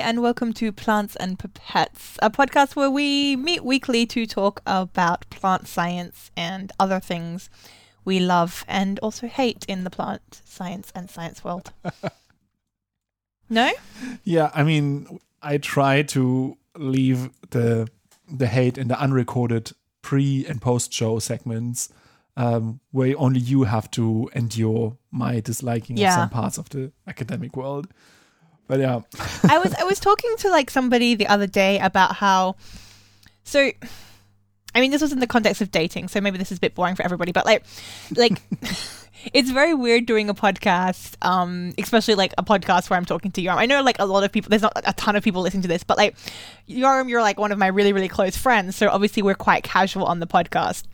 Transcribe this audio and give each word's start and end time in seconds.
And 0.00 0.22
welcome 0.22 0.52
to 0.54 0.70
Plants 0.70 1.16
and 1.16 1.38
Pipettes, 1.38 2.18
a 2.22 2.30
podcast 2.30 2.76
where 2.76 2.90
we 2.90 3.34
meet 3.36 3.64
weekly 3.64 4.06
to 4.06 4.26
talk 4.26 4.62
about 4.64 5.28
plant 5.30 5.66
science 5.66 6.30
and 6.36 6.70
other 6.78 7.00
things 7.00 7.50
we 8.04 8.20
love 8.20 8.64
and 8.68 8.98
also 9.00 9.26
hate 9.26 9.64
in 9.66 9.84
the 9.84 9.90
plant 9.90 10.40
science 10.44 10.92
and 10.94 11.10
science 11.10 11.42
world. 11.42 11.72
no? 13.50 13.70
Yeah, 14.24 14.50
I 14.54 14.62
mean, 14.62 15.18
I 15.42 15.58
try 15.58 16.02
to 16.02 16.56
leave 16.76 17.30
the 17.50 17.88
the 18.30 18.46
hate 18.46 18.78
in 18.78 18.88
the 18.88 19.00
unrecorded 19.00 19.72
pre 20.02 20.46
and 20.46 20.60
post 20.62 20.92
show 20.92 21.18
segments 21.18 21.88
um, 22.36 22.80
where 22.92 23.14
only 23.18 23.40
you 23.40 23.64
have 23.64 23.90
to 23.92 24.30
endure 24.34 24.96
my 25.10 25.40
disliking 25.40 25.96
Yeah. 25.96 26.08
of 26.08 26.14
some 26.14 26.30
parts 26.30 26.56
of 26.58 26.68
the 26.68 26.92
academic 27.06 27.56
world. 27.56 27.88
But 28.68 28.80
yeah, 28.80 29.00
I 29.48 29.58
was 29.58 29.74
I 29.74 29.84
was 29.84 29.98
talking 29.98 30.36
to 30.38 30.50
like 30.50 30.70
somebody 30.70 31.14
the 31.14 31.26
other 31.26 31.46
day 31.46 31.80
about 31.80 32.14
how 32.14 32.56
so 33.42 33.72
I 34.74 34.80
mean 34.80 34.90
this 34.90 35.00
was 35.00 35.10
in 35.10 35.20
the 35.20 35.26
context 35.26 35.62
of 35.62 35.70
dating, 35.70 36.08
so 36.08 36.20
maybe 36.20 36.38
this 36.38 36.52
is 36.52 36.58
a 36.58 36.60
bit 36.60 36.74
boring 36.74 36.94
for 36.94 37.02
everybody, 37.02 37.32
but 37.32 37.46
like 37.46 37.64
like 38.14 38.42
it's 39.32 39.50
very 39.50 39.72
weird 39.74 40.04
doing 40.04 40.28
a 40.28 40.34
podcast, 40.34 41.14
um, 41.22 41.72
especially 41.78 42.14
like 42.14 42.34
a 42.36 42.44
podcast 42.44 42.90
where 42.90 42.98
I'm 42.98 43.06
talking 43.06 43.30
to 43.32 43.42
Yoram. 43.42 43.56
I 43.56 43.64
know 43.64 43.82
like 43.82 43.98
a 43.98 44.04
lot 44.04 44.22
of 44.22 44.30
people 44.32 44.50
there's 44.50 44.62
not 44.62 44.74
a 44.84 44.92
ton 44.92 45.16
of 45.16 45.24
people 45.24 45.40
listening 45.40 45.62
to 45.62 45.68
this, 45.68 45.82
but 45.82 45.96
like 45.96 46.14
Yoram, 46.68 47.08
you're 47.08 47.22
like 47.22 47.38
one 47.38 47.52
of 47.52 47.58
my 47.58 47.68
really, 47.68 47.94
really 47.94 48.08
close 48.08 48.36
friends, 48.36 48.76
so 48.76 48.90
obviously 48.90 49.22
we're 49.22 49.34
quite 49.34 49.62
casual 49.64 50.04
on 50.04 50.20
the 50.20 50.26
podcast. 50.26 50.84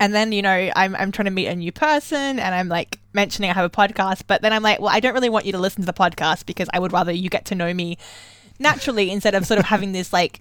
And 0.00 0.14
then, 0.14 0.32
you 0.32 0.42
know, 0.42 0.70
I'm, 0.76 0.94
I'm 0.94 1.10
trying 1.10 1.24
to 1.24 1.32
meet 1.32 1.48
a 1.48 1.56
new 1.56 1.72
person 1.72 2.38
and 2.38 2.54
I'm 2.54 2.68
like 2.68 3.00
mentioning 3.12 3.50
I 3.50 3.54
have 3.54 3.64
a 3.64 3.70
podcast, 3.70 4.22
but 4.26 4.42
then 4.42 4.52
I'm 4.52 4.62
like, 4.62 4.78
well, 4.80 4.90
I 4.90 5.00
don't 5.00 5.14
really 5.14 5.28
want 5.28 5.44
you 5.44 5.52
to 5.52 5.58
listen 5.58 5.82
to 5.82 5.86
the 5.86 5.92
podcast 5.92 6.46
because 6.46 6.68
I 6.72 6.78
would 6.78 6.92
rather 6.92 7.10
you 7.10 7.28
get 7.28 7.46
to 7.46 7.54
know 7.54 7.74
me 7.74 7.98
naturally 8.60 9.10
instead 9.10 9.34
of 9.34 9.46
sort 9.46 9.58
of 9.58 9.66
having 9.66 9.92
this 9.92 10.12
like, 10.12 10.40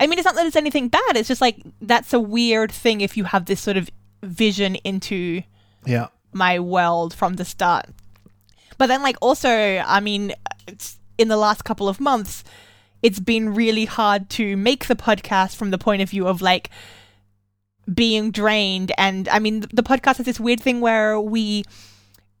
I 0.00 0.06
mean, 0.06 0.18
it's 0.18 0.26
not 0.26 0.34
that 0.34 0.46
it's 0.46 0.56
anything 0.56 0.88
bad. 0.88 1.16
It's 1.16 1.28
just 1.28 1.40
like, 1.40 1.62
that's 1.80 2.12
a 2.12 2.20
weird 2.20 2.72
thing 2.72 3.00
if 3.00 3.16
you 3.16 3.24
have 3.24 3.46
this 3.46 3.60
sort 3.60 3.76
of 3.76 3.88
vision 4.22 4.74
into 4.76 5.42
yeah, 5.84 6.08
my 6.32 6.58
world 6.58 7.14
from 7.14 7.34
the 7.34 7.44
start. 7.44 7.86
But 8.78 8.88
then, 8.88 9.02
like, 9.02 9.16
also, 9.22 9.48
I 9.48 10.00
mean, 10.00 10.34
it's, 10.66 10.98
in 11.16 11.28
the 11.28 11.36
last 11.36 11.64
couple 11.64 11.88
of 11.88 11.98
months, 11.98 12.44
it's 13.02 13.20
been 13.20 13.54
really 13.54 13.84
hard 13.84 14.28
to 14.30 14.56
make 14.56 14.86
the 14.86 14.96
podcast 14.96 15.56
from 15.56 15.70
the 15.70 15.78
point 15.78 16.02
of 16.02 16.10
view 16.10 16.26
of 16.26 16.42
like 16.42 16.70
being 17.92 18.30
drained. 18.30 18.92
And 18.98 19.28
I 19.28 19.38
mean, 19.38 19.60
the 19.60 19.82
podcast 19.82 20.16
has 20.16 20.26
this 20.26 20.40
weird 20.40 20.60
thing 20.60 20.80
where 20.80 21.20
we 21.20 21.64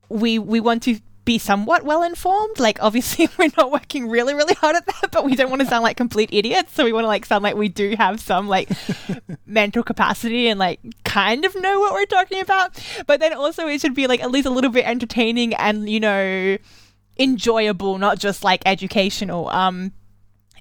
we 0.08 0.38
we 0.38 0.60
want 0.60 0.82
to 0.84 1.00
be 1.26 1.38
somewhat 1.38 1.84
well 1.84 2.02
informed. 2.02 2.58
Like, 2.58 2.82
obviously, 2.82 3.28
we're 3.38 3.50
not 3.58 3.70
working 3.70 4.08
really, 4.08 4.32
really 4.32 4.54
hard 4.54 4.76
at 4.76 4.86
that, 4.86 5.10
but 5.12 5.24
we 5.24 5.36
don't 5.36 5.50
want 5.50 5.60
to 5.60 5.68
sound 5.68 5.82
like 5.82 5.98
complete 5.98 6.30
idiots. 6.32 6.72
So 6.72 6.84
we 6.84 6.92
want 6.92 7.04
to 7.04 7.08
like 7.08 7.26
sound 7.26 7.42
like 7.42 7.56
we 7.56 7.68
do 7.68 7.94
have 7.98 8.20
some 8.20 8.48
like 8.48 8.70
mental 9.46 9.82
capacity 9.82 10.48
and 10.48 10.58
like 10.58 10.80
kind 11.04 11.44
of 11.44 11.54
know 11.60 11.80
what 11.80 11.92
we're 11.92 12.06
talking 12.06 12.40
about. 12.40 12.82
But 13.06 13.20
then 13.20 13.34
also, 13.34 13.66
it 13.66 13.82
should 13.82 13.94
be 13.94 14.06
like 14.06 14.22
at 14.22 14.30
least 14.30 14.46
a 14.46 14.50
little 14.50 14.70
bit 14.70 14.86
entertaining 14.86 15.52
and 15.54 15.88
you 15.90 16.00
know 16.00 16.56
enjoyable, 17.18 17.98
not 17.98 18.18
just 18.18 18.44
like 18.44 18.62
educational. 18.64 19.48
Um, 19.48 19.92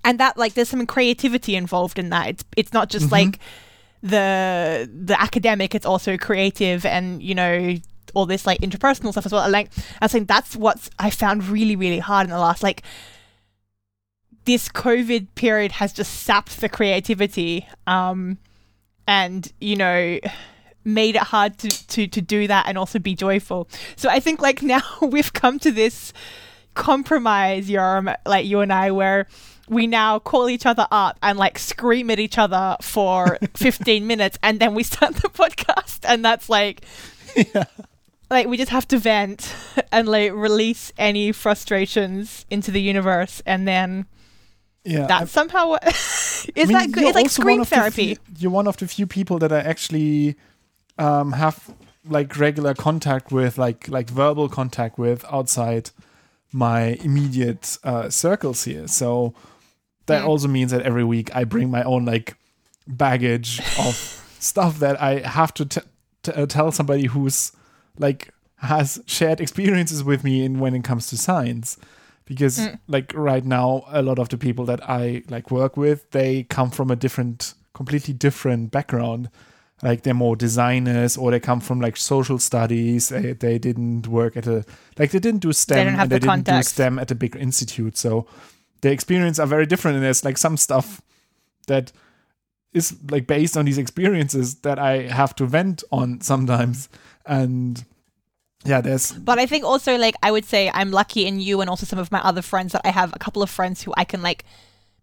and 0.03 0.19
that 0.19 0.37
like 0.37 0.53
there's 0.53 0.69
some 0.69 0.85
creativity 0.85 1.55
involved 1.55 1.97
in 1.97 2.09
that. 2.09 2.29
It's 2.29 2.45
it's 2.57 2.73
not 2.73 2.89
just 2.89 3.11
like 3.11 3.39
the 4.01 4.89
the 4.91 5.19
academic. 5.19 5.75
It's 5.75 5.85
also 5.85 6.17
creative 6.17 6.85
and 6.85 7.21
you 7.21 7.35
know 7.35 7.75
all 8.13 8.25
this 8.25 8.45
like 8.45 8.61
interpersonal 8.61 9.11
stuff 9.11 9.25
as 9.25 9.31
well. 9.31 9.43
And, 9.43 9.51
like 9.51 9.69
I 10.01 10.05
was 10.05 10.11
saying, 10.11 10.25
that's 10.25 10.55
what 10.55 10.89
I 10.99 11.09
found 11.09 11.47
really 11.47 11.75
really 11.75 11.99
hard 11.99 12.25
in 12.25 12.31
the 12.31 12.39
last 12.39 12.63
like 12.63 12.83
this 14.45 14.69
COVID 14.69 15.27
period 15.35 15.73
has 15.73 15.91
just 15.91 16.21
sapped 16.21 16.61
the 16.61 16.69
creativity. 16.69 17.67
Um, 17.87 18.37
and 19.07 19.51
you 19.59 19.75
know 19.75 20.19
made 20.83 21.15
it 21.15 21.23
hard 21.23 21.57
to, 21.57 21.67
to 21.87 22.07
to 22.07 22.21
do 22.21 22.47
that 22.47 22.67
and 22.67 22.77
also 22.77 22.99
be 22.99 23.15
joyful. 23.15 23.67
So 23.95 24.09
I 24.09 24.19
think 24.19 24.41
like 24.41 24.61
now 24.61 24.83
we've 25.01 25.33
come 25.33 25.59
to 25.59 25.71
this 25.71 26.13
compromise, 26.73 27.69
Yoram, 27.69 28.15
like 28.25 28.45
you 28.45 28.59
and 28.61 28.71
I, 28.71 28.91
where 28.91 29.27
we 29.67 29.87
now 29.87 30.19
call 30.19 30.49
each 30.49 30.65
other 30.65 30.87
up 30.91 31.17
and 31.23 31.37
like 31.37 31.57
scream 31.57 32.09
at 32.11 32.19
each 32.19 32.37
other 32.37 32.77
for 32.81 33.37
15 33.55 34.05
minutes 34.05 34.37
and 34.43 34.59
then 34.59 34.75
we 34.75 34.83
start 34.83 35.15
the 35.15 35.29
podcast 35.29 35.99
and 36.07 36.23
that's 36.23 36.49
like 36.49 36.81
like 38.29 38.47
we 38.47 38.57
just 38.57 38.71
have 38.71 38.87
to 38.87 38.97
vent 38.97 39.55
and 39.91 40.07
like 40.07 40.31
release 40.33 40.91
any 40.97 41.31
frustrations 41.31 42.45
into 42.49 42.71
the 42.71 42.81
universe 42.81 43.41
and 43.45 43.67
then 43.67 44.05
yeah. 44.83 45.07
that's 45.07 45.31
somehow 45.31 45.69
what 45.69 45.83
is 45.87 46.47
I 46.57 46.63
mean, 46.65 46.67
that 46.73 46.91
good 46.91 47.03
it's 47.03 47.15
like 47.15 47.29
scream 47.29 47.65
therapy 47.65 48.15
few- 48.15 48.17
you're 48.37 48.51
one 48.51 48.67
of 48.67 48.77
the 48.77 48.87
few 48.87 49.07
people 49.07 49.39
that 49.39 49.51
I 49.51 49.59
actually 49.59 50.35
um, 50.97 51.33
have 51.33 51.73
like 52.07 52.37
regular 52.37 52.73
contact 52.73 53.31
with, 53.31 53.57
like 53.57 53.87
like 53.87 54.09
verbal 54.09 54.49
contact 54.49 54.97
with 54.97 55.25
outside 55.31 55.91
my 56.51 56.97
immediate 57.01 57.77
uh, 57.83 58.09
circles 58.09 58.63
here. 58.63 58.87
So 58.87 59.33
that 60.07 60.21
Mm. 60.23 60.27
also 60.27 60.47
means 60.47 60.71
that 60.71 60.81
every 60.83 61.03
week 61.03 61.35
I 61.35 61.43
bring 61.43 61.69
my 61.71 61.83
own 61.83 62.05
like 62.05 62.35
baggage 62.87 63.59
of 63.79 63.95
stuff 64.39 64.79
that 64.79 65.01
I 65.01 65.19
have 65.27 65.53
to 65.55 65.65
t- 65.65 65.81
t- 66.23 66.31
uh, 66.31 66.45
tell 66.45 66.71
somebody 66.71 67.05
who's 67.07 67.51
like 67.97 68.29
has 68.57 69.01
shared 69.05 69.41
experiences 69.41 70.03
with 70.03 70.23
me 70.23 70.43
in 70.45 70.59
when 70.59 70.75
it 70.75 70.83
comes 70.83 71.07
to 71.07 71.17
science. 71.17 71.77
Because 72.25 72.57
Mm. 72.57 72.79
like 72.87 73.13
right 73.15 73.45
now 73.45 73.83
a 73.89 74.01
lot 74.01 74.17
of 74.19 74.29
the 74.29 74.37
people 74.37 74.65
that 74.65 74.81
i 74.89 75.21
like 75.29 75.51
work 75.51 75.77
with 75.77 76.09
they 76.11 76.43
come 76.43 76.71
from 76.71 76.89
a 76.89 76.95
different 76.95 77.53
completely 77.73 78.13
different 78.13 78.71
background. 78.71 79.29
Like 79.83 80.01
they're 80.03 80.13
more 80.13 80.35
designers 80.37 81.17
or 81.17 81.31
they 81.31 81.39
come 81.39 81.59
from 81.59 81.81
like 81.81 81.97
social 81.97 82.39
studies. 82.39 83.09
They, 83.09 83.33
they 83.33 83.59
didn't 83.59 84.07
work 84.07 84.37
at 84.37 84.47
a 84.47 84.63
like 84.97 85.11
they 85.11 85.19
didn't 85.19 85.41
do 85.41 85.51
stem 85.53 85.87
have 85.89 85.99
and 86.03 86.11
they 86.11 86.15
the 86.19 86.27
didn't 86.27 86.45
do 86.45 86.63
stem 86.63 86.97
at 86.97 87.11
a 87.11 87.15
big 87.15 87.35
institute. 87.35 87.97
So 87.97 88.25
their 88.81 88.91
experience 88.91 89.39
are 89.39 89.47
very 89.47 89.65
different 89.65 89.95
and 89.95 90.05
there's 90.05 90.23
like 90.25 90.37
some 90.37 90.57
stuff 90.57 91.01
that 91.67 91.91
is 92.73 92.95
like 93.09 93.25
based 93.25 93.55
on 93.57 93.65
these 93.65 93.77
experiences 93.77 94.55
that 94.55 94.77
i 94.77 95.03
have 95.03 95.35
to 95.35 95.45
vent 95.45 95.83
on 95.91 96.21
sometimes 96.21 96.89
and 97.25 97.85
yeah 98.65 98.81
there's 98.81 99.11
But 99.11 99.39
I 99.39 99.45
think 99.45 99.63
also 99.63 99.95
like 99.97 100.15
I 100.23 100.31
would 100.31 100.45
say 100.45 100.71
I'm 100.73 100.91
lucky 100.91 101.25
in 101.25 101.39
you 101.39 101.61
and 101.61 101.69
also 101.69 101.85
some 101.85 101.99
of 101.99 102.11
my 102.11 102.19
other 102.19 102.41
friends 102.41 102.73
that 102.73 102.81
I 102.83 102.89
have 102.89 103.13
a 103.13 103.19
couple 103.19 103.41
of 103.43 103.49
friends 103.49 103.83
who 103.83 103.93
I 103.95 104.03
can 104.03 104.21
like 104.21 104.43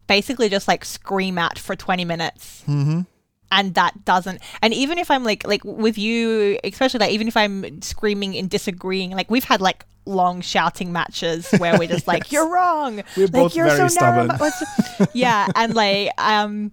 basically 0.06 0.48
just 0.48 0.68
like 0.68 0.84
scream 0.84 1.38
at 1.38 1.58
for 1.58 1.76
20 1.76 2.04
minutes. 2.04 2.62
mm-hmm. 2.66 3.02
And 3.50 3.74
that 3.74 4.04
doesn't 4.04 4.40
and 4.62 4.72
even 4.74 4.98
if 4.98 5.10
I'm 5.10 5.24
like 5.24 5.46
like 5.46 5.62
with 5.64 5.98
you 5.98 6.58
especially 6.64 7.00
like 7.00 7.12
even 7.12 7.28
if 7.28 7.36
I'm 7.36 7.82
screaming 7.82 8.36
and 8.36 8.48
disagreeing 8.50 9.10
like 9.12 9.30
we've 9.30 9.44
had 9.44 9.60
like 9.60 9.84
long 10.04 10.40
shouting 10.40 10.92
matches 10.92 11.48
where 11.58 11.78
we're 11.78 11.88
just 11.88 12.06
like 12.08 12.24
Yes. 12.24 12.32
you're 12.32 12.52
wrong 12.52 13.02
We're 13.16 13.24
like 13.26 13.32
both 13.32 13.54
you're 13.56 13.66
very 13.66 13.78
so 13.78 13.88
stubborn. 13.88 14.30
yeah 15.12 15.46
and 15.54 15.74
like 15.74 16.10
um 16.18 16.72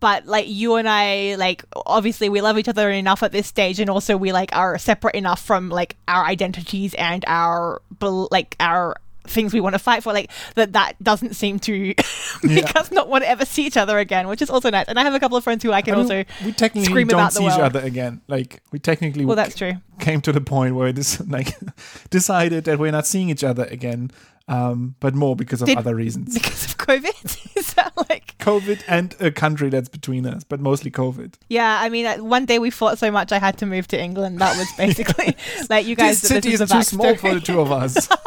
but 0.00 0.24
like 0.26 0.46
you 0.48 0.76
and 0.76 0.88
I 0.88 1.34
like 1.34 1.64
obviously 1.84 2.28
we 2.28 2.40
love 2.40 2.56
each 2.58 2.68
other 2.68 2.90
enough 2.92 3.24
at 3.24 3.32
this 3.32 3.48
stage 3.48 3.80
and 3.80 3.90
also 3.90 4.16
we 4.16 4.30
like 4.30 4.54
are 4.54 4.78
separate 4.78 5.16
enough 5.16 5.42
from 5.42 5.68
like 5.68 5.96
our 6.06 6.24
identities 6.24 6.94
and 6.94 7.24
our 7.26 7.82
like 8.00 8.54
our 8.60 8.96
things 9.30 9.52
we 9.54 9.60
want 9.60 9.74
to 9.74 9.78
fight 9.78 10.02
for 10.02 10.12
like 10.12 10.30
that 10.56 10.72
that 10.74 10.94
doesn't 11.02 11.34
seem 11.34 11.58
to 11.60 11.94
make 12.42 12.64
Yeah. 12.64 12.72
us 12.76 12.90
not 12.90 13.08
want 13.08 13.24
to 13.24 13.30
ever 13.30 13.44
see 13.46 13.64
each 13.66 13.76
other 13.76 13.98
again 13.98 14.28
which 14.28 14.42
is 14.42 14.50
also 14.50 14.70
nice. 14.70 14.86
And 14.88 14.98
I 14.98 15.02
have 15.04 15.14
a 15.14 15.20
couple 15.20 15.36
of 15.38 15.44
friends 15.44 15.62
who 15.62 15.72
I 15.72 15.82
can 15.82 15.94
I 15.94 15.96
mean, 15.98 16.04
also 16.04 16.24
we 16.44 16.52
technically 16.52 16.84
scream 16.90 17.06
don't 17.08 17.20
about 17.20 17.32
see 17.32 17.46
each 17.46 17.52
other 17.52 17.80
again. 17.80 18.20
Like 18.28 18.62
we 18.72 18.78
technically 18.78 19.24
well 19.24 19.36
that's 19.36 19.54
true. 19.56 19.74
came 20.00 20.20
to 20.22 20.32
the 20.32 20.40
point 20.40 20.74
where 20.74 20.92
this 20.92 21.20
like 21.28 21.54
decided 22.10 22.64
that 22.64 22.78
we're 22.78 22.92
not 22.92 23.06
seeing 23.06 23.30
each 23.30 23.44
other 23.44 23.64
again 23.64 24.10
um 24.48 24.96
but 25.00 25.14
more 25.14 25.36
because 25.36 25.62
of 25.62 25.68
Did- 25.68 25.78
other 25.78 25.94
reasons. 25.94 26.34
because 26.34 26.69
COVID? 26.90 27.56
Is 27.56 27.74
that 27.74 27.92
like 28.08 28.36
covid 28.38 28.82
and 28.88 29.14
a 29.20 29.30
country 29.30 29.68
that's 29.68 29.88
between 29.88 30.26
us 30.26 30.44
but 30.44 30.60
mostly 30.60 30.90
covid. 30.90 31.34
Yeah 31.48 31.78
I 31.80 31.88
mean 31.88 32.06
uh, 32.06 32.16
one 32.18 32.46
day 32.46 32.58
we 32.58 32.70
fought 32.70 32.98
so 32.98 33.10
much 33.10 33.32
I 33.32 33.38
had 33.38 33.58
to 33.58 33.66
move 33.66 33.86
to 33.88 34.00
England. 34.00 34.38
That 34.38 34.56
was 34.56 34.68
basically 34.76 35.36
like 35.70 35.86
you 35.86 35.94
guys 35.94 36.20
this 36.20 36.30
city 36.30 36.50
this 36.50 36.60
is 36.60 36.70
is 36.70 36.70
too 36.70 36.82
small 36.82 37.14
for 37.16 37.34
the 37.34 37.40
two 37.40 37.60
of 37.60 37.70
us. 37.72 38.08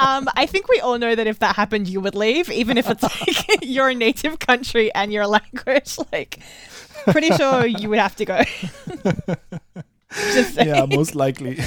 Um, 0.00 0.28
I 0.34 0.46
think 0.46 0.66
we 0.68 0.80
all 0.80 0.98
know 0.98 1.14
that 1.14 1.26
if 1.26 1.38
that 1.38 1.54
happened, 1.54 1.86
you 1.86 2.00
would 2.00 2.16
leave, 2.16 2.50
even 2.50 2.76
if 2.78 2.88
it's 2.90 3.02
like 3.02 3.62
your 3.62 3.94
native 3.94 4.38
country 4.40 4.92
and 4.94 5.12
your 5.12 5.26
language. 5.26 5.98
Like, 6.10 6.40
pretty 7.08 7.30
sure 7.36 7.66
you 7.66 7.88
would 7.90 7.98
have 7.98 8.16
to 8.16 8.24
go. 8.24 8.42
Just 10.32 10.56
yeah 10.56 10.86
most 10.86 11.14
likely 11.14 11.60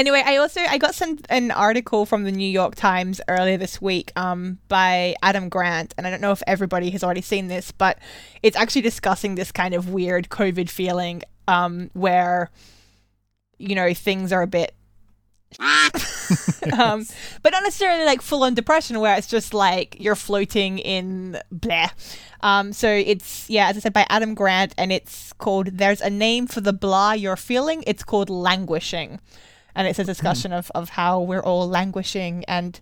Anyway, 0.00 0.22
I 0.24 0.36
also 0.36 0.62
I 0.62 0.78
got 0.78 0.94
sent 0.94 1.26
an 1.28 1.50
article 1.50 2.06
from 2.06 2.24
the 2.24 2.32
New 2.32 2.48
York 2.48 2.74
Times 2.74 3.20
earlier 3.28 3.58
this 3.58 3.82
week 3.82 4.12
um, 4.16 4.56
by 4.66 5.14
Adam 5.22 5.50
Grant, 5.50 5.94
and 5.98 6.06
I 6.06 6.10
don't 6.10 6.22
know 6.22 6.32
if 6.32 6.42
everybody 6.46 6.88
has 6.92 7.04
already 7.04 7.20
seen 7.20 7.48
this, 7.48 7.70
but 7.70 7.98
it's 8.42 8.56
actually 8.56 8.80
discussing 8.80 9.34
this 9.34 9.52
kind 9.52 9.74
of 9.74 9.90
weird 9.90 10.30
COVID 10.30 10.70
feeling 10.70 11.20
um, 11.46 11.90
where 11.92 12.50
you 13.58 13.74
know 13.74 13.92
things 13.92 14.32
are 14.32 14.40
a 14.40 14.46
bit 14.46 14.74
um, 16.78 17.04
but 17.42 17.50
not 17.50 17.62
necessarily 17.62 18.06
like 18.06 18.22
full 18.22 18.44
on 18.44 18.54
depression 18.54 19.00
where 19.00 19.18
it's 19.18 19.26
just 19.26 19.52
like 19.52 19.98
you're 20.00 20.14
floating 20.14 20.78
in 20.78 21.38
blah. 21.52 21.90
Um, 22.40 22.72
so 22.72 22.88
it's 22.88 23.50
yeah, 23.50 23.68
as 23.68 23.76
I 23.76 23.80
said 23.80 23.92
by 23.92 24.06
Adam 24.08 24.34
Grant, 24.34 24.74
and 24.78 24.92
it's 24.92 25.34
called 25.34 25.66
"There's 25.66 26.00
a 26.00 26.08
Name 26.08 26.46
for 26.46 26.62
the 26.62 26.72
Blah 26.72 27.12
You're 27.12 27.36
Feeling." 27.36 27.84
It's 27.86 28.02
called 28.02 28.30
languishing, 28.30 29.20
and 29.74 29.86
it's 29.86 29.98
a 29.98 30.04
discussion 30.04 30.52
of 30.52 30.70
of 30.74 30.90
how 30.90 31.20
we're 31.20 31.42
all 31.42 31.68
languishing 31.68 32.44
and 32.46 32.80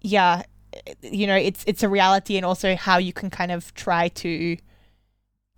yeah, 0.00 0.42
you 1.02 1.26
know, 1.26 1.36
it's 1.36 1.64
it's 1.66 1.82
a 1.82 1.88
reality, 1.88 2.36
and 2.36 2.44
also 2.44 2.76
how 2.76 2.98
you 2.98 3.12
can 3.12 3.30
kind 3.30 3.50
of 3.50 3.74
try 3.74 4.08
to 4.08 4.56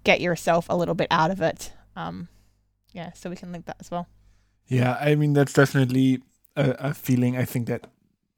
get 0.05 0.21
yourself 0.21 0.67
a 0.69 0.77
little 0.77 0.95
bit 0.95 1.09
out 1.11 1.31
of 1.31 1.41
it. 1.41 1.73
Um, 1.97 2.29
yeah, 2.93 3.13
so 3.13 3.29
we 3.29 3.37
can 3.37 3.53
link 3.53 3.67
that 3.67 3.77
as 3.81 3.91
well. 3.91 4.07
Yeah, 4.67 4.97
I 5.01 5.15
mean 5.15 5.33
that's 5.33 5.53
definitely 5.53 6.23
a, 6.57 6.71
a, 6.91 6.95
feeling 6.95 7.37
I 7.37 7.45
think 7.45 7.67
that 7.69 7.87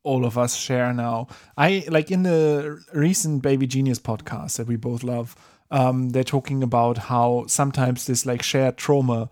all 0.02 0.24
of 0.24 0.38
us 0.38 0.56
share 0.56 0.92
now. 0.92 1.28
I 1.56 1.84
like 1.88 2.10
in 2.10 2.22
the 2.22 2.82
recent 2.92 3.42
Baby 3.42 3.66
Genius 3.66 3.98
podcast 3.98 4.56
that 4.56 4.66
we 4.66 4.76
both 4.76 5.02
love. 5.02 5.36
Um, 5.70 6.10
they're 6.10 6.24
talking 6.24 6.62
about 6.62 6.98
how 6.98 7.44
sometimes 7.46 8.06
this 8.06 8.26
like 8.26 8.42
shared 8.42 8.76
trauma 8.76 9.28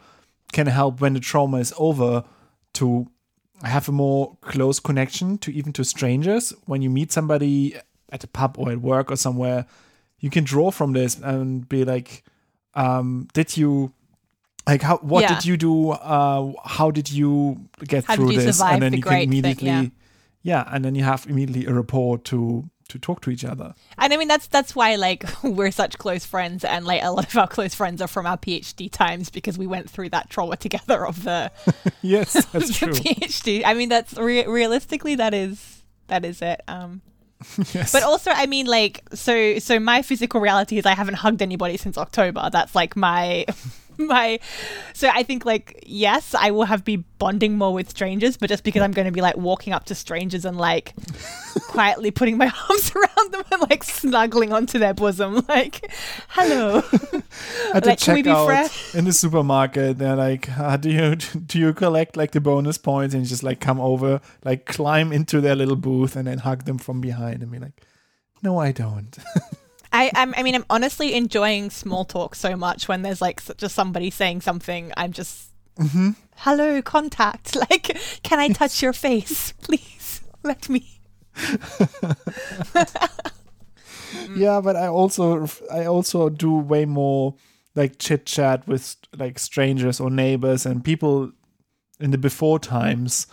can 0.53 0.67
help 0.67 1.01
when 1.01 1.15
the 1.15 1.21
trauma 1.21 1.59
is 1.59 1.73
over 1.79 2.25
to 2.75 3.07
have 3.63 3.89
a 3.89 3.93
more 3.93 4.37
close 4.41 4.81
connection 4.81 5.39
to 5.39 5.53
even 5.53 5.73
to 5.73 5.85
strangers. 5.85 6.53
When 6.67 6.83
you 6.83 6.91
meet 6.91 7.13
somebody 7.13 7.77
at 8.11 8.25
a 8.25 8.29
pub 8.29 8.57
or 8.59 8.71
at 8.71 8.81
work 8.81 9.11
or 9.11 9.17
somewhere, 9.17 9.67
you 10.21 10.31
can 10.31 10.45
draw 10.45 10.71
from 10.71 10.93
this 10.93 11.19
and 11.21 11.69
be 11.69 11.85
like, 11.85 12.25
um, 12.75 13.29
"Did 13.35 13.57
you 13.57 13.93
like 14.69 14.83
how 14.83 14.99
what 14.99 15.23
yeah. 15.23 15.35
did 15.35 15.45
you 15.47 15.57
do 15.57 15.91
uh 15.91 16.53
how 16.65 16.91
did 16.91 17.11
you 17.11 17.59
get 17.87 18.05
how 18.05 18.15
through 18.15 18.33
you 18.33 18.41
this 18.41 18.61
and 18.61 18.83
then 18.83 18.93
the 18.93 18.99
you 18.99 19.03
can 19.03 19.23
immediately 19.23 19.69
thing, 19.69 19.93
yeah. 20.43 20.65
yeah 20.65 20.75
and 20.75 20.85
then 20.85 20.95
you 20.95 21.03
have 21.03 21.27
immediately 21.29 21.65
a 21.65 21.73
rapport 21.73 22.19
to 22.19 22.69
to 22.89 22.99
talk 22.99 23.21
to 23.21 23.31
each 23.31 23.45
other 23.45 23.75
and 23.99 24.13
i 24.13 24.17
mean 24.17 24.29
that's 24.29 24.47
that's 24.47 24.75
why 24.75 24.95
like 24.97 25.25
we're 25.43 25.71
such 25.71 25.99
close 25.99 26.25
friends 26.25 26.65
and 26.65 26.87
like 26.87 27.03
a 27.03 27.11
lot 27.11 27.27
of 27.27 27.37
our 27.37 27.47
close 27.47 27.75
friends 27.75 28.01
are 28.01 28.09
from 28.09 28.27
our 28.27 28.39
phd 28.39 28.91
times 28.91 29.31
because 29.31 29.59
we 29.59 29.67
went 29.67 29.89
through 29.89 30.09
that 30.09 30.29
trauma 30.31 30.57
together 30.57 31.07
of 31.07 31.25
the 31.25 31.51
yes 32.03 32.33
that's 32.53 32.77
true 32.77 32.93
phd 32.93 33.63
i 33.65 33.75
mean 33.75 33.89
that's 33.89 34.17
re- 34.17 34.47
realistically 34.47 35.15
that 35.15 35.35
is 35.35 35.83
that 36.09 36.25
is 36.25 36.41
it 36.43 36.63
um 36.69 37.03
yes. 37.73 37.93
But 37.93 38.03
also, 38.03 38.31
I 38.31 38.47
mean, 38.47 38.67
like, 38.67 39.03
so 39.15 39.59
so 39.59 39.79
my 39.79 40.03
physical 40.03 40.41
reality 40.41 40.79
is 40.79 40.87
I 40.87 40.95
haven't 40.95 41.15
hugged 41.15 41.43
anybody 41.43 41.77
since 41.77 41.97
October. 41.97 42.51
That's 42.51 42.75
like 42.75 42.97
my 42.97 43.47
my 44.09 44.39
so 44.93 45.09
I 45.09 45.23
think 45.23 45.45
like 45.45 45.83
yes, 45.87 46.35
I 46.35 46.51
will 46.51 46.65
have 46.65 46.85
be 46.85 46.97
bonding 46.97 47.59
more 47.59 47.73
with 47.73 47.91
strangers, 47.91 48.37
but 48.37 48.49
just 48.49 48.65
because 48.65 48.83
I'm 48.83 48.93
going 48.93 49.07
to 49.07 49.13
be 49.13 49.21
like 49.21 49.37
walking 49.37 49.73
up 49.73 49.85
to 49.87 49.95
strangers 49.95 50.45
and 50.45 50.57
like 50.57 50.95
quietly 51.69 52.11
putting 52.11 52.37
my 52.37 52.47
arms 52.71 52.93
around 52.95 53.33
them 53.33 53.43
and 53.51 53.63
like 53.69 53.83
snuggling 53.85 54.53
onto 54.53 54.79
their 54.79 54.95
bosom, 54.95 55.45
like 55.49 55.91
hello. 56.29 56.79
At 57.75 57.83
the 57.83 57.91
like, 57.91 57.99
checkout 57.99 58.95
in 58.95 59.05
the 59.05 59.13
supermarket, 59.13 59.99
they're 59.99 60.17
like, 60.17 60.47
how 60.47 60.77
do 60.77 60.91
you 60.91 61.17
do 61.17 61.59
you 61.59 61.73
collect 61.73 62.17
like 62.17 62.33
the 62.33 62.41
bonus 62.41 62.79
points 62.79 63.15
and 63.15 63.27
just 63.27 63.43
like 63.43 63.61
come 63.61 63.81
over, 63.81 64.21
like 64.45 64.67
climb 64.67 65.13
into 65.13 65.41
their 65.41 65.57
little 65.57 65.77
booth 65.77 66.17
and 66.17 66.27
then 66.27 66.39
hug 66.39 66.65
them 66.65 66.79
from 66.79 67.01
behind 67.01 67.43
and 67.43 67.51
be 67.51 67.59
like, 67.59 67.83
no, 68.43 68.59
I 68.59 68.73
don't. 68.73 69.19
I, 69.93 70.11
I'm, 70.15 70.35
I 70.37 70.43
mean, 70.43 70.55
I'm 70.55 70.65
honestly 70.69 71.15
enjoying 71.15 71.71
small 71.71 72.05
talk 72.05 72.35
so 72.35 72.57
much 72.57 72.89
when 72.89 73.03
there's 73.03 73.21
like 73.21 73.43
just 73.57 73.75
somebody 73.75 74.11
saying 74.11 74.43
something. 74.43 74.93
I'm 74.97 75.13
just, 75.13 75.53
mm-hmm. 75.79 76.11
hello, 76.37 76.83
contact. 76.83 77.57
Like, 77.71 77.99
can 78.23 78.39
I 78.39 78.49
touch 78.49 78.83
your 78.83 78.93
face, 78.93 79.53
please? 79.63 80.21
Let 80.43 80.69
me. 80.69 81.01
yeah, 84.37 84.61
but 84.61 84.77
I 84.77 84.87
also, 84.89 85.49
I 85.73 85.87
also 85.87 86.29
do 86.29 86.55
way 86.57 86.85
more 86.85 87.35
like 87.75 87.99
chit 87.99 88.27
chat 88.27 88.67
with 88.67 88.97
like 89.17 89.39
strangers 89.39 90.01
or 90.01 90.11
neighbors 90.11 90.67
and 90.67 90.85
people 90.85 91.33
in 92.01 92.11
the 92.11 92.19
before 92.19 92.59
times 92.59 93.27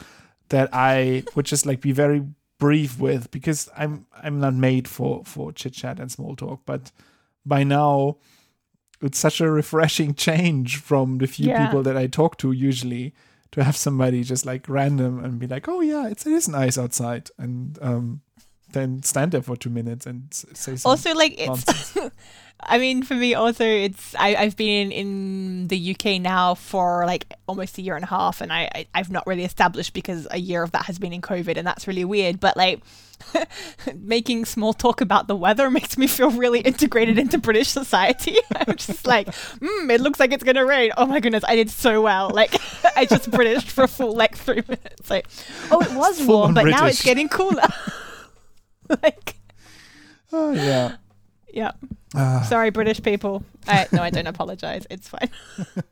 that 0.50 0.70
I 0.72 1.24
would 1.36 1.46
just 1.46 1.66
like 1.66 1.82
be 1.82 1.92
very 1.92 2.24
brief 2.58 3.00
with 3.00 3.32
because 3.32 3.70
I'm 3.76 4.08
I'm 4.22 4.40
not 4.40 4.54
made 4.54 4.88
for 4.88 5.24
for 5.26 5.52
chit 5.52 5.74
chat 5.74 6.00
and 6.00 6.12
small 6.12 6.36
talk. 6.36 6.62
But 6.66 6.92
by 7.46 7.64
now, 7.64 8.18
it's 9.02 9.20
such 9.20 9.42
a 9.42 9.50
refreshing 9.50 10.14
change 10.28 10.78
from 10.78 11.18
the 11.18 11.28
few 11.28 11.48
yeah. 11.48 11.66
people 11.66 11.84
that 11.84 11.98
I 11.98 12.08
talk 12.08 12.38
to 12.40 12.52
usually 12.52 13.14
to 13.52 13.64
have 13.64 13.78
somebody 13.78 14.24
just 14.24 14.46
like 14.46 14.68
random 14.68 15.24
and 15.24 15.40
be 15.40 15.48
like, 15.48 15.68
"Oh 15.68 15.82
yeah, 15.82 16.08
it's 16.08 16.26
it 16.26 16.34
is 16.34 16.48
nice 16.48 16.78
outside," 16.78 17.30
and 17.38 17.78
um, 17.82 18.22
then 18.72 19.04
stand 19.04 19.32
there 19.32 19.42
for 19.42 19.56
two 19.56 19.70
minutes 19.70 20.06
and 20.06 20.34
say 20.34 20.76
something. 20.76 20.90
Also, 20.90 21.14
like 21.14 21.36
it's. 21.38 21.98
I 22.60 22.78
mean, 22.78 23.04
for 23.04 23.16
me 23.16 23.34
also, 23.34 23.66
it's 23.66 24.16
I, 24.16 24.36
I've 24.36 24.56
been 24.56 24.92
in, 24.92 24.92
in 24.92 25.68
the 25.68 25.92
UK 25.92 26.22
now 26.22 26.56
for 26.56 27.06
like 27.06 27.32
almost 27.48 27.78
a 27.78 27.82
year 27.82 27.96
and 27.96 28.04
a 28.04 28.08
half, 28.08 28.42
and 28.42 28.52
I, 28.52 28.70
I 28.74 28.88
I've 28.96 29.12
not 29.12 29.28
really 29.28 29.44
established 29.44 29.94
because 29.94 30.28
a 30.32 30.40
year 30.40 30.64
of 30.64 30.72
that 30.72 30.86
has 30.86 30.98
been 30.98 31.14
in 31.14 31.22
COVID, 31.22 31.58
and 31.58 31.68
that's 31.68 31.88
really 31.88 32.06
weird. 32.06 32.40
But 32.40 32.56
like 32.56 32.82
making 33.96 34.46
small 34.46 34.74
talk 34.74 35.02
about 35.02 35.28
the 35.28 35.36
weather 35.36 35.70
makes 35.72 35.98
me 35.98 36.08
feel 36.08 36.32
really 36.32 36.62
integrated 36.62 37.20
into 37.20 37.38
British 37.38 37.68
society. 37.68 38.38
I'm 38.56 38.76
just 38.78 39.06
like, 39.06 39.28
mm, 39.28 39.92
it 39.92 40.02
looks 40.02 40.20
like 40.20 40.32
it's 40.32 40.44
gonna 40.44 40.66
rain. 40.66 40.92
Oh 40.98 41.06
my 41.06 41.20
goodness, 41.20 41.44
I 41.48 41.56
did 41.56 41.70
so 41.70 42.02
well. 42.02 42.32
Like 42.34 42.56
I 42.96 43.06
just 43.06 43.30
British 43.32 43.66
for 43.66 43.84
a 43.84 43.88
full 43.88 44.16
like 44.16 44.38
three 44.38 44.64
minutes. 44.68 45.10
Like, 45.10 45.28
oh, 45.72 45.82
it 45.82 45.92
was 45.94 46.26
warm, 46.26 46.54
but 46.54 46.64
British. 46.64 46.80
now 46.80 46.88
it's 46.88 47.04
getting 47.04 47.28
cooler. 47.30 47.62
like, 49.04 49.36
oh 50.32 50.52
yeah. 50.52 50.96
Yeah. 51.56 51.72
Uh, 52.14 52.44
Sorry, 52.44 52.70
British 52.70 53.02
people. 53.02 53.44
I, 53.68 53.88
no, 53.92 54.04
I 54.04 54.10
don't 54.10 54.28
apologize. 54.36 54.86
It's 54.90 55.08
fine. 55.08 55.30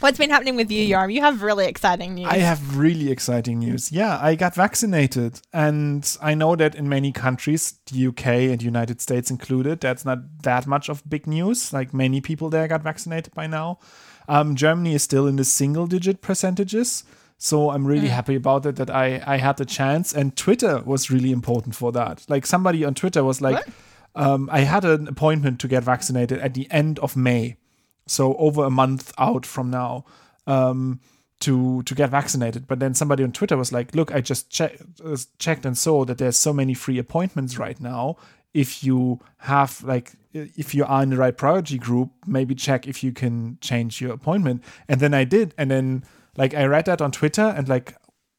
What's 0.00 0.18
been 0.18 0.30
happening 0.30 0.56
with 0.56 0.70
you, 0.70 0.86
Yoram? 0.86 1.12
You 1.12 1.20
have 1.20 1.42
really 1.42 1.66
exciting 1.66 2.14
news. 2.14 2.26
I 2.28 2.38
have 2.38 2.76
really 2.76 3.10
exciting 3.10 3.58
news. 3.60 3.92
Yeah, 3.92 4.18
I 4.20 4.34
got 4.34 4.54
vaccinated. 4.54 5.40
And 5.52 6.16
I 6.20 6.34
know 6.34 6.56
that 6.56 6.74
in 6.74 6.88
many 6.88 7.12
countries, 7.12 7.78
the 7.90 8.08
UK 8.08 8.26
and 8.26 8.62
United 8.62 9.00
States 9.00 9.30
included, 9.30 9.80
that's 9.80 10.04
not 10.04 10.42
that 10.42 10.66
much 10.66 10.88
of 10.88 11.08
big 11.08 11.26
news. 11.26 11.72
Like 11.72 11.94
many 11.94 12.20
people 12.20 12.50
there 12.50 12.66
got 12.66 12.82
vaccinated 12.82 13.32
by 13.34 13.46
now. 13.46 13.78
Um, 14.28 14.56
Germany 14.56 14.94
is 14.94 15.02
still 15.02 15.26
in 15.26 15.36
the 15.36 15.44
single 15.44 15.86
digit 15.86 16.22
percentages. 16.22 17.04
So 17.38 17.70
I'm 17.70 17.86
really 17.86 18.08
mm. 18.08 18.16
happy 18.18 18.34
about 18.34 18.66
it 18.66 18.76
that 18.76 18.90
I, 18.90 19.22
I 19.26 19.36
had 19.36 19.58
the 19.58 19.64
chance. 19.64 20.12
And 20.12 20.36
Twitter 20.36 20.82
was 20.84 21.10
really 21.10 21.32
important 21.32 21.74
for 21.74 21.92
that. 21.92 22.24
Like 22.28 22.46
somebody 22.46 22.84
on 22.84 22.94
Twitter 22.94 23.22
was 23.22 23.40
like, 23.40 23.56
what? 23.56 23.68
Um, 24.14 24.48
I 24.52 24.60
had 24.60 24.84
an 24.84 25.08
appointment 25.08 25.60
to 25.60 25.68
get 25.68 25.82
vaccinated 25.82 26.38
at 26.40 26.54
the 26.54 26.70
end 26.70 26.98
of 27.00 27.16
May, 27.16 27.56
so 28.06 28.34
over 28.36 28.64
a 28.64 28.70
month 28.70 29.12
out 29.18 29.44
from 29.44 29.70
now. 29.70 30.04
Um, 30.46 31.00
to 31.40 31.82
to 31.82 31.94
get 31.94 32.10
vaccinated. 32.10 32.66
But 32.66 32.80
then 32.80 32.94
somebody 32.94 33.22
on 33.22 33.32
Twitter 33.32 33.56
was 33.56 33.72
like, 33.72 33.94
"Look, 33.94 34.12
I 34.12 34.20
just 34.20 34.60
uh, 34.60 34.68
checked 35.38 35.66
and 35.66 35.76
saw 35.76 36.04
that 36.04 36.18
there's 36.18 36.38
so 36.38 36.52
many 36.52 36.74
free 36.74 36.98
appointments 36.98 37.58
right 37.58 37.78
now. 37.80 38.16
If 38.52 38.84
you 38.84 39.20
have 39.38 39.82
like 39.84 40.12
if 40.32 40.74
you 40.74 40.84
are 40.84 41.02
in 41.02 41.10
the 41.10 41.16
right 41.16 41.36
priority 41.36 41.78
group, 41.78 42.10
maybe 42.26 42.54
check 42.54 42.86
if 42.88 43.04
you 43.04 43.12
can 43.12 43.58
change 43.60 44.00
your 44.00 44.12
appointment." 44.12 44.62
And 44.88 45.00
then 45.00 45.12
I 45.12 45.24
did, 45.24 45.54
and 45.58 45.70
then 45.70 46.04
like 46.36 46.54
I 46.54 46.64
read 46.64 46.86
that 46.86 47.02
on 47.02 47.12
Twitter, 47.12 47.52
and 47.56 47.68
like 47.68 47.94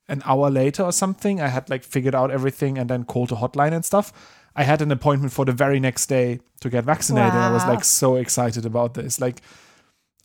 an 0.08 0.22
hour 0.26 0.50
later 0.50 0.84
or 0.84 0.92
something, 0.92 1.42
I 1.42 1.48
had 1.48 1.70
like 1.70 1.84
figured 1.84 2.16
out 2.16 2.32
everything 2.32 2.78
and 2.78 2.90
then 2.90 3.04
called 3.06 3.32
a 3.32 3.36
hotline 3.36 3.74
and 3.74 3.86
stuff. 3.86 4.14
I 4.56 4.64
had 4.64 4.82
an 4.82 4.92
appointment 4.92 5.34
for 5.34 5.46
the 5.46 5.52
very 5.52 5.80
next 5.80 6.08
day 6.08 6.40
to 6.62 6.70
get 6.70 6.86
vaccinated. 6.86 7.34
Wow. 7.34 7.50
I 7.50 7.54
was 7.54 7.66
like 7.66 7.84
so 7.84 8.16
excited 8.16 8.66
about 8.66 8.94
this. 8.94 9.20
Like 9.20 9.42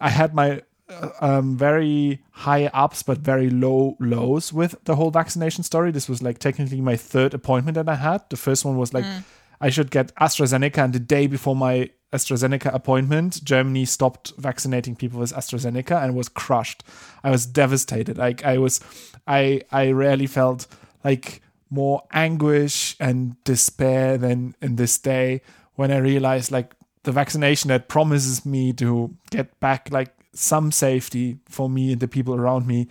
I 0.01 0.11
had 0.11 0.35
my 0.35 0.63
uh, 0.89 1.11
um, 1.21 1.57
very 1.57 2.23
high 2.31 2.67
ups 2.67 3.03
but 3.03 3.19
very 3.19 3.51
low 3.51 3.97
lows 4.01 4.53
with 4.53 4.75
the 4.85 4.97
whole 4.97 5.11
vaccination 5.11 5.65
story. 5.65 5.91
This 5.91 6.09
was 6.09 6.23
like 6.23 6.39
technically 6.39 6.81
my 6.81 6.97
third 6.97 7.35
appointment 7.35 7.75
that 7.75 7.89
I 7.89 7.97
had. 7.97 8.23
The 8.31 8.37
first 8.37 8.65
one 8.65 8.77
was 8.77 8.95
like 8.95 9.05
mm. 9.05 9.25
I 9.61 9.69
should 9.69 9.91
get 9.91 10.15
AstraZeneca, 10.17 10.79
and 10.79 10.93
the 10.93 11.01
day 11.01 11.27
before 11.27 11.55
my 11.55 11.91
AstraZeneca 12.13 12.73
appointment, 12.75 13.45
Germany 13.45 13.85
stopped 13.85 14.33
vaccinating 14.39 14.97
people 14.97 15.21
with 15.21 15.33
AstraZeneca 15.33 16.03
and 16.03 16.15
was 16.15 16.29
crushed. 16.29 16.83
I 17.23 17.31
was 17.31 17.47
devastated. 17.47 18.17
Like 18.17 18.45
I 18.45 18.59
was, 18.59 18.81
I 19.27 19.63
I 19.71 19.91
rarely 19.91 20.27
felt 20.27 20.67
like 21.05 21.43
more 21.71 22.03
anguish 22.13 22.97
and 23.01 23.43
despair 23.45 24.19
than 24.19 24.55
in 24.61 24.77
this 24.77 24.99
day 24.99 25.41
when 25.77 25.91
I 25.93 25.99
realized 25.99 26.51
like 26.51 26.75
the 27.05 27.13
vaccination 27.13 27.69
that 27.69 27.89
promises 27.89 28.45
me 28.45 28.73
to 28.75 29.15
get 29.31 29.59
back 29.61 29.89
like 29.91 30.13
some 30.35 30.71
safety 30.73 31.39
for 31.49 31.71
me 31.71 31.93
and 31.93 32.01
the 32.01 32.09
people 32.09 32.35
around 32.35 32.67
me. 32.67 32.89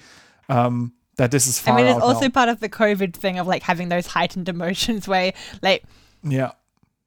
Um, 0.47 0.93
that 1.17 1.31
this 1.31 1.45
is 1.47 1.59
far 1.59 1.73
I 1.73 1.77
mean, 1.77 1.87
it's 1.87 2.01
also 2.01 2.21
now. 2.21 2.29
part 2.29 2.49
of 2.49 2.61
the 2.61 2.69
COVID 2.69 3.13
thing 3.13 3.37
of 3.37 3.45
like 3.45 3.61
having 3.63 3.89
those 3.89 4.07
heightened 4.07 4.47
emotions 4.49 5.07
where 5.07 5.33
like 5.61 5.83
yeah 6.23 6.51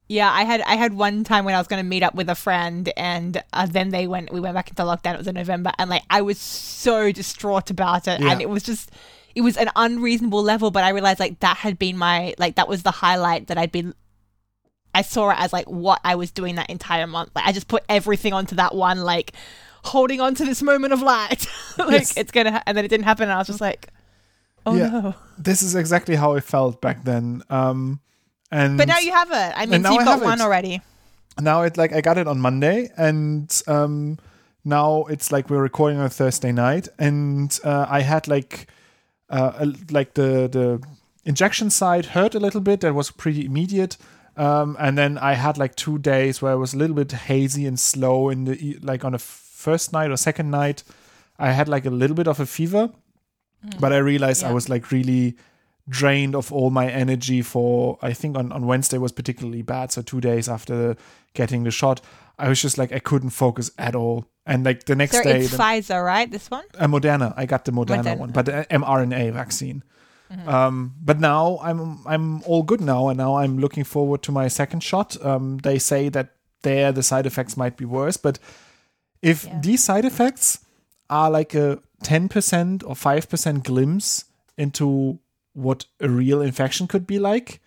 Yeah, 0.09 0.31
I 0.31 0.45
had 0.45 0.61
I 0.61 0.75
had 0.77 0.93
one 0.93 1.25
time 1.25 1.47
when 1.47 1.55
I 1.55 1.59
was 1.59 1.67
going 1.67 1.83
to 1.83 1.89
meet 1.89 2.03
up 2.03 2.15
with 2.15 2.29
a 2.29 2.35
friend, 2.35 2.93
and 2.97 3.43
uh, 3.55 3.65
then 3.67 3.89
they 3.89 4.07
went. 4.07 4.31
We 4.31 4.41
went 4.41 4.55
back 4.55 4.69
into 4.69 4.83
lockdown. 4.83 5.15
It 5.15 5.19
was 5.19 5.27
in 5.29 5.35
November, 5.37 5.73
and 5.79 5.89
like 5.89 6.03
I 6.11 6.21
was 6.21 6.39
so 6.39 7.11
distraught 7.13 7.71
about 7.71 8.07
it, 8.07 8.21
Yeah. 8.21 8.31
and 8.33 8.43
it 8.43 8.51
was 8.51 8.63
just 8.63 8.91
it 9.35 9.41
was 9.43 9.57
an 9.57 9.71
unreasonable 9.77 10.43
level. 10.43 10.71
But 10.71 10.85
I 10.85 10.91
realized 10.91 11.21
like 11.21 11.41
that 11.41 11.57
had 11.59 11.79
been 11.79 11.97
my 11.99 12.35
like 12.39 12.57
that 12.57 12.69
was 12.69 12.83
the 12.83 12.91
highlight 12.91 13.47
that 13.49 13.59
I'd 13.59 13.73
been. 13.73 13.95
I 14.95 15.03
saw 15.03 15.31
it 15.31 15.37
as 15.39 15.53
like 15.53 15.67
what 15.67 16.01
I 16.05 16.17
was 16.17 16.31
doing 16.31 16.57
that 16.57 16.69
entire 16.69 17.07
month. 17.07 17.31
Like 17.35 17.47
I 17.47 17.53
just 17.53 17.67
put 17.69 17.83
everything 17.89 18.33
onto 18.35 18.57
that 18.57 18.75
one, 18.75 19.01
like 19.01 19.33
holding 19.85 20.21
on 20.21 20.35
to 20.37 20.45
this 20.45 20.63
moment 20.63 20.93
of 20.93 21.01
light. 21.03 21.47
like 21.79 21.91
Yes. 21.93 22.17
it's 22.17 22.31
gonna, 22.31 22.53
ha- 22.53 22.63
and 22.67 22.77
then 22.77 22.85
it 22.85 22.89
didn't 22.89 23.05
happen, 23.05 23.25
and 23.25 23.33
I 23.33 23.39
was 23.39 23.47
just 23.47 23.61
like, 23.61 23.89
oh 24.67 24.77
Yeah. 24.77 24.89
no. 24.89 25.15
This 25.39 25.63
is 25.63 25.75
exactly 25.75 26.15
how 26.15 26.35
I 26.35 26.41
felt 26.41 26.81
back 26.83 27.05
then. 27.05 27.43
Um, 27.49 28.01
and 28.51 28.77
But 28.77 28.87
now 28.87 28.99
you 28.99 29.13
have 29.13 29.31
it. 29.31 29.53
I 29.57 29.65
mean, 29.67 29.83
so 29.83 29.93
you've 29.93 30.03
I 30.03 30.05
got 30.05 30.23
one 30.23 30.41
it. 30.41 30.45
already. 30.45 30.83
now 31.41 31.63
it 31.63 31.79
like 31.79 31.95
I 31.95 32.03
got 32.03 32.19
it 32.19 32.29
on 32.29 32.39
Monday, 32.39 32.91
and 32.99 33.51
um, 33.67 34.19
now 34.63 35.05
it's 35.09 35.33
like 35.33 35.49
we're 35.49 35.63
recording 35.63 35.99
on 35.99 36.11
Thursday 36.11 36.53
night, 36.53 36.87
and 36.99 37.59
uh, 37.65 37.87
I 37.89 38.03
had 38.03 38.29
like 38.29 38.69
uh, 39.33 39.67
like 39.91 40.15
the 40.15 40.49
the 40.49 40.83
injection 41.25 41.71
side 41.71 42.07
hurt 42.07 42.35
a 42.35 42.41
little 42.41 42.61
bit. 42.61 42.81
That 42.81 42.95
was 42.95 43.11
pretty 43.11 43.45
immediate. 43.45 43.97
Um, 44.37 44.77
and 44.79 44.97
then 44.97 45.19
I 45.19 45.35
had 45.35 45.59
like 45.59 45.75
two 45.75 45.99
days 45.99 46.41
where 46.41 46.53
I 46.53 46.57
was 46.57 46.75
a 46.75 46.79
little 46.79 46.97
bit 46.97 47.13
hazy 47.13 47.67
and 47.67 47.79
slow 47.79 48.29
in 48.29 48.45
the 48.45 48.79
like 48.83 49.05
on 49.05 49.13
the 49.13 49.19
first 49.19 49.93
night 49.93 50.11
or 50.11 50.17
second 50.17 50.51
night. 50.51 50.85
I 51.39 51.53
had 51.53 51.69
like 51.69 51.87
a 51.87 51.91
little 51.91 52.17
bit 52.17 52.29
of 52.29 52.41
a 52.41 52.47
fever, 52.47 52.91
but 53.81 53.93
I 53.93 53.99
realized 53.99 54.45
I 54.45 54.53
was 54.53 54.69
like 54.69 54.91
really 54.91 55.37
drained 55.89 56.35
of 56.37 56.53
all 56.53 56.71
my 56.71 56.89
energy 56.89 57.43
for 57.43 57.99
I 58.03 58.13
think 58.13 58.37
on, 58.37 58.53
on 58.53 58.67
Wednesday 58.67 58.99
was 58.99 59.13
particularly 59.13 59.63
bad. 59.63 59.93
So 59.93 60.03
two 60.03 60.21
days 60.21 60.49
after 60.49 60.97
getting 61.35 61.65
the 61.65 61.71
shot, 61.71 62.01
I 62.39 62.49
was 62.49 62.63
just 62.63 62.79
like 62.79 62.93
I 62.93 62.99
couldn't 62.99 63.31
focus 63.31 63.71
at 63.79 63.95
all. 63.95 64.27
And 64.45 64.65
like 64.65 64.85
the 64.85 64.97
next 64.97 65.13
So 65.17 65.23
day, 65.23 65.43
it's 65.43 65.53
the, 65.53 65.59
Pfizer, 65.59 66.05
right? 66.05 66.31
This 66.31 66.51
one. 66.51 66.65
uh, 66.79 66.87
Moderna, 66.87 67.33
I 67.37 67.47
got 67.47 67.65
the 67.65 67.73
Moderna, 67.73 68.03
Moderna. 68.05 68.19
one, 68.19 68.31
but 68.33 68.47
the 68.47 68.67
mRNA 68.71 69.33
vaccine. 69.33 69.85
Mm-hmm. 70.33 70.49
Um, 70.49 70.95
but 71.01 71.21
now 71.21 71.59
I'm 71.63 71.99
I'm 72.07 72.43
all 72.45 72.63
good 72.63 72.81
now, 72.81 73.09
and 73.09 73.19
now 73.19 73.37
I'm 73.37 73.59
looking 73.59 73.85
forward 73.85 74.23
to 74.25 74.33
my 74.33 74.49
second 74.49 74.81
shot. 74.83 75.17
Um, 75.25 75.59
they 75.59 75.79
say 75.79 76.09
that 76.09 76.31
there 76.63 76.91
the 76.93 77.03
side 77.03 77.27
effects 77.27 77.57
might 77.57 77.77
be 77.77 77.85
worse, 77.85 78.17
but 78.17 78.39
if 79.21 79.45
Yeah. 79.45 79.61
these 79.61 79.85
side 79.85 80.05
effects 80.05 80.59
are 81.11 81.31
like 81.31 81.55
a 81.55 81.79
10% 82.03 82.83
or 82.85 82.95
5% 82.95 83.63
glimpse 83.65 84.25
into 84.57 85.19
what 85.53 85.85
a 86.01 86.09
real 86.09 86.41
infection 86.41 86.87
could 86.89 87.07
be 87.07 87.19
like, 87.19 87.61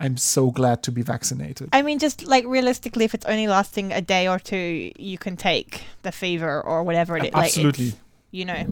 I'm 0.00 0.16
so 0.16 0.50
glad 0.50 0.82
to 0.84 0.92
be 0.92 1.02
vaccinated. 1.02 1.68
I 1.72 1.82
mean, 1.82 1.98
just 1.98 2.24
like 2.26 2.46
realistically, 2.46 3.04
if 3.04 3.14
it's 3.14 3.26
only 3.26 3.46
lasting 3.46 3.92
a 3.92 4.00
day 4.00 4.26
or 4.28 4.38
two, 4.38 4.90
you 4.98 5.18
can 5.18 5.36
take 5.36 5.82
the 6.02 6.10
fever 6.10 6.60
or 6.62 6.82
whatever 6.82 7.16
it 7.18 7.26
is. 7.26 7.32
Like, 7.34 7.44
Absolutely. 7.44 7.88
it's, 7.88 7.96
you 8.30 8.44
know, 8.46 8.64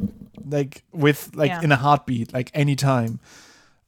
like 0.47 0.83
with 0.93 1.31
like 1.35 1.51
Yeah. 1.51 1.63
in 1.63 1.71
a 1.71 1.77
heartbeat, 1.77 2.33
like 2.33 2.51
anytime. 2.55 3.21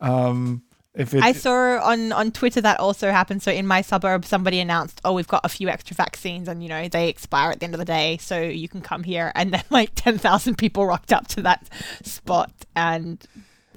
Um, 0.00 0.62
if 0.92 1.14
it, 1.14 1.22
I 1.22 1.32
saw 1.32 1.78
on 1.82 2.10
on 2.12 2.32
Twitter 2.32 2.60
that 2.60 2.80
also 2.80 3.10
happened. 3.12 3.42
So 3.42 3.52
in 3.52 3.66
my 3.66 3.80
suburb, 3.80 4.24
somebody 4.24 4.58
announced, 4.60 5.00
"Oh, 5.04 5.12
we've 5.12 5.28
got 5.28 5.40
a 5.44 5.48
few 5.48 5.68
extra 5.68 5.94
vaccines, 5.94 6.48
and 6.48 6.62
you 6.62 6.68
know 6.68 6.88
they 6.88 7.08
expire 7.08 7.52
at 7.52 7.60
the 7.60 7.64
end 7.64 7.74
of 7.74 7.78
the 7.78 7.84
day, 7.84 8.18
so 8.20 8.40
you 8.40 8.68
can 8.68 8.80
come 8.82 9.04
here." 9.04 9.30
And 9.34 9.52
then 9.54 9.62
like 9.70 9.92
ten 9.94 10.18
thousand 10.18 10.58
people 10.58 10.84
rocked 10.84 11.12
up 11.12 11.28
to 11.28 11.42
that 11.42 11.68
spot, 12.02 12.52
and 12.74 13.24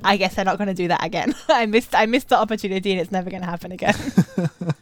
I 0.03 0.17
guess 0.17 0.35
they're 0.35 0.45
not 0.45 0.57
going 0.57 0.67
to 0.67 0.73
do 0.73 0.87
that 0.89 1.03
again. 1.03 1.35
I 1.49 1.65
missed 1.65 1.95
I 1.95 2.05
missed 2.05 2.29
the 2.29 2.37
opportunity, 2.37 2.91
and 2.91 3.01
it's 3.01 3.11
never 3.11 3.29
going 3.29 3.41
to 3.41 3.49
happen 3.49 3.71
again. 3.71 3.95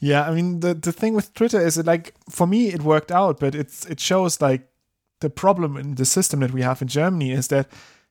Yeah, 0.00 0.28
I 0.28 0.32
mean 0.32 0.60
the 0.60 0.74
the 0.74 0.92
thing 0.92 1.14
with 1.14 1.34
Twitter 1.34 1.60
is 1.60 1.76
it 1.76 1.86
like 1.86 2.14
for 2.30 2.46
me 2.46 2.68
it 2.68 2.82
worked 2.82 3.10
out, 3.10 3.40
but 3.40 3.54
it's 3.54 3.84
it 3.86 3.98
shows 3.98 4.40
like 4.40 4.68
the 5.20 5.30
problem 5.30 5.76
in 5.76 5.96
the 5.96 6.04
system 6.04 6.40
that 6.40 6.52
we 6.52 6.62
have 6.62 6.80
in 6.80 6.88
Germany 6.88 7.32
is 7.32 7.48
that 7.48 7.68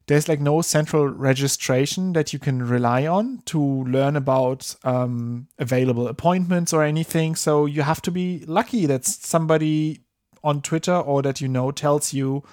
there's 0.07 0.27
like 0.27 0.41
no 0.41 0.61
central 0.61 1.07
registration 1.07 2.13
that 2.13 2.33
you 2.33 2.39
can 2.39 2.67
rely 2.67 3.07
on 3.07 3.41
to 3.45 3.59
learn 3.85 4.15
about 4.15 4.75
um, 4.83 5.47
available 5.59 6.07
appointments 6.07 6.73
or 6.73 6.83
anything. 6.83 7.35
So 7.35 7.65
you 7.65 7.81
have 7.81 8.01
to 8.03 8.11
be 8.11 8.43
lucky 8.47 8.85
that 8.85 9.05
somebody 9.05 10.01
on 10.43 10.61
Twitter 10.61 10.95
or 10.95 11.21
that 11.21 11.41
you 11.41 11.47
know 11.47 11.71
tells 11.71 12.13
you 12.13 12.43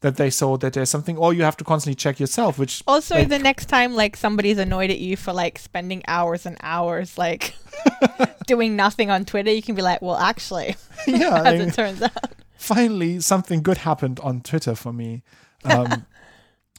that 0.00 0.16
they 0.16 0.30
saw 0.30 0.56
that 0.58 0.72
there's 0.74 0.88
something, 0.90 1.16
or 1.16 1.34
you 1.34 1.42
have 1.42 1.56
to 1.56 1.64
constantly 1.64 1.96
check 1.96 2.20
yourself, 2.20 2.58
which 2.58 2.82
Also, 2.86 3.16
Like- 3.16 3.28
the 3.28 3.38
next 3.38 3.66
time 3.66 3.94
like 3.94 4.16
somebody's 4.16 4.58
annoyed 4.58 4.90
at 4.90 4.98
you 4.98 5.16
for 5.16 5.32
like 5.32 5.58
spending 5.58 6.02
hours 6.06 6.46
and 6.46 6.56
hours 6.62 7.18
like 7.18 7.54
doing 8.46 8.76
nothing 8.76 9.10
on 9.10 9.24
Twitter, 9.24 9.50
you 9.52 9.62
can 9.62 9.74
be 9.74 9.82
like, 9.82 10.00
"Well, 10.02 10.16
actually, 10.16 10.76
yeah, 11.06 11.42
as 11.44 11.60
it 11.60 11.74
turns 11.74 12.02
out." 12.02 12.12
finally 12.60 13.20
something 13.20 13.62
good 13.62 13.78
happened 13.78 14.18
on 14.20 14.40
Twitter 14.40 14.74
for 14.74 14.92
me. 14.92 15.22
Um, 15.64 16.04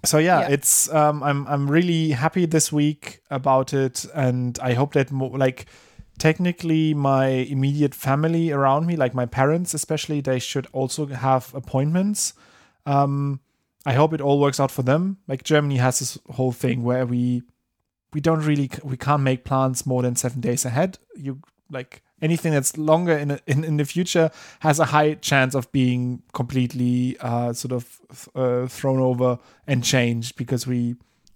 so 0.05 0.17
yeah, 0.17 0.41
Yeah. 0.41 0.49
it's 0.55 0.89
um, 0.93 1.23
I'm 1.23 1.45
I'm 1.47 1.69
really 1.69 2.11
happy 2.11 2.45
this 2.45 2.71
week 2.71 3.21
about 3.29 3.73
it, 3.73 4.05
and 4.13 4.57
I 4.61 4.73
hope 4.73 4.93
that 4.93 5.11
mo- 5.11 5.27
like 5.27 5.65
technically 6.17 6.93
my 6.93 7.27
immediate 7.27 7.95
family 7.95 8.51
around 8.51 8.85
me, 8.85 8.95
like 8.95 9.13
my 9.13 9.25
parents 9.25 9.73
especially, 9.73 10.21
they 10.21 10.39
should 10.39 10.67
also 10.73 11.05
have 11.07 11.53
appointments. 11.53 12.33
Um, 12.89 13.39
I 13.85 13.93
hope 13.93 14.13
it 14.13 14.21
all 14.21 14.39
works 14.39 14.59
out 14.59 14.71
for 14.71 14.83
them. 14.83 15.17
Like 15.27 15.43
Germany 15.43 15.77
has 15.77 15.99
this 15.99 16.17
whole 16.31 16.51
thing 16.51 16.83
where 16.83 17.05
we 17.05 17.43
we 18.13 18.19
don't 18.19 18.41
really 18.41 18.69
we 18.83 18.97
can't 18.97 19.21
make 19.21 19.45
plans 19.45 19.85
more 19.85 20.01
than 20.01 20.15
seven 20.15 20.41
days 20.41 20.65
ahead. 20.65 20.97
You 21.15 21.39
like 21.71 22.01
anything 22.21 22.51
that's 22.51 22.77
longer 22.77 23.15
in 23.17 23.31
a, 23.31 23.39
in 23.45 23.63
in 23.63 23.77
the 23.77 23.85
future 23.85 24.31
has 24.61 24.79
a 24.79 24.85
high 24.85 25.13
chance 25.13 25.55
of 25.55 25.71
being 25.71 26.23
completely 26.33 27.15
uh, 27.21 27.53
sort 27.53 27.71
of 27.71 28.01
uh, 28.35 28.67
thrown 28.67 28.99
over 28.99 29.37
and 29.67 29.83
changed 29.83 30.35
because 30.35 30.65
we 30.65 30.95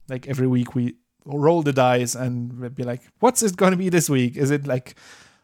like 0.10 0.28
every 0.28 0.48
week 0.48 0.76
we 0.76 0.96
roll 1.26 1.62
the 1.62 1.72
dice 1.72 2.16
and 2.16 2.76
be 2.76 2.84
like, 2.84 3.02
what's 3.20 3.42
it 3.44 3.56
going 3.56 3.72
to 3.72 3.78
be 3.78 3.90
this 3.90 4.10
week? 4.10 4.36
Is 4.36 4.52
it 4.52 4.68
like 4.68 4.96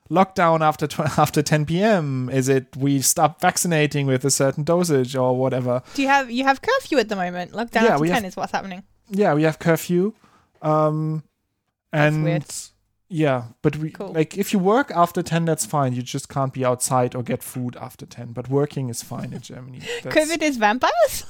lockdown 0.09 0.61
after 0.61 0.87
tw- 0.87 0.99
after 1.17 1.41
10 1.41 1.65
p.m.? 1.65 2.29
Is 2.31 2.49
it 2.49 2.75
we 2.75 3.01
stop 3.01 3.39
vaccinating 3.41 4.05
with 4.07 4.23
a 4.25 4.31
certain 4.31 4.63
dosage 4.63 5.15
or 5.15 5.35
whatever? 5.37 5.81
Do 5.93 6.01
you 6.01 6.07
have 6.07 6.29
you 6.31 6.43
have 6.43 6.61
curfew 6.61 6.97
at 6.99 7.09
the 7.09 7.15
moment? 7.15 7.51
Lockdown 7.53 7.83
Yeah, 7.83 7.97
we 7.97 8.07
ten 8.07 8.15
have- 8.23 8.25
is 8.25 8.35
what's 8.35 8.51
happening. 8.51 8.83
Yeah, 9.09 9.33
we 9.33 9.43
have 9.43 9.57
curfew. 9.59 10.13
Um, 10.61 11.23
That's 11.91 12.15
and 12.15 12.23
weird. 12.23 12.45
yeah, 13.07 13.43
but 13.61 13.77
we 13.77 13.89
Cool. 13.91 14.11
like 14.13 14.37
if 14.37 14.53
you 14.53 14.59
work 14.59 14.91
after 14.93 15.21
10, 15.23 15.45
that's 15.45 15.65
fine. 15.65 15.93
You 15.93 16.01
just 16.03 16.29
can't 16.29 16.53
be 16.53 16.63
outside 16.65 17.15
or 17.15 17.23
get 17.23 17.41
food 17.41 17.75
after 17.77 18.05
10. 18.05 18.33
But 18.33 18.49
working 18.49 18.89
is 18.89 19.01
fine 19.01 19.33
in 19.33 19.41
Germany. 19.41 19.79
That's- 20.03 20.13
COVID 20.29 20.41
is 20.43 20.57
vampires. 20.57 21.25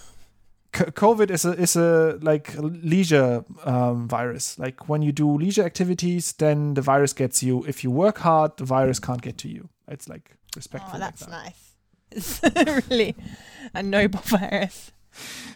COVID 0.71 1.31
is 1.31 1.45
a 1.45 1.53
is 1.53 1.75
a 1.75 2.19
like 2.21 2.53
leisure 2.57 3.43
um, 3.63 4.07
virus. 4.07 4.59
Like 4.59 4.87
when 4.87 5.01
you 5.01 5.11
do 5.11 5.37
leisure 5.37 5.63
activities, 5.63 6.33
then 6.33 6.75
the 6.75 6.81
virus 6.81 7.13
gets 7.13 7.41
you. 7.41 7.63
If 7.67 7.83
you 7.83 7.91
work 7.91 8.19
hard, 8.19 8.57
the 8.57 8.65
virus 8.65 8.99
can't 8.99 9.21
get 9.21 9.37
to 9.39 9.49
you. 9.49 9.69
It's 9.87 10.07
like 10.07 10.35
respectful. 10.55 10.91
Oh, 10.95 10.99
like 10.99 11.11
that's 11.11 11.25
that. 11.25 11.31
nice. 11.31 11.65
It's 12.11 12.41
really 12.89 13.15
a 13.73 13.83
noble 13.83 14.19
virus. 14.23 14.91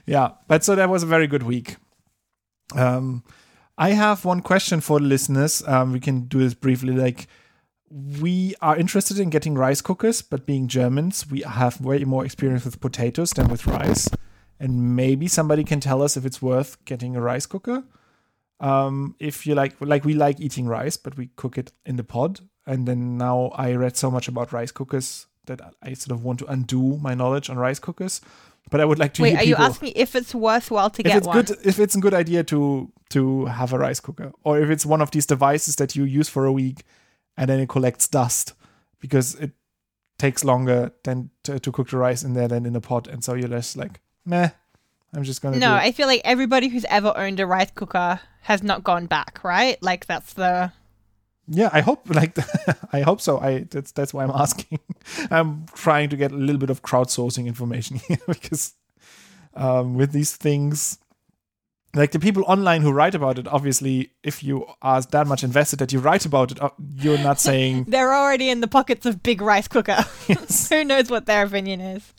Yeah, 0.05 0.32
but 0.48 0.63
so 0.63 0.75
that 0.75 0.89
was 0.89 1.01
a 1.01 1.08
very 1.08 1.25
good 1.27 1.43
week. 1.43 1.77
Um, 2.75 3.24
I 3.77 3.89
have 3.91 4.24
one 4.24 4.41
question 4.41 4.82
for 4.82 5.00
the 5.00 5.05
listeners. 5.05 5.63
Um, 5.65 5.93
we 5.93 6.00
can 6.00 6.25
do 6.25 6.39
this 6.39 6.53
briefly. 6.53 6.93
Like, 6.93 7.27
we 7.89 8.53
are 8.62 8.77
interested 8.77 9.17
in 9.17 9.29
getting 9.32 9.55
rice 9.55 9.82
cookers, 9.82 10.22
but 10.22 10.46
being 10.46 10.67
Germans, 10.67 11.25
we 11.29 11.41
have 11.41 11.82
way 11.82 12.03
more 12.03 12.24
experience 12.24 12.65
with 12.65 12.79
potatoes 12.79 13.32
than 13.32 13.48
with 13.48 13.65
rice. 13.65 14.10
And 14.63 14.96
maybe 14.96 15.27
somebody 15.27 15.63
can 15.65 15.79
tell 15.82 16.01
us 16.01 16.15
if 16.15 16.25
it's 16.25 16.41
worth 16.41 16.84
getting 16.86 17.15
a 17.17 17.22
rice 17.22 17.46
cooker. 17.46 17.84
Um, 18.60 19.15
if 19.20 19.46
you 19.46 19.55
like, 19.55 19.75
like 19.82 20.05
we 20.05 20.13
like 20.13 20.39
eating 20.39 20.67
rice, 20.67 20.96
but 20.96 21.17
we 21.17 21.27
cook 21.36 21.58
it 21.58 21.74
in 21.86 21.98
the 21.98 22.03
pod. 22.03 22.39
And 22.65 22.88
then 22.88 23.17
now 23.17 23.51
I 23.55 23.74
read 23.74 23.98
so 23.98 24.10
much 24.10 24.29
about 24.29 24.53
rice 24.53 24.72
cookers 24.72 25.27
that 25.48 25.60
I 25.82 25.93
sort 25.93 26.17
of 26.17 26.24
want 26.24 26.39
to 26.39 26.46
undo 26.46 26.98
my 26.98 27.13
knowledge 27.13 27.50
on 27.50 27.58
rice 27.58 27.79
cookers. 27.79 28.22
But 28.70 28.79
I 28.79 28.86
would 28.86 29.00
like 29.00 29.13
to 29.15 29.22
Wait, 29.24 29.36
are 29.36 29.43
you 29.43 29.55
asking 29.55 29.91
if 29.96 30.15
it's 30.15 30.34
worthwhile 30.34 30.89
to 30.91 31.01
if 31.01 31.08
get 31.08 31.17
it's 31.17 31.27
one? 31.27 31.43
good 31.43 31.58
if 31.65 31.79
it's 31.79 31.96
a 31.96 32.00
good 32.00 32.13
idea 32.13 32.43
to 32.46 32.89
to 33.10 33.46
have 33.46 33.74
a 33.74 33.77
rice 33.77 34.00
cooker 34.00 34.32
or 34.43 34.60
if 34.60 34.70
it's 34.70 34.86
one 34.86 35.01
of 35.01 35.12
these 35.12 35.25
devices 35.25 35.75
that 35.75 35.96
you 35.98 36.05
use 36.05 36.29
for 36.29 36.46
a 36.46 36.51
week 36.51 36.84
and 37.36 37.50
then 37.50 37.60
it 37.60 37.67
collects 37.67 38.08
dust 38.08 38.53
because 39.01 39.36
it 39.36 39.51
takes 40.17 40.46
longer 40.46 40.93
than 41.03 41.29
to, 41.43 41.60
to 41.60 41.72
cook 41.72 41.89
the 41.89 41.98
rice 41.98 42.24
in 42.24 42.34
there 42.34 42.48
than 42.48 42.65
in 42.65 42.75
a 42.75 42.82
pot 42.82 43.05
and 43.08 43.24
so 43.24 43.34
you're 43.34 43.50
less 43.50 43.75
like 43.75 44.00
meh 44.25 44.50
i'm 45.13 45.24
just 45.24 45.42
gonna 45.42 45.58
No. 45.58 45.74
I 45.74 45.92
feel 45.92 46.08
like 46.08 46.22
everybody 46.24 46.68
who's 46.70 46.86
ever 46.86 47.13
owned 47.15 47.39
a 47.39 47.46
rice 47.46 47.72
cooker 47.75 48.20
has 48.42 48.62
not 48.62 48.84
gone 48.84 49.06
back, 49.06 49.39
right? 49.44 49.82
Like 49.82 50.06
that's 50.06 50.34
the 50.34 50.72
yeah 51.48 51.70
i 51.74 51.82
hope 51.82 52.10
like 52.15 52.38
i 52.94 53.01
hope 53.01 53.20
so 53.20 53.38
i 53.39 53.60
that's 53.70 53.92
that's 53.92 54.13
why 54.13 54.24
i'm 54.24 54.32
asking 54.44 54.80
i'm 55.30 55.65
trying 55.75 56.10
to 56.10 56.15
get 56.15 56.32
a 56.32 56.36
little 56.36 56.58
bit 56.60 56.70
of 56.70 56.82
crowdsourcing 56.82 57.46
information 57.48 57.98
here 58.08 58.18
because 58.27 58.74
um 59.56 59.96
with 59.96 60.13
these 60.13 60.36
things 60.38 61.00
like 61.95 62.12
the 62.12 62.19
people 62.19 62.43
online 62.47 62.81
who 62.81 62.91
write 62.91 63.15
about 63.15 63.38
it 63.38 63.47
obviously 63.47 64.12
if 64.23 64.43
you 64.43 64.65
are 64.81 65.01
that 65.01 65.27
much 65.27 65.43
invested 65.43 65.77
that 65.79 65.91
you 65.93 66.00
write 66.00 66.25
about 66.25 66.51
it 66.51 66.62
uh, 66.62 66.69
you're 66.95 67.17
not 67.19 67.39
saying 67.50 67.85
They're 67.88 68.13
already 68.13 68.50
in 68.50 68.62
the 68.62 68.67
pockets 68.67 69.05
of 69.05 69.21
Big 69.21 69.41
Rice 69.41 69.67
Cooker. 69.67 70.03
yes, 70.27 70.69
Who 70.69 70.83
knows 70.83 71.09
what 71.09 71.25
their 71.25 71.45
opinion 71.45 71.81
is? 71.81 72.13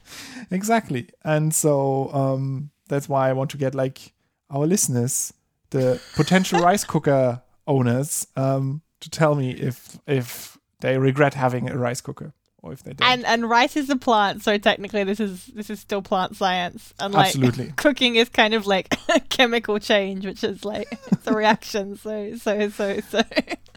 exactly 0.50 1.09
and 1.25 1.54
so 1.54 2.11
um 2.12 2.71
that's 2.88 3.09
why 3.09 3.28
i 3.28 3.33
want 3.33 3.50
to 3.50 3.57
get 3.57 3.75
like 3.75 4.12
our 4.50 4.66
listeners 4.66 5.33
the 5.71 6.00
potential 6.14 6.61
rice 6.61 6.85
cooker 6.85 7.43
owners 7.66 8.26
um 8.37 8.83
to 9.00 9.09
tell 9.11 9.35
me 9.35 9.50
if 9.52 9.99
if 10.07 10.57
they 10.81 10.99
regret 10.99 11.35
having 11.35 11.71
a 11.71 11.76
rice 11.78 12.00
cooker 12.00 12.33
or 12.64 12.73
if 12.73 12.83
they 12.83 12.94
don't 12.94 13.06
And 13.06 13.25
and 13.26 13.49
rice 13.49 13.76
is 13.76 13.90
a 13.90 13.97
plant, 13.97 14.42
so 14.42 14.56
technically 14.56 15.04
this 15.04 15.21
is 15.21 15.47
this 15.49 15.68
is 15.68 15.78
still 15.78 16.02
plant 16.02 16.35
science. 16.37 16.94
And 16.99 17.12
like 17.12 17.26
Absolutely. 17.26 17.73
cooking 17.76 18.16
is 18.16 18.28
kind 18.28 18.54
of 18.54 18.66
like 18.66 18.97
a 19.14 19.21
chemical 19.21 19.78
change, 19.78 20.25
which 20.25 20.42
is 20.42 20.64
like 20.64 20.99
it's 21.12 21.26
a 21.26 21.35
reaction. 21.35 21.97
So 21.97 22.35
so 22.37 22.71
so 22.71 23.00
so 23.00 23.23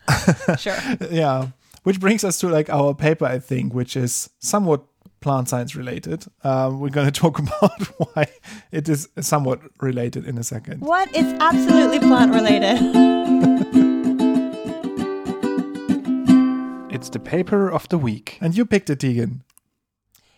sure. 0.58 0.77
yeah 1.12 1.50
which 1.84 2.00
brings 2.00 2.24
us 2.24 2.39
to 2.39 2.48
like 2.48 2.70
our 2.70 2.94
paper 2.94 3.25
i 3.25 3.38
think 3.39 3.74
which 3.74 3.98
is 3.98 4.29
somewhat 4.39 4.86
plant 5.20 5.50
science 5.50 5.75
related 5.75 6.25
um, 6.44 6.79
we're 6.79 6.89
going 6.89 7.06
to 7.06 7.12
talk 7.12 7.39
about 7.39 7.82
why 7.98 8.25
it 8.72 8.88
is 8.88 9.10
somewhat 9.20 9.60
related 9.82 10.25
in 10.25 10.38
a 10.38 10.44
second 10.44 10.79
What? 10.79 11.10
It's 11.13 11.34
absolutely 11.41 12.00
plant 12.00 12.34
related. 12.34 13.87
It's 16.98 17.10
the 17.10 17.20
paper 17.20 17.70
of 17.70 17.88
the 17.89 17.98
week 17.98 18.39
and 18.42 18.58
you 18.58 18.66
picked 18.66 18.89
it 18.89 19.00
Tegan. 19.00 19.44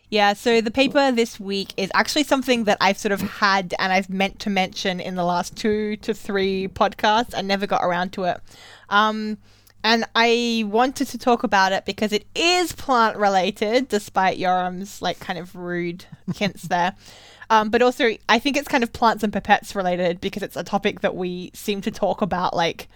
Yeah, 0.10 0.34
so 0.34 0.60
the 0.60 0.72
paper 0.72 1.10
this 1.10 1.40
week 1.40 1.74
is 1.78 1.90
actually 1.94 2.24
something 2.24 2.66
that 2.66 2.78
I've 2.82 2.98
sort 2.98 3.14
of 3.14 3.22
had 3.22 3.74
and 3.80 3.94
I've 3.94 4.10
meant 4.10 4.40
to 4.40 4.50
mention 4.50 5.00
in 5.00 5.16
the 5.16 5.24
last 5.24 5.56
two 5.56 5.96
to 5.98 6.14
three 6.14 6.68
podcasts 6.68 7.34
and 7.34 7.48
never 7.48 7.66
got 7.66 7.82
around 7.82 8.12
to 8.14 8.26
it. 8.26 8.42
Um, 8.90 9.38
and 9.86 10.04
I 10.16 10.66
wanted 10.68 11.08
to 11.10 11.18
talk 11.18 11.44
about 11.44 11.72
it 11.72 11.86
because 11.86 12.12
it 12.12 12.26
is 12.36 12.74
plant 12.74 13.16
related, 13.16 13.88
despite 13.88 14.38
Yoram's 14.38 15.02
like 15.02 15.20
kind 15.22 15.40
of 15.40 15.56
rude 15.56 16.06
hints 16.36 16.64
there. 16.64 16.96
Um, 17.52 17.72
but 17.72 17.82
also, 17.82 18.12
I 18.30 18.38
think 18.38 18.58
it's 18.58 18.68
kind 18.68 18.84
of 18.84 18.94
plants 18.94 19.24
and 19.24 19.34
pipettes 19.34 19.74
related 19.74 20.22
because 20.22 20.44
it's 20.44 20.56
a 20.56 20.64
topic 20.64 21.00
that 21.00 21.16
we 21.16 21.50
seem 21.56 21.82
to 21.82 21.90
talk 21.90 22.22
about 22.22 22.56
like 22.56 22.88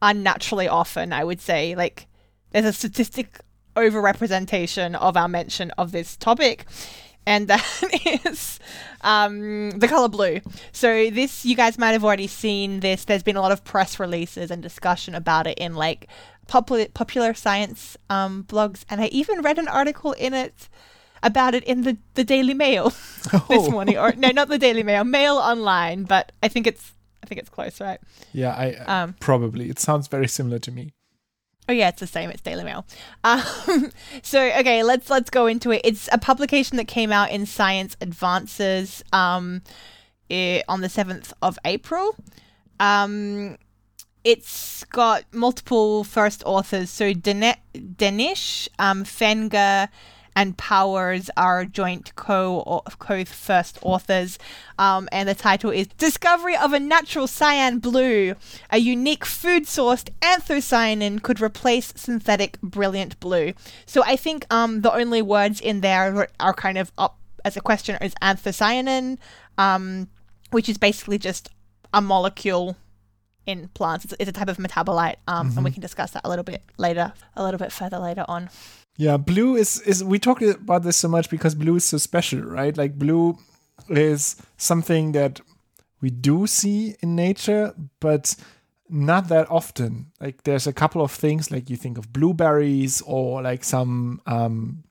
unnaturally 0.00 0.66
often, 0.66 1.12
I 1.12 1.24
would 1.24 1.42
say. 1.42 1.74
Like, 1.74 2.06
there's 2.52 2.64
a 2.66 2.72
statistic 2.72 3.40
overrepresentation 3.76 4.94
of 4.96 5.16
our 5.16 5.28
mention 5.28 5.70
of 5.72 5.92
this 5.92 6.16
topic, 6.16 6.64
and 7.26 7.48
that 7.48 7.64
is 8.24 8.58
um, 9.02 9.70
the 9.78 9.88
color 9.88 10.08
blue. 10.08 10.40
So, 10.72 11.10
this, 11.10 11.44
you 11.44 11.54
guys 11.56 11.78
might 11.78 11.92
have 11.92 12.04
already 12.04 12.26
seen 12.26 12.80
this. 12.80 13.04
There's 13.04 13.22
been 13.22 13.36
a 13.36 13.40
lot 13.40 13.52
of 13.52 13.64
press 13.64 13.98
releases 14.00 14.50
and 14.50 14.62
discussion 14.62 15.14
about 15.14 15.46
it 15.46 15.58
in 15.58 15.74
like 15.74 16.08
popular, 16.48 16.86
popular 16.88 17.34
science 17.34 17.96
um, 18.08 18.44
blogs, 18.44 18.84
and 18.90 19.00
I 19.00 19.06
even 19.06 19.42
read 19.42 19.58
an 19.58 19.68
article 19.68 20.12
in 20.12 20.34
it 20.34 20.68
about 21.22 21.54
it 21.54 21.62
in 21.64 21.82
the, 21.82 21.98
the 22.14 22.24
Daily 22.24 22.54
Mail 22.54 22.84
this 22.90 23.34
Oh. 23.50 23.70
morning. 23.70 23.98
Or, 23.98 24.12
no, 24.12 24.30
not 24.30 24.48
the 24.48 24.58
Daily 24.58 24.82
Mail, 24.82 25.04
Mail 25.04 25.36
Online, 25.36 26.04
but 26.04 26.32
I 26.42 26.48
think 26.48 26.66
it's. 26.66 26.92
I 27.22 27.26
think 27.26 27.38
it's 27.38 27.50
close, 27.50 27.80
right? 27.82 28.00
yeah 28.32 28.54
i 28.54 28.72
Um, 29.02 29.14
probably 29.20 29.68
it 29.68 29.78
sounds 29.78 30.08
very 30.08 30.26
similar 30.26 30.58
to 30.60 30.72
me 30.72 30.94
Oh 31.70 31.72
yeah, 31.72 31.90
it's 31.90 32.00
the 32.00 32.06
same. 32.08 32.30
It's 32.30 32.42
Daily 32.42 32.64
Mail. 32.64 32.84
Um, 33.22 33.92
so 34.22 34.42
okay, 34.58 34.82
let's 34.82 35.08
let's 35.08 35.30
go 35.30 35.46
into 35.46 35.70
it. 35.70 35.82
It's 35.84 36.08
a 36.10 36.18
publication 36.18 36.78
that 36.78 36.88
came 36.88 37.12
out 37.12 37.30
in 37.30 37.46
Science 37.46 37.96
Advances 38.00 39.04
um, 39.12 39.62
eh, 40.28 40.62
on 40.66 40.80
the 40.80 40.88
seventh 40.88 41.32
of 41.40 41.60
April. 41.64 42.16
Um, 42.80 43.56
it's 44.24 44.82
got 44.86 45.22
multiple 45.32 46.02
first 46.02 46.42
authors. 46.44 46.90
So 46.90 47.12
Dene- 47.12 47.54
Denish, 47.72 48.66
um, 48.80 49.04
Fenger, 49.04 49.90
and 50.40 50.56
Powers 50.56 51.28
are 51.36 51.66
joint 51.66 52.14
co 52.16 52.82
co 52.98 53.24
first 53.26 53.78
authors, 53.82 54.38
um, 54.78 55.06
and 55.12 55.28
the 55.28 55.34
title 55.34 55.70
is 55.70 55.86
"Discovery 55.98 56.56
of 56.56 56.72
a 56.72 56.80
Natural 56.80 57.26
Cyan 57.26 57.78
Blue: 57.78 58.34
A 58.70 58.78
Unique 58.78 59.26
Food-Sourced 59.26 60.08
Anthocyanin 60.22 61.20
Could 61.20 61.42
Replace 61.42 61.92
Synthetic 61.94 62.58
Brilliant 62.62 63.20
Blue." 63.20 63.52
So 63.84 64.02
I 64.02 64.16
think 64.16 64.46
um, 64.50 64.80
the 64.80 64.90
only 64.90 65.20
words 65.20 65.60
in 65.60 65.82
there 65.82 66.30
are 66.40 66.54
kind 66.54 66.78
of 66.78 66.90
up 66.96 67.18
as 67.44 67.58
a 67.58 67.60
question 67.60 67.98
is 68.00 68.14
anthocyanin, 68.22 69.18
um, 69.58 70.08
which 70.52 70.70
is 70.70 70.78
basically 70.78 71.18
just 71.18 71.50
a 71.92 72.00
molecule 72.00 72.76
in 73.44 73.68
plants. 73.74 74.06
It's, 74.06 74.14
it's 74.18 74.30
a 74.30 74.32
type 74.32 74.48
of 74.48 74.56
metabolite, 74.56 75.16
um, 75.28 75.52
and 75.54 75.64
we 75.64 75.70
can 75.70 75.82
discuss 75.82 76.12
that 76.12 76.22
a 76.24 76.30
little 76.30 76.44
bit 76.44 76.62
later, 76.78 77.12
a 77.36 77.42
little 77.42 77.58
bit 77.58 77.72
further 77.72 77.98
later 77.98 78.24
on. 78.26 78.48
Yeah, 79.00 79.16
blue 79.16 79.56
is 79.56 79.80
is 79.80 80.04
we 80.04 80.18
talk 80.18 80.42
about 80.42 80.82
this 80.82 80.98
so 80.98 81.08
much 81.08 81.30
because 81.30 81.54
blue 81.54 81.76
is 81.76 81.86
so 81.86 81.96
special, 81.96 82.42
right? 82.42 82.76
Like 82.76 82.98
blue 82.98 83.38
is 83.88 84.36
something 84.58 85.12
that 85.12 85.40
we 86.02 86.10
do 86.10 86.46
see 86.46 86.96
in 87.00 87.16
nature, 87.16 87.72
but 88.00 88.36
not 88.90 89.28
that 89.28 89.50
often. 89.50 90.12
Like 90.20 90.42
there's 90.42 90.66
a 90.66 90.74
couple 90.74 91.00
of 91.00 91.10
things 91.12 91.50
like 91.50 91.70
you 91.70 91.76
think 91.76 91.96
of 91.96 92.12
blueberries 92.12 93.00
or 93.06 93.40
like 93.40 93.64
some 93.64 94.20
um 94.26 94.84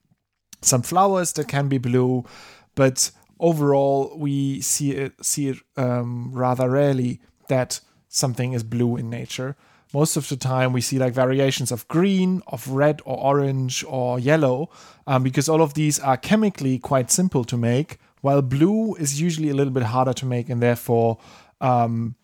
some 0.60 0.82
flowers 0.82 1.34
that 1.34 1.48
can 1.48 1.69
be 1.69 1.78
blue, 1.78 2.26
but 2.74 3.12
overall 3.39 4.17
we 4.17 4.60
see 4.62 4.89
it 4.93 5.24
see 5.24 5.50
it 5.50 5.58
um, 5.78 6.32
rather 6.34 6.67
rarely 6.67 7.22
that 7.48 7.80
something 8.08 8.54
is 8.54 8.63
blue 8.63 8.98
in 8.98 9.12
nature. 9.12 9.56
Most 9.93 10.17
of 10.17 10.28
the 10.30 10.38
time, 10.38 10.71
we 10.71 10.82
see 10.82 10.99
like 10.99 11.13
variations 11.13 11.71
of 11.71 11.88
green, 11.88 12.41
of 12.47 12.67
red, 12.67 13.02
or 13.06 13.17
orange, 13.17 13.84
or 13.88 14.19
yellow, 14.19 14.69
um, 15.08 15.23
because 15.23 15.49
all 15.49 15.62
of 15.62 15.73
these 15.73 15.99
are 15.99 16.15
chemically 16.15 16.78
quite 16.78 17.10
simple 17.10 17.43
to 17.45 17.58
make, 17.58 17.97
while 18.21 18.41
blue 18.43 18.93
is 18.95 19.19
usually 19.19 19.49
a 19.49 19.56
little 19.56 19.73
bit 19.73 19.84
harder 19.84 20.13
to 20.13 20.25
make 20.25 20.47
and 20.49 20.62
therefore 20.62 21.17
um, 21.60 22.15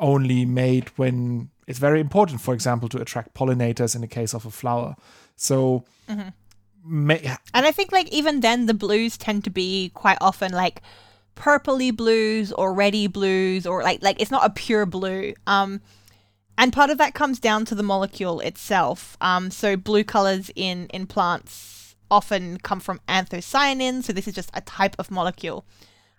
only 0.00 0.44
made 0.44 0.88
when 0.96 1.50
it's 1.66 1.78
very 1.78 2.00
important, 2.00 2.40
for 2.40 2.52
example, 2.52 2.88
to 2.88 3.00
attract 3.00 3.34
pollinators 3.34 3.94
in 3.94 4.00
the 4.00 4.08
case 4.08 4.34
of 4.34 4.44
a 4.44 4.50
flower. 4.50 4.96
So, 5.36 5.84
ma- 6.82 7.14
And 7.54 7.64
I 7.66 7.70
think 7.70 7.92
like 7.92 8.08
even 8.08 8.40
then 8.40 8.66
the 8.66 8.74
blues 8.74 9.16
tend 9.16 9.44
to 9.44 9.50
be 9.50 9.90
quite 9.94 10.18
often 10.20 10.52
like 10.52 10.82
purpley 11.36 11.94
blues 11.96 12.52
or 12.52 12.74
reddy 12.74 13.06
blues 13.06 13.66
or 13.66 13.82
like 13.82 14.02
like 14.02 14.20
it's 14.20 14.30
not 14.30 14.44
a 14.44 14.50
pure 14.50 14.84
blue. 14.86 15.34
Um 15.46 15.80
and 16.56 16.72
part 16.72 16.90
of 16.90 16.98
that 16.98 17.14
comes 17.14 17.38
down 17.38 17.64
to 17.66 17.74
the 17.74 17.82
molecule 17.82 18.40
itself. 18.40 19.16
Um 19.20 19.50
so 19.50 19.76
blue 19.76 20.04
colors 20.04 20.50
in 20.54 20.86
in 20.88 21.06
plants 21.06 21.96
often 22.10 22.58
come 22.58 22.80
from 22.80 23.00
anthocyanin, 23.08 24.02
so 24.02 24.12
this 24.12 24.28
is 24.28 24.34
just 24.34 24.50
a 24.54 24.60
type 24.60 24.96
of 24.98 25.10
molecule. 25.10 25.64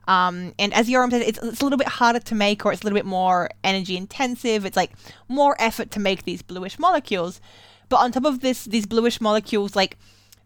Um, 0.08 0.54
and 0.60 0.74
as 0.74 0.88
Yoram 0.88 1.10
said, 1.10 1.22
it's, 1.22 1.40
it's 1.42 1.62
a 1.62 1.64
little 1.64 1.78
bit 1.78 1.88
harder 1.88 2.20
to 2.20 2.36
make, 2.36 2.66
or 2.66 2.72
it's 2.72 2.82
a 2.82 2.86
little 2.86 2.98
bit 2.98 3.06
more 3.06 3.50
energy 3.64 3.98
intensive. 3.98 4.66
It's 4.66 4.78
like 4.78 4.92
more 5.28 5.56
effort 5.60 5.92
to 5.92 6.00
make 6.00 6.24
these 6.24 6.42
bluish 6.42 6.78
molecules. 6.78 7.42
But 7.90 7.98
on 7.98 8.12
top 8.12 8.26
of 8.26 8.42
this, 8.42 8.66
these 8.66 8.86
bluish 8.86 9.20
molecules, 9.20 9.76
like 9.76 9.98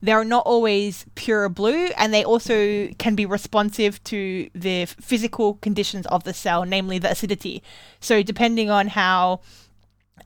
they're 0.01 0.23
not 0.23 0.45
always 0.45 1.05
pure 1.15 1.49
blue, 1.49 1.87
and 1.97 2.13
they 2.13 2.23
also 2.23 2.87
can 2.99 3.15
be 3.15 3.25
responsive 3.25 4.01
to 4.05 4.49
the 4.55 4.85
physical 4.85 5.55
conditions 5.55 6.05
of 6.07 6.23
the 6.23 6.33
cell, 6.33 6.63
namely 6.63 6.99
the 6.99 7.11
acidity. 7.11 7.61
So 7.99 8.23
depending 8.23 8.69
on 8.69 8.87
how 8.87 9.41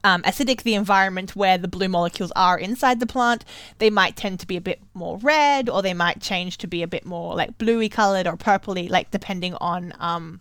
um, 0.04 0.22
acidic 0.22 0.62
the 0.62 0.74
environment 0.74 1.34
where 1.34 1.58
the 1.58 1.66
blue 1.66 1.88
molecules 1.88 2.30
are 2.36 2.58
inside 2.58 3.00
the 3.00 3.06
plant, 3.06 3.44
they 3.78 3.90
might 3.90 4.16
tend 4.16 4.38
to 4.40 4.46
be 4.46 4.56
a 4.56 4.60
bit 4.60 4.80
more 4.92 5.18
red, 5.18 5.68
or 5.68 5.82
they 5.82 5.94
might 5.94 6.20
change 6.20 6.58
to 6.58 6.66
be 6.66 6.82
a 6.82 6.86
bit 6.86 7.04
more 7.04 7.34
like 7.34 7.58
bluey 7.58 7.88
colored 7.88 8.26
or 8.26 8.36
purpley, 8.36 8.88
like 8.88 9.10
depending 9.10 9.54
on 9.54 9.92
um, 9.98 10.40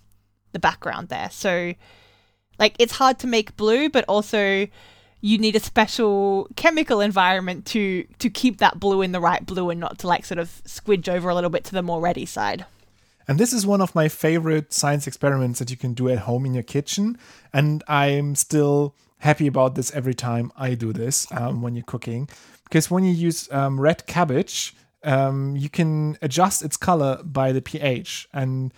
the 0.51 0.59
background 0.59 1.07
there. 1.07 1.29
So, 1.31 1.73
like, 2.59 2.75
it's 2.77 2.93
hard 2.93 3.17
to 3.19 3.27
make 3.27 3.55
blue, 3.55 3.89
but 3.89 4.05
also 4.07 4.67
you 5.21 5.37
need 5.37 5.55
a 5.55 5.59
special 5.61 6.49
chemical 6.57 6.99
environment 6.99 7.65
to 7.65 8.05
to 8.19 8.29
keep 8.29 8.57
that 8.57 8.77
blue 8.77 9.01
in 9.01 9.13
the 9.13 9.21
right 9.21 9.45
blue 9.45 9.69
and 9.69 9.79
not 9.79 9.97
to 9.99 10.07
like 10.07 10.25
sort 10.25 10.37
of 10.37 10.61
squidge 10.65 11.07
over 11.07 11.29
a 11.29 11.35
little 11.35 11.49
bit 11.49 11.63
to 11.63 11.71
the 11.71 11.81
more 11.81 12.01
reddy 12.01 12.25
side. 12.25 12.65
And 13.25 13.39
this 13.39 13.53
is 13.53 13.65
one 13.65 13.79
of 13.79 13.95
my 13.95 14.09
favorite 14.09 14.73
science 14.73 15.07
experiments 15.07 15.59
that 15.59 15.71
you 15.71 15.77
can 15.77 15.93
do 15.93 16.09
at 16.09 16.19
home 16.19 16.45
in 16.45 16.53
your 16.53 16.63
kitchen. 16.63 17.17
And 17.53 17.81
I'm 17.87 18.35
still 18.35 18.95
happy 19.23 19.47
about 19.47 19.75
this 19.75 19.89
every 19.95 20.13
time 20.13 20.51
I 20.57 20.75
do 20.75 20.91
this 20.91 21.31
um, 21.31 21.61
when 21.61 21.75
you're 21.75 21.85
cooking. 21.85 22.29
Because 22.65 22.91
when 22.91 23.03
you 23.05 23.13
use 23.13 23.49
um, 23.51 23.79
red 23.79 24.05
cabbage, 24.05 24.75
um, 25.03 25.55
you 25.55 25.69
can 25.69 26.17
adjust 26.21 26.63
its 26.63 26.77
color 26.77 27.21
by 27.23 27.53
the 27.53 27.61
pH. 27.61 28.27
And 28.33 28.73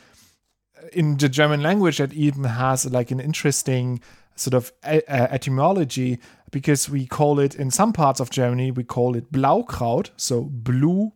in 0.93 1.17
the 1.17 1.29
German 1.29 1.63
language, 1.63 1.99
it 1.99 2.13
even 2.13 2.43
has 2.43 2.85
like 2.85 3.09
an 3.09 3.19
interesting 3.19 4.01
sort 4.35 4.53
of 4.53 4.71
etymology 4.83 6.19
because 6.51 6.89
we 6.89 7.07
call 7.07 7.39
it 7.39 7.55
in 7.55 7.71
some 7.71 7.91
parts 7.91 8.19
of 8.19 8.29
Germany, 8.29 8.69
we 8.69 8.83
call 8.83 9.15
it 9.15 9.31
Blaukraut, 9.31 10.09
so 10.15 10.43
blue 10.43 11.11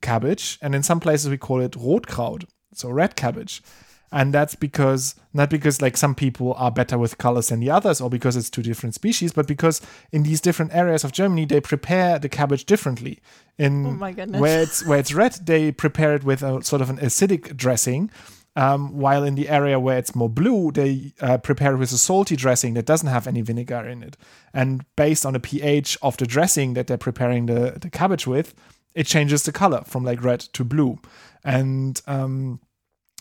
cabbage, 0.00 0.58
and 0.60 0.74
in 0.74 0.82
some 0.82 1.00
places 1.00 1.30
we 1.30 1.38
call 1.38 1.60
it 1.60 1.72
Rotkraut, 1.72 2.44
so 2.74 2.90
red 2.90 3.14
cabbage. 3.14 3.62
And 4.10 4.32
that's 4.32 4.54
because 4.54 5.14
not 5.32 5.50
because 5.50 5.82
like 5.82 5.96
some 5.96 6.14
people 6.14 6.54
are 6.54 6.70
better 6.70 6.96
with 6.96 7.18
colors 7.18 7.48
than 7.48 7.60
the 7.60 7.70
others 7.70 8.00
or 8.00 8.08
because 8.08 8.36
it's 8.36 8.50
two 8.50 8.62
different 8.62 8.94
species 8.94 9.32
but 9.32 9.46
because 9.46 9.80
in 10.12 10.22
these 10.22 10.40
different 10.40 10.74
areas 10.74 11.04
of 11.04 11.12
germany 11.12 11.44
they 11.44 11.60
prepare 11.60 12.18
the 12.18 12.28
cabbage 12.28 12.64
differently. 12.64 13.20
In 13.58 13.86
Oh 13.86 13.90
my 13.90 14.12
goodness. 14.12 14.40
where 14.40 14.62
it's 14.62 14.86
where 14.86 14.98
it's 14.98 15.12
red 15.12 15.32
they 15.44 15.72
prepare 15.72 16.14
it 16.14 16.24
with 16.24 16.42
a 16.42 16.62
sort 16.62 16.80
of 16.80 16.90
an 16.90 16.98
acidic 16.98 17.56
dressing 17.56 18.10
um, 18.56 18.96
while 18.96 19.24
in 19.24 19.34
the 19.34 19.48
area 19.48 19.78
where 19.78 19.98
it's 19.98 20.14
more 20.14 20.28
blue 20.28 20.72
they 20.72 21.12
uh, 21.20 21.38
prepare 21.38 21.74
it 21.74 21.78
with 21.78 21.92
a 21.92 21.98
salty 21.98 22.36
dressing 22.36 22.74
that 22.74 22.86
doesn't 22.86 23.08
have 23.08 23.26
any 23.26 23.42
vinegar 23.42 23.86
in 23.86 24.02
it. 24.02 24.16
And 24.54 24.84
based 24.96 25.26
on 25.26 25.32
the 25.34 25.40
ph 25.40 25.96
of 26.02 26.16
the 26.16 26.26
dressing 26.26 26.74
that 26.74 26.86
they're 26.86 26.98
preparing 26.98 27.46
the, 27.46 27.78
the 27.80 27.90
cabbage 27.90 28.26
with 28.26 28.54
it 28.94 29.06
changes 29.06 29.42
the 29.42 29.52
color 29.52 29.82
from 29.84 30.04
like 30.04 30.24
red 30.24 30.40
to 30.40 30.64
blue. 30.64 30.98
And 31.44 32.00
um, 32.06 32.60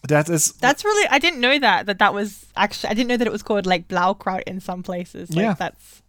that 0.07 0.29
is 0.29 0.53
That's 0.53 0.85
really 0.85 1.07
I 1.09 1.19
didn't 1.19 1.39
know 1.41 1.57
that 1.59 1.85
that 1.87 1.99
that 1.99 2.13
was 2.13 2.45
actually 2.55 2.89
I 2.89 2.93
didn't 2.93 3.07
know 3.09 3.17
that 3.17 3.27
it 3.27 3.31
was 3.33 3.43
called 3.43 3.65
like 3.65 3.87
Blaukraut 3.87 4.43
in 4.43 4.59
some 4.59 4.83
places. 4.83 5.29
Like 5.29 5.43
Yeah. 5.43 5.53
that's 5.53 6.01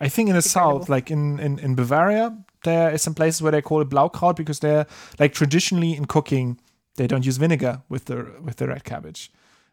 I 0.00 0.08
think 0.08 0.28
in 0.28 0.34
the 0.34 0.44
Incredible. 0.44 0.80
south, 0.80 0.88
like 0.90 1.10
in, 1.10 1.38
in, 1.40 1.58
in 1.58 1.74
Bavaria, 1.74 2.36
there 2.64 2.90
is 2.90 3.00
some 3.00 3.14
places 3.14 3.40
where 3.40 3.52
they 3.52 3.62
call 3.62 3.80
it 3.80 3.88
Blaukraut 3.88 4.36
because 4.36 4.58
they're 4.60 4.86
like 5.18 5.32
traditionally 5.32 5.96
in 5.96 6.04
cooking, 6.04 6.60
they 6.96 7.06
don't 7.06 7.24
use 7.24 7.38
vinegar 7.38 7.80
with 7.88 8.04
the 8.04 8.26
with 8.42 8.56
the 8.56 8.66
red 8.68 8.84
cabbage. 8.84 9.30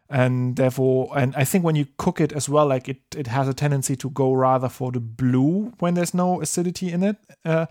And 0.08 0.56
therefore, 0.56 1.10
and 1.16 1.34
I 1.34 1.44
think 1.44 1.64
when 1.64 1.76
you 1.76 1.86
cook 1.98 2.20
it 2.20 2.32
as 2.32 2.48
well, 2.48 2.66
like 2.66 2.88
it, 2.88 3.00
it 3.16 3.26
has 3.26 3.48
a 3.48 3.54
tendency 3.54 3.96
to 3.96 4.10
go 4.10 4.32
rather 4.34 4.68
for 4.68 4.92
the 4.92 5.00
blue 5.00 5.72
when 5.78 5.94
there's 5.94 6.14
no 6.14 6.40
acidity 6.40 6.90
in 6.92 7.02
it. 7.02 7.16
Uh, 7.44 7.66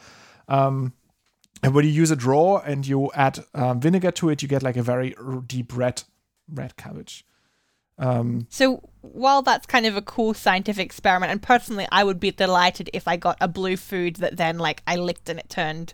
um, 0.48 0.94
and 1.64 1.74
when 1.74 1.86
you 1.86 1.92
use 1.92 2.12
it 2.12 2.24
raw 2.24 2.58
and 2.58 2.86
you 2.86 3.10
add 3.14 3.44
um, 3.54 3.80
vinegar 3.80 4.12
to 4.12 4.30
it, 4.30 4.42
you 4.42 4.48
get 4.48 4.62
like 4.64 4.78
a 4.78 4.84
very 4.84 5.16
deep 5.48 5.76
red 5.76 6.04
red 6.54 6.76
cabbage. 6.76 7.26
Um, 7.98 8.48
So 8.50 8.82
while 9.04 9.42
that's 9.42 9.66
kind 9.66 9.86
of 9.86 9.98
a 9.98 10.02
cool 10.02 10.34
scientific 10.34 10.86
experiment, 10.86 11.32
and 11.32 11.42
personally 11.42 11.86
I 11.92 12.06
would 12.06 12.20
be 12.22 12.32
delighted 12.32 12.90
if 12.94 13.06
I 13.06 13.18
got 13.18 13.38
a 13.42 13.50
blue 13.50 13.76
food 13.76 14.16
that 14.18 14.38
then 14.38 14.58
like 14.58 14.82
I 14.88 14.96
licked 14.96 15.28
and 15.28 15.40
it 15.40 15.50
turned 15.50 15.94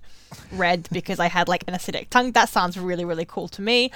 red 0.51 0.87
because 0.91 1.19
I 1.19 1.27
had 1.27 1.47
like 1.47 1.63
an 1.67 1.73
acidic 1.73 2.09
tongue. 2.09 2.33
That 2.33 2.49
sounds 2.49 2.77
really, 2.77 3.05
really 3.05 3.25
cool 3.25 3.47
to 3.49 3.61
me. 3.63 3.91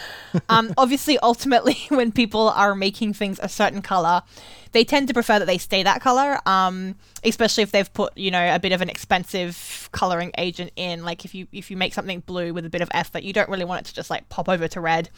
Um, 0.50 0.74
obviously, 0.78 1.20
ultimately, 1.20 1.78
when 1.90 2.12
people 2.12 2.50
are 2.50 2.74
making 2.74 3.14
things 3.14 3.40
a 3.42 3.50
certain 3.50 3.84
color, 3.84 4.24
they 4.72 4.84
tend 4.84 5.08
to 5.10 5.14
prefer 5.14 5.38
that 5.38 5.46
they 5.46 5.60
stay 5.60 5.84
that 5.84 6.02
color. 6.02 6.40
Um, 6.48 6.96
especially 7.24 7.64
if 7.64 7.72
they've 7.72 7.94
put 7.94 8.18
you 8.18 8.32
know 8.32 8.54
a 8.54 8.60
bit 8.60 8.72
of 8.72 8.82
an 8.82 8.90
expensive 8.90 9.90
coloring 9.92 10.32
agent 10.40 10.72
in. 10.76 11.04
Like 11.04 11.24
if 11.24 11.36
you 11.36 11.48
if 11.52 11.70
you 11.70 11.78
make 11.78 11.94
something 11.94 12.22
blue 12.22 12.52
with 12.52 12.66
a 12.66 12.70
bit 12.70 12.82
of 12.82 12.90
effort, 12.94 13.22
you 13.22 13.32
don't 13.32 13.50
really 13.50 13.66
want 13.66 13.82
it 13.82 13.86
to 13.90 13.94
just 13.94 14.10
like 14.10 14.28
pop 14.30 14.50
over 14.50 14.68
to 14.68 14.82
red. 14.82 15.10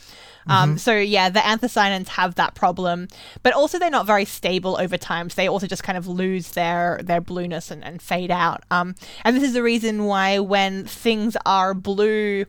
Um, 0.47 0.77
so 0.77 0.95
yeah, 0.95 1.29
the 1.29 1.39
anthocyanins 1.39 2.08
have 2.10 2.36
that 2.36 2.53
problem, 2.53 3.08
but 3.41 3.53
also 3.53 3.79
they're 3.86 3.91
not 3.91 4.08
very 4.08 4.26
stable 4.26 4.78
over 4.80 4.98
time. 4.98 5.30
So 5.30 5.36
they 5.36 5.48
also 5.48 5.67
just 5.67 5.84
kind 5.84 5.95
of 5.95 6.08
lose 6.08 6.52
their 6.52 7.00
their 7.04 7.21
blueness 7.21 7.69
and, 7.69 7.84
and 7.84 8.02
fade 8.02 8.32
out. 8.32 8.63
Um, 8.71 8.95
and 9.24 9.36
this 9.36 9.43
is 9.43 9.54
the 9.54 9.62
reason 9.62 10.06
why 10.06 10.39
when 10.39 10.86
things 10.86 11.38
are 11.45 11.76
blue 11.76 12.45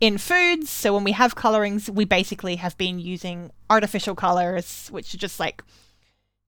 in 0.00 0.16
foods, 0.16 0.70
so 0.70 0.94
when 0.94 1.02
we 1.02 1.10
have 1.12 1.34
colorings, 1.34 1.90
we 1.90 2.04
basically 2.04 2.56
have 2.56 2.78
been 2.78 3.00
using 3.00 3.50
artificial 3.68 4.14
colors, 4.14 4.88
which 4.92 5.12
are 5.12 5.18
just 5.18 5.40
like 5.40 5.64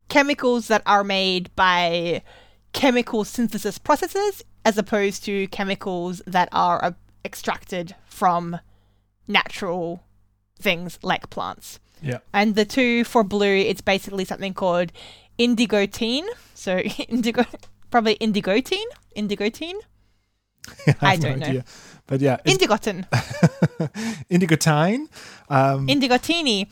chemicals 0.08 0.68
that 0.68 0.82
are 0.86 1.02
made 1.02 1.54
by 1.56 2.22
chemical 2.72 3.24
synthesis 3.24 3.76
processes 3.76 4.44
as 4.64 4.78
opposed 4.78 5.24
to 5.24 5.48
chemicals 5.48 6.22
that 6.28 6.48
are 6.52 6.82
uh, 6.84 6.92
extracted 7.24 7.96
from 8.06 8.60
natural 9.26 10.04
things 10.60 11.00
like 11.02 11.28
plants. 11.28 11.80
Yeah. 12.02 12.18
And 12.32 12.54
the 12.54 12.64
two 12.64 13.04
for 13.04 13.24
blue, 13.24 13.56
it's 13.56 13.80
basically 13.80 14.24
something 14.24 14.54
called 14.54 14.92
indigotine. 15.38 16.26
So 16.54 16.78
indigo, 17.08 17.44
probably 17.90 18.16
indigotine, 18.16 18.86
indigotine, 19.16 19.80
I 21.00 21.12
have 21.12 21.20
don't 21.20 21.38
know. 21.38 21.62
But 22.06 22.20
yeah, 22.20 22.38
indigotin, 22.44 23.08
indigotine. 24.30 25.08
Um, 25.48 25.86
indigotini, 25.86 26.68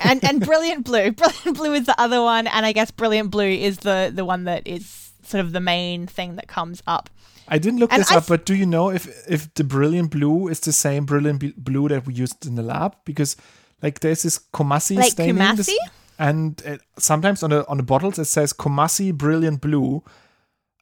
and 0.00 0.24
and 0.24 0.44
brilliant 0.44 0.84
blue. 0.84 1.12
Brilliant 1.12 1.56
blue 1.56 1.72
is 1.74 1.86
the 1.86 2.00
other 2.00 2.20
one, 2.20 2.48
and 2.48 2.66
I 2.66 2.72
guess 2.72 2.90
brilliant 2.90 3.30
blue 3.30 3.48
is 3.48 3.78
the 3.78 4.10
the 4.12 4.24
one 4.24 4.42
that 4.44 4.66
is 4.66 5.12
sort 5.22 5.44
of 5.44 5.52
the 5.52 5.60
main 5.60 6.08
thing 6.08 6.34
that 6.34 6.48
comes 6.48 6.82
up. 6.84 7.10
I 7.46 7.58
didn't 7.58 7.78
look 7.78 7.92
And 7.92 8.00
this 8.00 8.10
I 8.10 8.16
up, 8.16 8.26
but 8.26 8.44
do 8.44 8.56
you 8.56 8.66
know 8.66 8.90
if 8.90 9.06
if 9.28 9.54
the 9.54 9.62
brilliant 9.62 10.10
blue 10.10 10.48
is 10.48 10.58
the 10.60 10.72
same 10.72 11.04
brilliant 11.06 11.62
blue 11.62 11.88
that 11.88 12.06
we 12.06 12.14
used 12.14 12.44
in 12.44 12.56
the 12.56 12.62
lab? 12.62 12.96
Because 13.04 13.36
like 13.82 14.00
there's 14.00 14.22
this 14.22 14.38
Coomassie 14.52 14.96
Like 14.96 15.12
staining, 15.12 15.36
Coomassie? 15.36 15.76
and 16.18 16.60
it, 16.64 16.80
sometimes 16.98 17.42
on 17.42 17.50
the 17.50 17.66
on 17.68 17.76
the 17.76 17.82
bottles 17.82 18.18
it 18.18 18.24
says 18.26 18.52
Coomassie 18.52 19.12
brilliant 19.14 19.60
blue. 19.60 20.02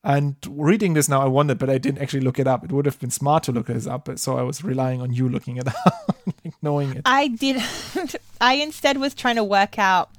And 0.04 0.37
reading 0.48 0.94
this 0.94 1.09
now, 1.09 1.20
I 1.20 1.26
wondered, 1.26 1.59
but 1.59 1.68
I 1.68 1.78
didn't 1.78 2.00
actually 2.00 2.20
look 2.20 2.38
it 2.38 2.46
up. 2.46 2.62
It 2.62 2.70
would 2.70 2.87
have 2.87 3.00
been 3.00 3.11
smart 3.11 3.42
to 3.44 3.52
look 3.52 3.66
this 3.66 3.88
up, 3.88 4.04
but 4.04 4.20
so 4.20 4.38
I 4.38 4.42
was 4.42 4.62
relying 4.62 5.00
on 5.02 5.12
you 5.12 5.28
looking 5.28 5.56
it 5.56 5.66
up, 5.87 6.22
like 6.44 6.54
knowing 6.62 6.94
it. 6.94 7.02
I 7.04 7.26
did. 7.26 7.61
I 8.40 8.54
instead 8.54 8.98
was 8.98 9.14
trying 9.14 9.35
to 9.35 9.42
work 9.42 9.80
out, 9.80 10.11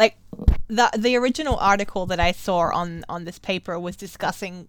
like 0.00 0.16
the 0.68 0.90
the 0.96 1.14
original 1.16 1.56
article 1.56 2.06
that 2.06 2.18
I 2.18 2.32
saw 2.32 2.70
on 2.72 3.04
on 3.06 3.26
this 3.26 3.38
paper 3.38 3.78
was 3.78 3.96
discussing, 3.96 4.68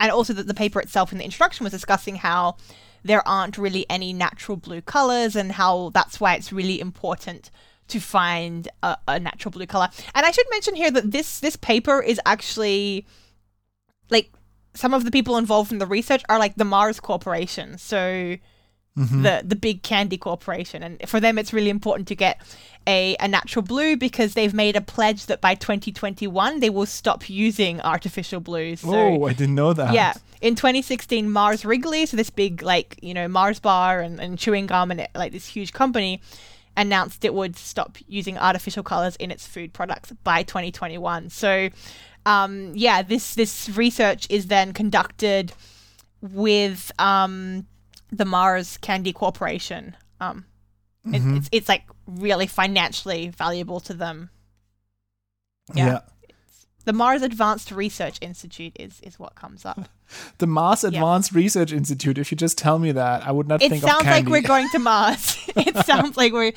and 0.00 0.10
also 0.10 0.32
that 0.32 0.46
the 0.46 0.54
paper 0.54 0.80
itself 0.80 1.12
in 1.12 1.18
the 1.18 1.24
introduction 1.26 1.64
was 1.64 1.72
discussing 1.74 2.16
how 2.16 2.56
there 3.02 3.26
aren't 3.26 3.58
really 3.58 3.86
any 3.88 4.12
natural 4.12 4.56
blue 4.56 4.80
colors 4.80 5.36
and 5.36 5.52
how 5.52 5.90
that's 5.94 6.20
why 6.20 6.34
it's 6.34 6.52
really 6.52 6.80
important 6.80 7.50
to 7.88 8.00
find 8.00 8.68
a, 8.82 8.96
a 9.08 9.20
natural 9.20 9.50
blue 9.50 9.66
color. 9.66 9.88
And 10.14 10.26
I 10.26 10.30
should 10.30 10.46
mention 10.50 10.74
here 10.74 10.90
that 10.90 11.10
this 11.10 11.40
this 11.40 11.56
paper 11.56 12.02
is 12.02 12.20
actually 12.26 13.06
like 14.10 14.30
some 14.74 14.94
of 14.94 15.04
the 15.04 15.10
people 15.10 15.36
involved 15.36 15.72
in 15.72 15.78
the 15.78 15.86
research 15.86 16.22
are 16.28 16.38
like 16.38 16.54
the 16.56 16.64
Mars 16.64 17.00
Corporation. 17.00 17.78
So 17.78 18.36
Mhm. 18.98 19.22
the 19.22 19.42
the 19.46 19.54
big 19.54 19.82
candy 19.82 20.18
corporation 20.18 20.82
and 20.82 21.08
for 21.08 21.20
them 21.20 21.38
it's 21.38 21.52
really 21.52 21.70
important 21.70 22.08
to 22.08 22.16
get 22.16 22.40
a, 22.86 23.16
a 23.20 23.28
natural 23.28 23.62
blue 23.62 23.96
because 23.96 24.34
they've 24.34 24.54
made 24.54 24.74
a 24.74 24.80
pledge 24.80 25.26
that 25.26 25.40
by 25.40 25.54
2021 25.54 26.58
they 26.60 26.70
will 26.70 26.86
stop 26.86 27.30
using 27.30 27.80
artificial 27.82 28.40
blues 28.40 28.80
so 28.80 28.90
oh, 28.92 29.24
I 29.26 29.34
didn't 29.34 29.54
know 29.54 29.72
that. 29.72 29.94
yeah 29.94 30.14
in 30.40 30.56
2016 30.56 31.30
mars 31.30 31.64
wrigley 31.64 32.06
so 32.06 32.16
this 32.16 32.30
big 32.30 32.60
like 32.62 32.98
you 33.00 33.14
know 33.14 33.28
mars 33.28 33.60
bar 33.60 34.00
and, 34.00 34.18
and 34.18 34.36
chewing 34.36 34.66
gum 34.66 34.90
and 34.90 35.00
it, 35.02 35.10
like 35.14 35.30
this 35.30 35.46
huge 35.46 35.72
company 35.72 36.20
announced 36.76 37.24
it 37.24 37.34
would 37.34 37.56
stop 37.56 37.98
using 38.06 38.36
artificial 38.38 38.82
colors 38.82 39.14
in 39.16 39.30
its 39.30 39.46
food 39.46 39.72
products 39.72 40.12
by 40.24 40.42
2021 40.42 41.30
so 41.30 41.68
um, 42.26 42.72
yeah 42.74 43.02
this 43.02 43.34
this 43.36 43.68
research 43.70 44.26
is 44.28 44.48
then 44.48 44.72
conducted 44.72 45.52
with 46.20 46.90
um, 46.98 47.66
the 48.10 48.24
Mars 48.24 48.76
Candy 48.78 49.12
Corporation. 49.12 49.96
Um, 50.20 50.46
it- 51.04 51.22
Mhm. 51.22 51.36
it's 51.38 51.48
it's 51.52 51.68
like 51.68 51.84
really 52.06 52.46
financially 52.46 53.28
valuable 53.28 53.80
to 53.80 53.94
them. 53.94 54.30
Yeah. 55.74 55.86
yeah. 55.86 55.98
The 56.84 56.92
Mars 56.94 57.20
Advanced 57.20 57.70
Research 57.70 58.18
Institute 58.22 58.72
is 58.80 59.00
is 59.02 59.18
what 59.18 59.34
comes 59.34 59.64
up. 59.66 59.88
The 60.38 60.46
Mars 60.46 60.84
Yeah. 60.84 60.88
Advanced 60.88 61.32
Research 61.32 61.70
Institute. 61.70 62.16
If 62.16 62.32
you 62.32 62.36
just 62.36 62.56
tell 62.56 62.78
me 62.78 62.92
that, 62.92 63.26
I 63.26 63.30
would 63.30 63.46
not 63.46 63.60
It 63.62 63.68
think 63.68 63.84
of 63.84 63.90
sounds 63.90 64.06
like 64.06 64.26
we're 64.26 64.40
going 64.40 64.66
to 64.70 64.78
Mars. 64.90 65.36
it 65.56 65.84
sounds 65.84 66.16
like 66.16 66.32
we're 66.32 66.54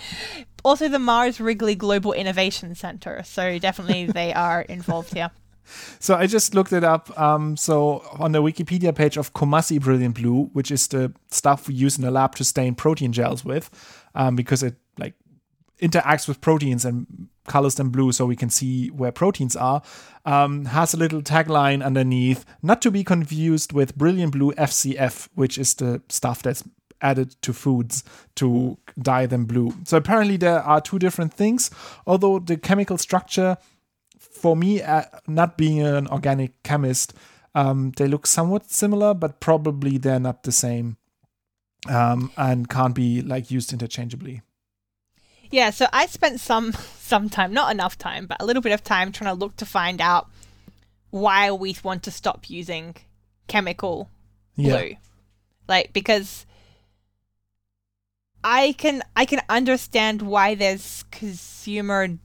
also 0.64 0.88
the 0.88 1.00
Mars 1.00 1.42
Wrigley 1.42 1.76
Global 1.76 2.14
Innovation 2.14 2.76
Center. 2.76 3.24
So 3.26 3.60
definitely 3.60 4.06
they 4.06 4.32
are 4.34 4.62
involved 4.62 5.14
here. 5.14 5.32
So 6.00 6.16
I 6.16 6.28
just 6.28 6.54
looked 6.54 6.74
it 6.74 6.84
up. 6.84 7.18
Um, 7.20 7.56
so 7.58 8.04
on 8.20 8.32
the 8.32 8.42
Wikipedia 8.42 8.96
page 8.96 9.18
of 9.18 9.34
Coomassie 9.34 9.82
Brilliant 9.82 10.16
Blue, 10.16 10.50
which 10.54 10.72
is 10.72 10.88
the 10.88 11.14
stuff 11.30 11.68
we 11.68 11.74
use 11.74 11.98
in 11.98 12.04
the 12.04 12.12
lab 12.12 12.36
to 12.36 12.44
stain 12.44 12.76
protein 12.76 13.12
gels 13.12 13.46
with, 13.46 13.70
um, 14.16 14.36
because 14.36 14.64
it 14.64 14.76
like 14.98 15.14
interacts 15.82 16.28
with 16.28 16.42
proteins 16.42 16.86
and 16.86 17.28
colors 17.48 17.76
them 17.76 17.90
blue 17.90 18.12
so 18.12 18.26
we 18.26 18.36
can 18.36 18.50
see 18.50 18.90
where 18.90 19.12
proteins 19.12 19.56
are, 19.56 19.82
um, 20.26 20.66
has 20.66 20.94
a 20.94 20.98
little 20.98 21.22
tagline 21.22 21.84
underneath, 21.84 22.46
not 22.62 22.82
to 22.82 22.92
be 22.92 23.04
confused 23.04 23.74
with 23.74 23.98
Brilliant 23.98 24.32
Blue 24.32 24.52
FCF, 24.54 25.28
which 25.34 25.58
is 25.58 25.74
the 25.74 26.02
stuff 26.08 26.44
that's 26.44 26.64
added 27.02 27.36
to 27.42 27.52
foods 27.52 28.04
to 28.36 28.78
dye 29.02 29.26
them 29.26 29.46
blue. 29.46 29.74
So 29.86 29.98
apparently 29.98 30.38
there 30.38 30.62
are 30.62 30.80
two 30.80 31.00
different 31.00 31.34
things, 31.34 31.72
although 32.06 32.40
the 32.40 32.58
chemical 32.58 32.98
structure 32.98 33.58
for 34.32 34.56
me, 34.56 34.82
uh, 34.82 35.04
not 35.28 35.58
being 35.58 35.82
an 35.82 36.08
organic 36.08 36.64
chemist, 36.64 37.14
um, 37.54 37.92
they 37.98 38.08
look 38.08 38.26
somewhat 38.26 38.70
similar, 38.72 39.14
but 39.14 39.40
probably 39.40 39.98
they're 39.98 40.20
not 40.20 40.44
the 40.44 40.52
same, 40.52 40.98
um, 41.90 42.32
and 42.38 42.70
can't 42.70 42.96
be 42.96 43.22
like 43.22 43.52
used 43.52 43.74
interchangeably. 43.74 44.42
Yeah, 45.52 45.70
so 45.70 45.88
I 45.92 46.06
spent 46.06 46.40
some 46.40 46.72
some 46.98 47.30
time, 47.30 47.54
not 47.54 47.72
enough 47.72 47.98
time, 47.98 48.26
but 48.26 48.42
a 48.42 48.46
little 48.46 48.62
bit 48.62 48.72
of 48.72 48.84
time 48.84 49.12
trying 49.12 49.34
to 49.34 49.40
look 49.40 49.58
to 49.58 49.66
find 49.66 50.02
out 50.02 50.30
why 51.10 51.52
we 51.52 51.76
want 51.84 52.04
to 52.04 52.12
stop 52.12 52.50
using 52.50 52.96
chemical 53.48 54.10
blue. 54.56 54.66
Yeah, 54.66 54.98
Like 55.68 55.92
because 55.92 56.46
I 58.44 58.74
can 58.78 59.04
I 59.16 59.26
can 59.26 59.42
understand 59.50 60.22
why 60.22 60.56
there's 60.56 61.04
consumer 61.12 62.18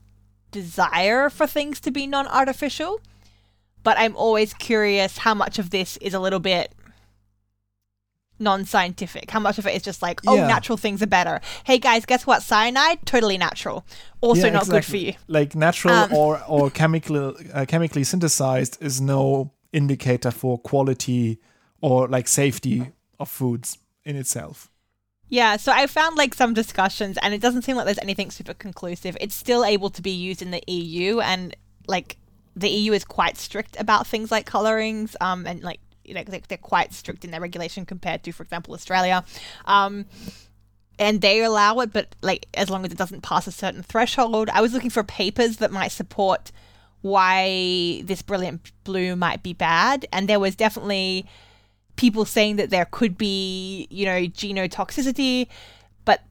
desire 0.51 1.29
for 1.29 1.45
things 1.47 1.79
to 1.81 1.91
be 1.91 2.07
non-artificial, 2.07 2.99
but 3.83 3.97
I'm 3.97 4.15
always 4.15 4.53
curious 4.53 5.19
how 5.19 5.33
much 5.33 5.59
of 5.59 5.69
this 5.69 5.97
is 5.97 6.13
a 6.13 6.19
little 6.19 6.39
bit 6.39 6.73
non-scientific. 8.39 9.31
How 9.31 9.39
much 9.39 9.57
of 9.57 9.65
it 9.65 9.75
is 9.75 9.81
just 9.81 10.01
like, 10.01 10.21
oh, 10.27 10.35
Yeah. 10.35 10.47
natural 10.47 10.77
things 10.77 11.01
are 11.01 11.07
better. 11.07 11.41
Hey 11.63 11.79
guys, 11.79 12.05
guess 12.05 12.27
what? 12.27 12.43
Cyanide, 12.43 12.99
totally 13.05 13.37
natural. 13.37 13.83
Also 14.21 14.45
Yeah, 14.47 14.53
not 14.53 14.69
good 14.69 14.85
for 14.85 14.97
you. 14.97 15.13
Like 15.27 15.55
natural 15.55 15.95
Um, 15.95 16.13
or 16.13 16.41
or 16.47 16.69
chemical 16.81 17.33
uh, 17.53 17.65
chemically 17.67 18.03
synthesized 18.03 18.77
is 18.81 19.01
no 19.01 19.51
indicator 19.73 20.31
for 20.31 20.59
quality 20.59 21.39
or 21.81 22.07
like 22.07 22.27
safety 22.27 22.91
of 23.19 23.27
foods 23.29 23.79
in 24.05 24.15
itself. 24.15 24.69
Yeah, 25.29 25.57
so 25.57 25.71
I 25.73 25.87
found 25.87 26.15
like 26.15 26.33
some 26.33 26.53
discussions, 26.53 27.17
and 27.21 27.33
it 27.33 27.41
doesn't 27.41 27.63
seem 27.63 27.75
like 27.75 27.85
there's 27.85 27.99
anything 27.99 28.31
super 28.31 28.53
conclusive. 28.53 29.17
It's 29.19 29.35
still 29.35 29.65
able 29.65 29.89
to 29.89 30.01
be 30.01 30.11
used 30.11 30.41
in 30.41 30.51
the 30.51 30.63
EU, 30.67 31.19
and 31.19 31.55
like 31.87 32.17
the 32.55 32.69
EU 32.69 32.93
is 32.93 33.03
quite 33.03 33.37
strict 33.37 33.75
about 33.79 34.07
things 34.07 34.31
like 34.31 34.45
colorings, 34.45 35.15
um, 35.19 35.45
and 35.45 35.61
like 35.63 35.79
you 36.05 36.13
know 36.13 36.23
they- 36.23 36.41
they're 36.47 36.57
quite 36.57 36.93
strict 36.93 37.25
in 37.25 37.31
their 37.31 37.41
regulation 37.41 37.85
compared 37.85 38.23
to, 38.23 38.31
for 38.31 38.43
example, 38.43 38.73
Australia. 38.73 39.25
Um, 39.65 40.05
and 40.97 41.21
they 41.21 41.43
allow 41.43 41.79
it, 41.81 41.91
but 41.91 42.15
like 42.21 42.47
as 42.53 42.69
long 42.69 42.85
as 42.85 42.91
it 42.91 42.97
doesn't 42.97 43.21
pass 43.21 43.47
a 43.47 43.51
certain 43.51 43.83
threshold. 43.83 44.49
I 44.49 44.61
was 44.61 44.73
looking 44.73 44.89
for 44.89 45.03
papers 45.03 45.57
that 45.57 45.71
might 45.71 45.89
support 45.91 46.51
why 47.01 48.01
this 48.05 48.21
brilliant 48.21 48.71
blue 48.85 49.15
might 49.15 49.43
be 49.43 49.53
bad, 49.53 50.05
and 50.13 50.27
there 50.27 50.39
was 50.39 50.55
definitely 50.55 51.25
people 51.97 52.23
saying 52.23 52.55
that 52.55 52.69
there 52.69 52.85
could 52.85 53.17
be, 53.17 53.87
you 53.89 54.05
know, 54.05 54.21
genotoxicity, 54.21 55.47
but 56.05 56.23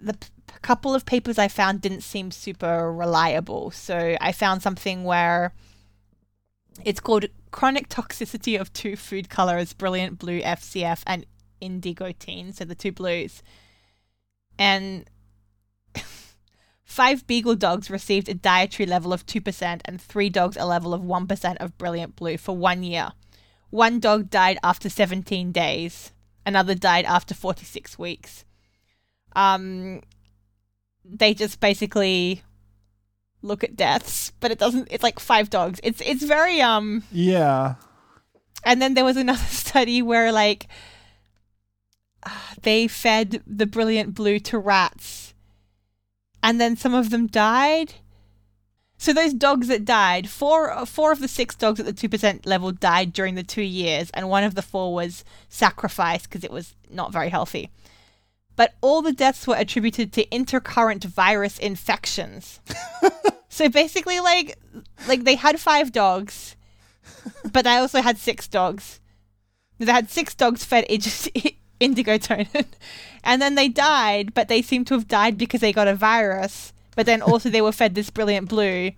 the 0.00 0.14
p- 0.14 0.26
couple 0.62 0.94
of 0.94 1.06
papers 1.06 1.38
I 1.38 1.46
found 1.46 1.80
didn't 1.80 2.00
seem 2.00 2.30
super 2.30 2.92
reliable. 2.92 3.70
So 3.70 4.16
I 4.20 4.32
found 4.32 4.62
something 4.62 5.04
where 5.04 5.54
it's 6.84 7.00
called 7.00 7.26
chronic 7.50 7.88
toxicity 7.88 8.60
of 8.60 8.72
two 8.72 8.96
food 8.96 9.28
colors, 9.28 9.72
brilliant 9.72 10.18
blue 10.18 10.40
FCF 10.40 11.02
and 11.06 11.26
indigotine, 11.62 12.54
so 12.54 12.64
the 12.64 12.74
two 12.74 12.92
blues. 12.92 13.42
And 14.58 15.08
five 16.84 17.26
beagle 17.26 17.56
dogs 17.56 17.90
received 17.90 18.28
a 18.28 18.34
dietary 18.34 18.86
level 18.86 19.12
of 19.12 19.26
2% 19.26 19.80
and 19.84 20.00
three 20.00 20.30
dogs 20.30 20.56
a 20.56 20.64
level 20.64 20.94
of 20.94 21.02
1% 21.02 21.56
of 21.58 21.78
brilliant 21.78 22.16
blue 22.16 22.38
for 22.38 22.56
one 22.56 22.82
year. 22.82 23.12
One 23.70 24.00
dog 24.00 24.30
died 24.30 24.58
after 24.62 24.88
17 24.88 25.52
days. 25.52 26.12
Another 26.44 26.74
died 26.74 27.04
after 27.04 27.34
46 27.34 27.98
weeks. 27.98 28.44
Um, 29.36 30.02
they 31.04 31.34
just 31.34 31.60
basically 31.60 32.42
look 33.42 33.64
at 33.64 33.76
deaths, 33.76 34.32
but 34.40 34.50
it 34.50 34.58
doesn't. 34.58 34.88
It's 34.90 35.02
like 35.02 35.18
five 35.20 35.50
dogs. 35.50 35.80
It's 35.82 36.00
it's 36.00 36.22
very 36.22 36.60
um. 36.60 37.04
Yeah. 37.12 37.76
And 38.64 38.82
then 38.82 38.94
there 38.94 39.04
was 39.04 39.16
another 39.16 39.38
study 39.48 40.02
where 40.02 40.32
like 40.32 40.66
they 42.62 42.88
fed 42.88 43.42
the 43.46 43.66
brilliant 43.66 44.14
blue 44.14 44.38
to 44.40 44.58
rats, 44.58 45.34
and 46.42 46.60
then 46.60 46.76
some 46.76 46.94
of 46.94 47.10
them 47.10 47.26
died. 47.26 47.94
So 49.00 49.14
those 49.14 49.32
dogs 49.32 49.68
that 49.68 49.86
died, 49.86 50.28
four 50.28 50.84
four 50.84 51.10
of 51.10 51.20
the 51.20 51.26
six 51.26 51.54
dogs 51.54 51.80
at 51.80 51.86
the 51.86 51.92
two 51.94 52.10
percent 52.10 52.44
level 52.44 52.70
died 52.70 53.14
during 53.14 53.34
the 53.34 53.42
two 53.42 53.62
years, 53.62 54.10
and 54.10 54.28
one 54.28 54.44
of 54.44 54.54
the 54.54 54.60
four 54.60 54.92
was 54.92 55.24
sacrificed 55.48 56.28
because 56.28 56.44
it 56.44 56.50
was 56.50 56.74
not 56.90 57.10
very 57.10 57.30
healthy. 57.30 57.70
But 58.56 58.74
all 58.82 59.00
the 59.00 59.14
deaths 59.14 59.46
were 59.46 59.56
attributed 59.56 60.12
to 60.12 60.26
intercurrent 60.26 61.04
virus 61.04 61.58
infections. 61.58 62.60
so 63.48 63.70
basically, 63.70 64.20
like, 64.20 64.58
like 65.08 65.24
they 65.24 65.36
had 65.36 65.58
five 65.58 65.92
dogs, 65.92 66.54
but 67.50 67.66
I 67.66 67.78
also 67.78 68.02
had 68.02 68.18
six 68.18 68.46
dogs. 68.46 69.00
They 69.78 69.90
had 69.90 70.10
six 70.10 70.34
dogs 70.34 70.62
fed 70.62 70.84
ig- 70.90 71.56
indigo 71.80 72.18
tonin, 72.18 72.66
and 73.24 73.40
then 73.40 73.54
they 73.54 73.68
died, 73.68 74.34
but 74.34 74.48
they 74.48 74.60
seem 74.60 74.84
to 74.84 74.94
have 74.94 75.08
died 75.08 75.38
because 75.38 75.62
they 75.62 75.72
got 75.72 75.88
a 75.88 75.94
virus. 75.94 76.74
But 76.96 77.06
then 77.06 77.22
also 77.22 77.50
they 77.50 77.62
were 77.62 77.72
fed 77.72 77.94
this 77.94 78.10
brilliant 78.10 78.48
blue, 78.48 78.92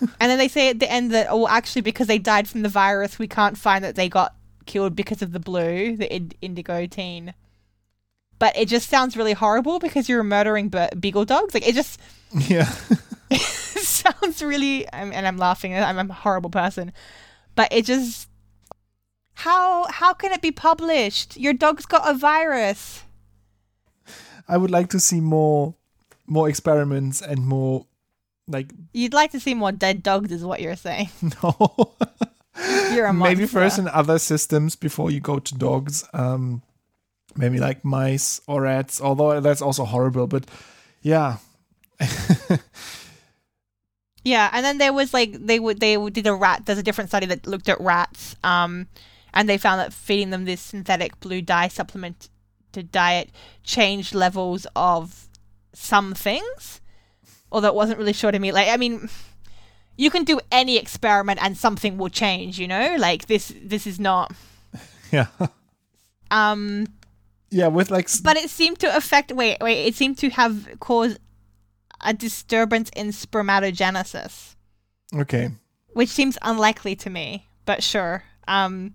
and 0.00 0.30
then 0.30 0.38
they 0.38 0.48
say 0.48 0.68
at 0.68 0.80
the 0.80 0.90
end 0.90 1.12
that 1.12 1.28
oh, 1.30 1.48
actually 1.48 1.82
because 1.82 2.06
they 2.06 2.18
died 2.18 2.48
from 2.48 2.62
the 2.62 2.68
virus, 2.68 3.18
we 3.18 3.28
can't 3.28 3.58
find 3.58 3.82
that 3.84 3.94
they 3.94 4.08
got 4.08 4.34
killed 4.66 4.94
because 4.94 5.22
of 5.22 5.32
the 5.32 5.40
blue, 5.40 5.96
the 5.96 6.14
ind- 6.14 6.34
indigo 6.40 6.86
teen. 6.86 7.34
But 8.38 8.56
it 8.56 8.68
just 8.68 8.88
sounds 8.88 9.16
really 9.16 9.34
horrible 9.34 9.78
because 9.78 10.08
you're 10.08 10.22
murdering 10.22 10.68
be- 10.68 10.88
beagle 10.98 11.24
dogs. 11.24 11.54
Like 11.54 11.66
it 11.66 11.74
just 11.74 12.00
Yeah. 12.48 12.70
sounds 13.82 14.42
really 14.42 14.86
I'm, 14.92 15.12
and 15.12 15.26
i'm 15.26 15.36
laughing 15.36 15.74
I'm, 15.74 15.98
I'm 15.98 16.10
a 16.10 16.14
horrible 16.14 16.50
person 16.50 16.92
but 17.54 17.72
it 17.72 17.84
just 17.84 18.28
how 19.34 19.86
how 19.90 20.12
can 20.12 20.32
it 20.32 20.42
be 20.42 20.50
published 20.50 21.36
your 21.36 21.52
dog's 21.52 21.86
got 21.86 22.08
a 22.08 22.14
virus 22.14 23.02
I 24.48 24.56
would 24.56 24.70
like 24.70 24.90
to 24.90 25.00
see 25.00 25.20
more 25.20 25.76
more 26.26 26.48
experiments 26.48 27.20
and 27.20 27.46
more 27.46 27.86
like 28.48 28.72
you'd 28.92 29.14
like 29.14 29.32
to 29.32 29.40
see 29.40 29.54
more 29.54 29.72
dead 29.72 30.02
dogs 30.02 30.32
is 30.32 30.44
what 30.44 30.60
you're 30.60 30.76
saying. 30.76 31.10
No. 31.42 31.94
You're 32.92 33.06
a 33.06 33.14
maybe 33.14 33.46
first 33.46 33.78
in 33.78 33.88
other 33.88 34.18
systems 34.18 34.76
before 34.76 35.10
you 35.10 35.20
go 35.20 35.38
to 35.38 35.54
dogs 35.54 36.04
um 36.12 36.62
maybe 37.34 37.58
like 37.58 37.82
mice 37.82 38.42
or 38.46 38.62
rats 38.62 39.00
although 39.00 39.40
that's 39.40 39.62
also 39.62 39.84
horrible 39.84 40.26
but 40.26 40.44
yeah. 41.00 41.38
Yeah 44.24 44.50
and 44.52 44.64
then 44.64 44.78
there 44.78 44.92
was 44.92 45.12
like 45.12 45.32
they 45.32 45.58
would 45.58 45.80
they 45.80 45.96
did 46.10 46.26
a 46.26 46.34
rat 46.34 46.66
there's 46.66 46.78
a 46.78 46.82
different 46.82 47.10
study 47.10 47.26
that 47.26 47.46
looked 47.46 47.68
at 47.68 47.80
rats 47.80 48.36
um 48.44 48.86
and 49.34 49.48
they 49.48 49.58
found 49.58 49.80
that 49.80 49.92
feeding 49.92 50.30
them 50.30 50.44
this 50.44 50.60
synthetic 50.60 51.18
blue 51.20 51.42
dye 51.42 51.68
supplement 51.68 52.28
to 52.72 52.82
diet 52.82 53.30
changed 53.64 54.14
levels 54.14 54.66
of 54.76 55.28
some 55.72 56.14
things 56.14 56.80
although 57.52 57.68
it 57.68 57.74
wasn't 57.74 57.98
really 57.98 58.12
sure 58.14 58.32
to 58.32 58.38
me. 58.38 58.50
Like 58.52 58.68
i 58.68 58.76
mean 58.76 59.08
you 59.96 60.10
can 60.10 60.24
do 60.24 60.40
any 60.50 60.78
experiment 60.78 61.38
and 61.42 61.56
something 61.56 61.98
will 61.98 62.08
change 62.08 62.58
you 62.58 62.66
know? 62.66 62.96
Like 62.98 63.26
this 63.26 63.52
this 63.62 63.86
is 63.86 64.00
not 64.00 64.32
yeah. 65.12 65.26
Um 66.30 66.86
yeah 67.50 67.66
with 67.68 67.90
like 67.90 68.08
but 68.22 68.36
it 68.36 68.48
seemed 68.50 68.78
to 68.80 68.96
affect 68.96 69.32
wait 69.32 69.58
wait 69.60 69.86
it 69.86 69.94
seemed 69.94 70.18
to 70.18 70.30
have 70.30 70.68
caused 70.80 71.18
a 72.00 72.12
disturbance 72.12 72.90
in 72.96 73.08
spermatogenesis. 73.08 74.56
Okay. 75.14 75.50
Which 75.92 76.08
seems 76.08 76.38
unlikely 76.42 76.96
to 76.96 77.10
me 77.10 77.48
but 77.64 77.82
sure. 77.82 78.24
Um 78.48 78.94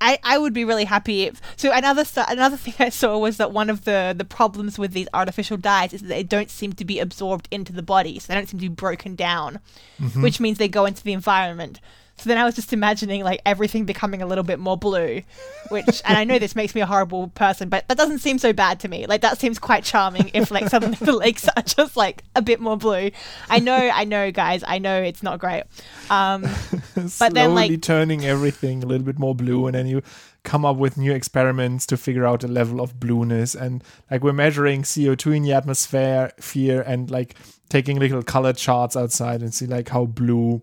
I, 0.00 0.18
I 0.24 0.38
would 0.38 0.52
be 0.54 0.64
really 0.64 0.84
happy 0.84 1.22
if 1.24 1.40
so 1.56 1.70
another 1.72 2.04
another 2.28 2.56
thing 2.56 2.74
I 2.78 2.88
saw 2.88 3.18
was 3.18 3.36
that 3.36 3.52
one 3.52 3.68
of 3.68 3.84
the 3.84 4.14
the 4.16 4.24
problems 4.24 4.78
with 4.78 4.92
these 4.92 5.08
artificial 5.12 5.56
dyes 5.56 5.92
is 5.92 6.00
that 6.02 6.08
they 6.08 6.22
don't 6.22 6.50
seem 6.50 6.72
to 6.74 6.84
be 6.84 6.98
absorbed 6.98 7.48
into 7.50 7.72
the 7.72 7.82
body 7.82 8.18
so 8.18 8.28
they 8.28 8.34
don't 8.34 8.48
seem 8.48 8.60
to 8.60 8.68
be 8.68 8.74
broken 8.74 9.14
down 9.14 9.58
Mhm. 10.00 10.22
which 10.22 10.40
means 10.40 10.58
they 10.58 10.68
go 10.68 10.86
into 10.86 11.02
the 11.04 11.12
environment 11.12 11.80
so 12.20 12.28
then 12.28 12.38
I 12.38 12.44
was 12.44 12.54
just 12.54 12.72
imagining 12.72 13.24
like 13.24 13.40
everything 13.46 13.84
becoming 13.84 14.22
a 14.22 14.26
little 14.26 14.44
bit 14.44 14.58
more 14.58 14.76
blue 14.76 15.22
which 15.70 16.02
and 16.04 16.16
I 16.16 16.24
know 16.24 16.38
this 16.38 16.54
makes 16.54 16.74
me 16.74 16.80
a 16.80 16.86
horrible 16.86 17.28
person 17.28 17.68
but 17.68 17.86
that 17.88 17.96
doesn't 17.96 18.18
seem 18.18 18.38
so 18.38 18.52
bad 18.52 18.80
to 18.80 18.88
me. 18.88 19.06
Like 19.06 19.20
that 19.22 19.38
seems 19.38 19.58
quite 19.58 19.84
charming 19.84 20.30
if 20.34 20.50
like 20.50 20.68
suddenly 20.68 20.96
the 21.00 21.12
lakes 21.12 21.48
are 21.56 21.62
just 21.62 21.96
like 21.96 22.24
a 22.36 22.42
bit 22.42 22.60
more 22.60 22.76
blue. 22.76 23.10
I 23.48 23.58
know 23.58 23.74
I 23.74 24.04
know 24.04 24.30
guys. 24.30 24.62
I 24.66 24.78
know 24.78 25.00
it's 25.02 25.22
not 25.22 25.38
great. 25.38 25.64
Um 26.10 26.44
slowly 27.06 27.32
then, 27.32 27.54
like- 27.54 27.82
turning 27.82 28.24
everything 28.24 28.82
a 28.82 28.86
little 28.86 29.06
bit 29.06 29.18
more 29.18 29.34
blue 29.34 29.66
and 29.66 29.74
then 29.74 29.86
you 29.86 30.02
come 30.42 30.64
up 30.64 30.76
with 30.76 30.96
new 30.96 31.12
experiments 31.12 31.84
to 31.86 31.96
figure 31.96 32.24
out 32.26 32.42
a 32.44 32.48
level 32.48 32.80
of 32.80 32.98
blueness. 32.98 33.54
And 33.54 33.84
like 34.10 34.22
we're 34.22 34.32
measuring 34.32 34.82
co2 34.82 35.36
in 35.36 35.42
the 35.42 35.52
atmosphere 35.52 36.32
fear 36.40 36.82
and 36.82 37.10
like 37.10 37.36
taking 37.68 37.98
little 37.98 38.22
color 38.22 38.52
charts 38.52 38.96
outside 38.96 39.42
and 39.42 39.54
see 39.54 39.66
like 39.66 39.88
how 39.90 40.06
blue 40.06 40.62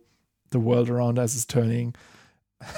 the 0.52 0.60
world 0.60 0.90
around 0.90 1.18
us 1.20 1.36
is 1.36 1.46
turning 1.46 1.94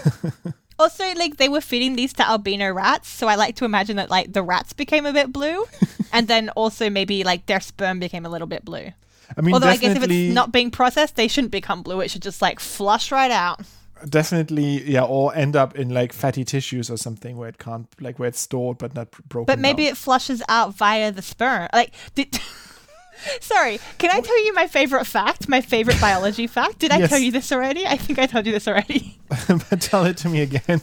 Also, 0.78 1.04
like 1.16 1.36
they 1.36 1.50
were 1.50 1.60
feeding 1.60 1.98
these 1.98 2.14
to 2.14 2.26
albino 2.26 2.72
rats, 2.72 3.10
so 3.10 3.28
I 3.28 3.36
like 3.36 3.58
to 3.58 3.66
imagine 3.66 3.98
that 3.98 4.10
like 4.10 4.32
the 4.32 4.42
rats 4.42 4.72
became 4.72 5.06
a 5.06 5.12
bit 5.12 5.34
blue, 5.34 5.66
and 6.14 6.30
then 6.30 6.48
also 6.52 6.90
maybe 6.90 7.26
like 7.26 7.48
their 7.48 7.60
sperm 7.60 8.00
became 8.00 8.26
a 8.26 8.30
little 8.30 8.48
bit 8.48 8.64
blue. 8.64 8.92
i 9.38 9.42
mean 9.42 9.54
Although 9.54 9.68
I 9.68 9.76
guess 9.76 9.98
if 9.98 10.04
it's 10.10 10.34
not 10.34 10.54
being 10.54 10.72
processed, 10.72 11.18
they 11.18 11.28
shouldn't 11.28 11.52
become 11.52 11.84
blue. 11.84 12.00
It 12.00 12.10
should 12.12 12.22
just 12.22 12.42
like 12.42 12.62
flush 12.62 13.12
right 13.12 13.30
out. 13.30 13.60
definitely 14.08 14.82
yeah 14.90 15.04
or 15.04 15.36
end 15.36 15.58
up 15.58 15.76
in 15.76 15.90
like 15.90 16.14
fatty 16.14 16.46
tissues 16.46 16.90
or 16.90 16.96
something 16.96 17.36
where 17.36 17.50
it 17.50 17.58
can't 17.58 17.86
like 18.00 18.18
where 18.18 18.30
it's 18.30 18.40
stored 18.40 18.78
but 18.78 18.96
not 18.96 19.12
broken 19.28 19.48
But 19.48 19.60
maybe 19.60 19.84
down. 19.84 19.92
it 19.92 19.98
flushes 19.98 20.42
out 20.48 20.74
via 20.76 21.12
the 21.12 21.22
sperm. 21.22 21.68
Like, 21.74 21.92
did. 22.16 22.40
Sorry, 23.42 23.80
can 23.98 24.10
I 24.12 24.20
tell 24.22 24.46
you 24.46 24.54
my 24.54 24.68
favorite 24.68 25.06
fact? 25.06 25.48
My 25.50 25.62
favorite 25.62 26.00
biology 26.00 26.48
fact? 26.48 26.80
Did 26.80 26.92
I 26.92 27.00
Yes. 27.00 27.10
tell 27.10 27.20
you 27.20 27.32
this 27.32 27.52
already? 27.52 27.86
I 27.86 27.98
think 27.98 28.20
I 28.20 28.26
told 28.26 28.46
you 28.46 28.52
this 28.52 28.68
already. 28.68 29.20
but 29.48 29.82
tell 29.82 30.06
it 30.06 30.18
to 30.18 30.30
me 30.30 30.42
again 30.42 30.82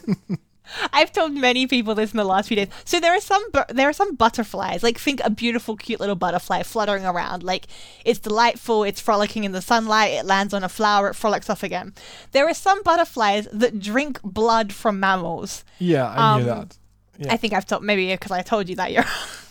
I've 0.92 1.12
told 1.12 1.33
many 1.33 1.68
people 1.68 1.94
this 1.94 2.11
in 2.11 2.16
the 2.16 2.25
last 2.25 2.49
few 2.49 2.57
days. 2.57 2.66
So 2.85 2.99
there 2.99 3.12
are 3.14 3.20
some 3.20 3.40
bu- 3.53 3.72
there 3.72 3.88
are 3.88 3.92
some 3.92 4.16
butterflies. 4.16 4.83
Like 4.83 4.99
think 4.99 5.20
a 5.22 5.31
beautiful, 5.31 5.77
cute 5.77 6.01
little 6.01 6.16
butterfly 6.16 6.64
fluttering 6.64 7.07
around. 7.07 7.44
Like 7.44 7.68
it's 8.05 8.18
delightful. 8.18 8.83
It's 8.83 9.01
frolicking 9.01 9.44
in 9.44 9.53
the 9.53 9.62
sunlight. 9.62 10.14
It 10.14 10.27
lands 10.27 10.53
on 10.53 10.64
a 10.64 10.68
flower. 10.68 11.11
It 11.11 11.14
frolics 11.14 11.49
off 11.49 11.62
again. 11.62 11.94
There 12.33 12.49
are 12.49 12.53
some 12.55 12.83
butterflies 12.83 13.46
that 13.53 13.79
drink 13.79 14.20
blood 14.25 14.72
from 14.72 14.99
mammals. 14.99 15.64
Yeah, 15.79 16.09
I 16.09 16.37
knew 16.38 16.51
Um, 16.51 16.59
that. 16.59 16.79
Yeah. 17.18 17.33
I 17.33 17.37
think 17.37 17.53
I've 17.53 17.64
told 17.64 17.85
maybe 17.85 18.11
because 18.11 18.33
I 18.33 18.42
told 18.42 18.68
you 18.68 18.75
that 18.75 18.90
you're. 18.92 19.05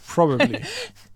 Probably. 0.05 0.63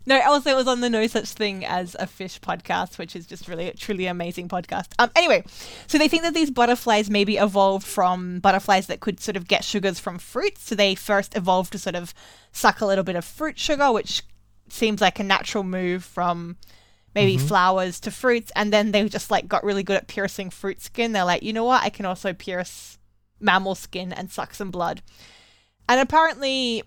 No, 0.06 0.20
also 0.22 0.52
it 0.52 0.56
was 0.56 0.68
on 0.68 0.82
the 0.82 0.90
No 0.90 1.06
Such 1.08 1.28
Thing 1.30 1.66
as 1.66 1.96
a 2.00 2.08
Fish 2.08 2.40
podcast, 2.40 2.98
which 2.98 3.16
is 3.16 3.28
just 3.28 3.48
really 3.48 3.72
truly 3.78 4.08
amazing 4.08 4.48
podcast. 4.48 4.88
Um, 4.98 5.12
anyway, 5.16 5.44
so 5.88 5.98
they 5.98 6.08
think 6.08 6.24
that 6.24 6.34
these 6.34 6.50
butterflies 6.50 7.10
maybe 7.10 7.38
evolved 7.38 7.86
from 7.86 8.40
butterflies 8.40 8.88
that 8.88 9.02
could 9.02 9.20
sort 9.20 9.38
of 9.38 9.48
get 9.48 9.64
sugars 9.64 10.00
from 10.00 10.18
fruits. 10.18 10.64
So 10.64 10.76
they 10.76 10.96
first 10.96 11.36
evolved 11.38 11.74
to 11.74 11.78
sort 11.78 11.96
of 11.96 12.14
suck 12.52 12.82
a 12.82 12.86
little 12.86 13.04
bit 13.04 13.16
of 13.18 13.26
fruit 13.26 13.60
sugar, 13.60 13.92
which 13.92 14.24
seems 14.70 15.02
like 15.02 15.20
a 15.20 15.24
natural 15.24 15.64
move 15.64 16.04
from 16.04 16.58
maybe 17.16 17.38
flowers 17.38 18.00
to 18.00 18.12
fruits, 18.12 18.52
and 18.56 18.72
then 18.72 18.92
they 18.92 19.08
just 19.10 19.32
like 19.32 19.48
got 19.48 19.64
really 19.64 19.84
good 19.84 19.98
at 19.98 20.08
piercing 20.08 20.50
fruit 20.50 20.82
skin. 20.82 21.12
They're 21.12 21.26
like, 21.26 21.44
you 21.44 21.54
know 21.54 21.66
what, 21.66 21.84
I 21.84 21.90
can 21.90 22.06
also 22.06 22.34
pierce 22.34 22.98
mammal 23.40 23.76
skin 23.76 24.14
and 24.14 24.32
suck 24.32 24.54
some 24.54 24.72
blood. 24.72 25.02
And 25.88 26.00
apparently 26.00 26.84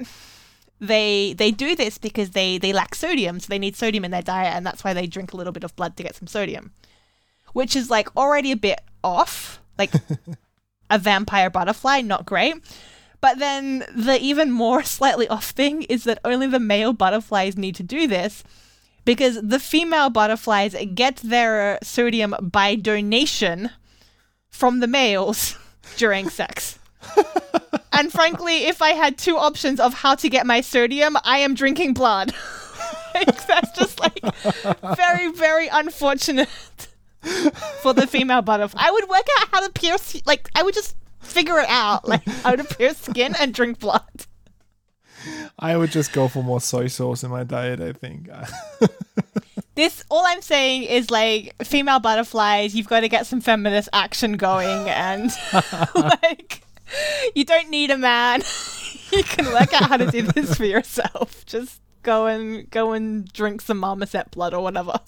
they 0.82 1.32
they 1.34 1.52
do 1.52 1.76
this 1.76 1.96
because 1.96 2.30
they 2.30 2.58
they 2.58 2.72
lack 2.72 2.96
sodium, 2.96 3.38
so 3.38 3.46
they 3.48 3.58
need 3.58 3.76
sodium 3.76 4.04
in 4.04 4.10
their 4.10 4.20
diet, 4.20 4.54
and 4.54 4.66
that's 4.66 4.82
why 4.82 4.92
they 4.92 5.06
drink 5.06 5.32
a 5.32 5.36
little 5.36 5.52
bit 5.52 5.62
of 5.62 5.76
blood 5.76 5.96
to 5.96 6.02
get 6.02 6.16
some 6.16 6.26
sodium, 6.26 6.72
which 7.52 7.76
is 7.76 7.88
like 7.88 8.14
already 8.16 8.50
a 8.50 8.56
bit 8.56 8.80
off, 9.04 9.62
like 9.78 9.92
a 10.90 10.98
vampire 10.98 11.48
butterfly, 11.48 12.00
not 12.00 12.26
great. 12.26 12.56
But 13.20 13.38
then 13.38 13.84
the 13.94 14.18
even 14.20 14.50
more 14.50 14.82
slightly 14.96 15.28
off 15.28 15.50
thing 15.50 15.82
is 15.82 16.02
that 16.04 16.18
only 16.24 16.48
the 16.48 16.58
male 16.58 16.92
butterflies 16.92 17.56
need 17.56 17.76
to 17.76 17.84
do 17.84 18.08
this 18.08 18.42
because 19.04 19.40
the 19.40 19.60
female 19.60 20.10
butterflies 20.10 20.74
get 20.94 21.16
their 21.18 21.78
sodium 21.84 22.34
by 22.40 22.74
donation 22.74 23.70
from 24.50 24.80
the 24.80 24.88
males 24.88 25.56
during 25.96 26.28
sex. 26.28 26.80
And 27.92 28.12
frankly, 28.12 28.64
if 28.64 28.82
I 28.82 28.90
had 28.90 29.18
two 29.18 29.36
options 29.36 29.80
of 29.80 29.94
how 29.94 30.14
to 30.16 30.28
get 30.28 30.46
my 30.46 30.60
sodium, 30.60 31.16
I 31.24 31.38
am 31.38 31.54
drinking 31.54 31.94
blood. 31.94 32.34
like, 33.14 33.46
that's 33.46 33.78
just 33.78 34.00
like 34.00 34.20
very, 34.96 35.32
very 35.32 35.68
unfortunate 35.68 36.48
for 37.80 37.92
the 37.92 38.06
female 38.06 38.42
butterfly. 38.42 38.80
I 38.84 38.90
would 38.90 39.08
work 39.08 39.26
out 39.40 39.48
how 39.52 39.66
to 39.66 39.72
pierce, 39.72 40.20
like, 40.26 40.48
I 40.54 40.62
would 40.62 40.74
just 40.74 40.96
figure 41.20 41.58
it 41.58 41.68
out, 41.68 42.06
like, 42.08 42.24
how 42.24 42.56
to 42.56 42.64
pierce 42.64 42.98
skin 42.98 43.34
and 43.38 43.54
drink 43.54 43.78
blood. 43.78 44.26
I 45.58 45.76
would 45.76 45.92
just 45.92 46.12
go 46.12 46.26
for 46.26 46.42
more 46.42 46.60
soy 46.60 46.88
sauce 46.88 47.22
in 47.22 47.30
my 47.30 47.44
diet, 47.44 47.80
I 47.80 47.92
think. 47.92 48.28
This, 49.74 50.04
all 50.10 50.24
I'm 50.26 50.42
saying 50.42 50.82
is 50.82 51.10
like, 51.10 51.54
female 51.64 51.98
butterflies, 51.98 52.74
you've 52.74 52.88
got 52.88 53.00
to 53.00 53.08
get 53.08 53.26
some 53.26 53.40
feminist 53.40 53.88
action 53.94 54.36
going, 54.36 54.88
and 54.90 55.32
like, 55.94 56.62
you 57.34 57.44
don't 57.44 57.70
need 57.70 57.90
a 57.90 57.98
man. 57.98 58.42
you 59.12 59.22
can 59.22 59.46
work 59.46 59.72
out 59.74 59.88
how 59.88 59.96
to 59.96 60.10
do 60.10 60.22
this 60.34 60.56
for 60.56 60.64
yourself. 60.64 61.44
Just 61.46 61.80
go 62.02 62.26
and 62.26 62.68
go 62.70 62.92
and 62.92 63.32
drink 63.32 63.60
some 63.60 63.78
marmoset 63.78 64.30
blood 64.30 64.54
or 64.54 64.62
whatever. 64.62 64.98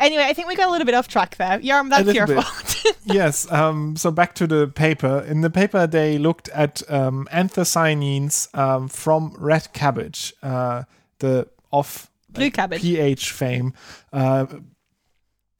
anyway, 0.00 0.24
I 0.24 0.32
think 0.32 0.48
we 0.48 0.56
got 0.56 0.68
a 0.68 0.70
little 0.70 0.84
bit 0.84 0.94
off 0.94 1.08
track 1.08 1.36
there. 1.36 1.58
Yoram, 1.58 1.90
that's 1.90 2.12
your 2.14 2.26
bit. 2.26 2.42
fault. 2.42 2.84
yes. 3.04 3.50
Um, 3.50 3.96
so 3.96 4.10
back 4.10 4.34
to 4.36 4.46
the 4.46 4.68
paper. 4.68 5.20
In 5.26 5.40
the 5.40 5.50
paper, 5.50 5.86
they 5.86 6.18
looked 6.18 6.48
at 6.50 6.82
um, 6.90 7.28
anthocyanins 7.32 8.54
um, 8.56 8.88
from 8.88 9.34
red 9.38 9.72
cabbage, 9.72 10.34
uh, 10.42 10.84
the 11.18 11.48
off 11.70 12.10
Blue 12.30 12.50
cabbage. 12.50 12.82
pH 12.82 13.32
fame, 13.32 13.74
uh, 14.12 14.46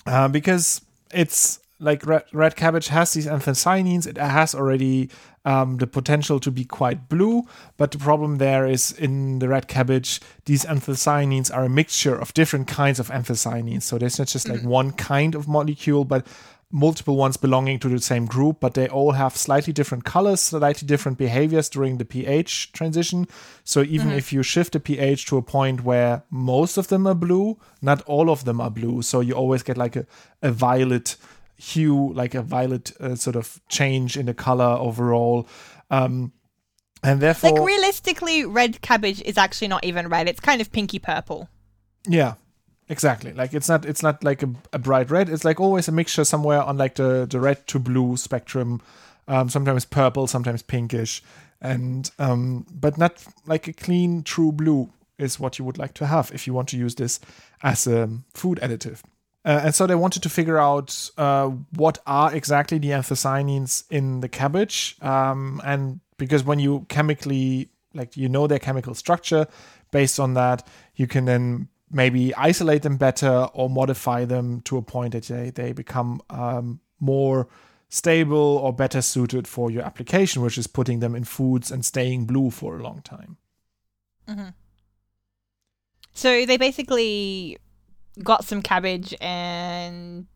uh, 0.06 0.28
because 0.28 0.82
it's 1.12 1.58
like 1.80 2.06
red, 2.06 2.24
red 2.32 2.56
cabbage 2.56 2.88
has 2.88 3.12
these 3.12 3.26
anthocyanins. 3.26 4.06
It 4.06 4.18
has 4.18 4.54
already 4.54 5.10
um, 5.44 5.78
the 5.78 5.86
potential 5.86 6.38
to 6.40 6.50
be 6.50 6.64
quite 6.64 7.08
blue, 7.08 7.44
but 7.76 7.90
the 7.90 7.98
problem 7.98 8.36
there 8.36 8.66
is 8.66 8.92
in 8.92 9.38
the 9.38 9.48
red 9.48 9.66
cabbage, 9.66 10.20
these 10.44 10.64
anthocyanins 10.64 11.52
are 11.52 11.64
a 11.64 11.68
mixture 11.68 12.16
of 12.16 12.34
different 12.34 12.68
kinds 12.68 13.00
of 13.00 13.08
anthocyanins. 13.08 13.82
So 13.82 13.98
there's 13.98 14.18
not 14.18 14.28
just 14.28 14.48
like 14.48 14.62
one 14.62 14.92
kind 14.92 15.34
of 15.34 15.48
molecule, 15.48 16.04
but 16.04 16.26
multiple 16.72 17.16
ones 17.16 17.36
belonging 17.36 17.78
to 17.80 17.88
the 17.88 17.98
same 17.98 18.26
group, 18.26 18.60
but 18.60 18.74
they 18.74 18.88
all 18.88 19.12
have 19.12 19.36
slightly 19.36 19.72
different 19.72 20.04
colors, 20.04 20.40
slightly 20.40 20.86
different 20.86 21.18
behaviors 21.18 21.68
during 21.68 21.98
the 21.98 22.04
pH 22.04 22.72
transition. 22.72 23.26
So 23.64 23.82
even 23.82 24.12
if 24.12 24.32
you 24.32 24.42
shift 24.42 24.74
the 24.74 24.80
pH 24.80 25.26
to 25.26 25.36
a 25.36 25.42
point 25.42 25.82
where 25.82 26.22
most 26.30 26.76
of 26.76 26.88
them 26.88 27.06
are 27.06 27.14
blue, 27.14 27.58
not 27.82 28.02
all 28.02 28.30
of 28.30 28.44
them 28.44 28.60
are 28.60 28.70
blue. 28.70 29.02
So 29.02 29.20
you 29.20 29.34
always 29.34 29.64
get 29.64 29.76
like 29.76 29.96
a, 29.96 30.06
a 30.42 30.52
violet 30.52 31.16
hue, 31.60 32.12
like 32.14 32.34
a 32.34 32.42
violet 32.42 32.92
uh, 33.00 33.14
sort 33.14 33.36
of 33.36 33.60
change 33.68 34.16
in 34.16 34.26
the 34.26 34.34
color 34.34 34.76
overall. 34.78 35.46
Um, 35.90 36.32
and 37.02 37.20
therefore, 37.20 37.50
like 37.50 37.66
realistically, 37.66 38.44
red 38.44 38.80
cabbage 38.80 39.22
is 39.22 39.38
actually 39.38 39.68
not 39.68 39.84
even 39.84 40.08
red. 40.08 40.28
It's 40.28 40.40
kind 40.40 40.60
of 40.60 40.72
pinky 40.72 40.98
purple. 40.98 41.48
Yeah, 42.06 42.34
exactly. 42.88 43.32
Like 43.32 43.54
it's 43.54 43.68
not 43.68 43.84
it's 43.84 44.02
not 44.02 44.22
like 44.22 44.42
a, 44.42 44.50
a 44.72 44.78
bright 44.78 45.10
red. 45.10 45.28
It's 45.28 45.44
like 45.44 45.60
always 45.60 45.88
a 45.88 45.92
mixture 45.92 46.24
somewhere 46.24 46.62
on 46.62 46.76
like 46.76 46.96
the 46.96 47.26
the 47.30 47.40
red 47.40 47.66
to 47.68 47.78
blue 47.78 48.16
spectrum. 48.16 48.80
Um, 49.28 49.48
sometimes 49.48 49.84
purple, 49.84 50.26
sometimes 50.26 50.62
pinkish, 50.62 51.22
and 51.60 52.10
um, 52.18 52.66
but 52.70 52.98
not 52.98 53.24
like 53.46 53.68
a 53.68 53.72
clean 53.72 54.22
true 54.22 54.50
blue 54.50 54.90
is 55.18 55.38
what 55.38 55.58
you 55.58 55.64
would 55.64 55.78
like 55.78 55.94
to 55.94 56.06
have 56.06 56.32
if 56.34 56.46
you 56.46 56.54
want 56.54 56.68
to 56.70 56.76
use 56.76 56.94
this 56.96 57.20
as 57.62 57.86
a 57.86 58.08
food 58.34 58.58
additive. 58.62 59.02
Uh, 59.44 59.62
and 59.64 59.74
so 59.74 59.86
they 59.86 59.94
wanted 59.94 60.22
to 60.22 60.28
figure 60.28 60.58
out 60.58 61.10
uh, 61.16 61.48
what 61.74 61.98
are 62.06 62.34
exactly 62.34 62.78
the 62.78 62.88
anthocyanins 62.88 63.84
in 63.90 64.20
the 64.20 64.28
cabbage, 64.28 64.96
um, 65.00 65.60
and 65.64 66.00
because 66.18 66.44
when 66.44 66.58
you 66.58 66.84
chemically 66.88 67.70
like 67.94 68.16
you 68.16 68.28
know 68.28 68.46
their 68.46 68.58
chemical 68.58 68.94
structure, 68.94 69.46
based 69.90 70.20
on 70.20 70.34
that 70.34 70.66
you 70.94 71.06
can 71.06 71.24
then 71.24 71.68
maybe 71.90 72.34
isolate 72.34 72.82
them 72.82 72.96
better 72.96 73.48
or 73.52 73.68
modify 73.68 74.24
them 74.24 74.60
to 74.60 74.76
a 74.76 74.82
point 74.82 75.12
that 75.12 75.24
they, 75.24 75.50
they 75.50 75.72
become 75.72 76.22
um, 76.30 76.80
more 77.00 77.48
stable 77.88 78.58
or 78.58 78.72
better 78.72 79.02
suited 79.02 79.48
for 79.48 79.70
your 79.70 79.82
application, 79.82 80.42
which 80.42 80.56
is 80.56 80.66
putting 80.66 81.00
them 81.00 81.16
in 81.16 81.24
foods 81.24 81.72
and 81.72 81.84
staying 81.84 82.24
blue 82.26 82.50
for 82.50 82.78
a 82.78 82.82
long 82.82 83.02
time. 83.02 83.36
So 86.12 86.46
they 86.46 86.56
basically 86.56 87.58
got 88.22 88.44
some 88.44 88.62
cabbage 88.62 89.14
and 89.20 90.26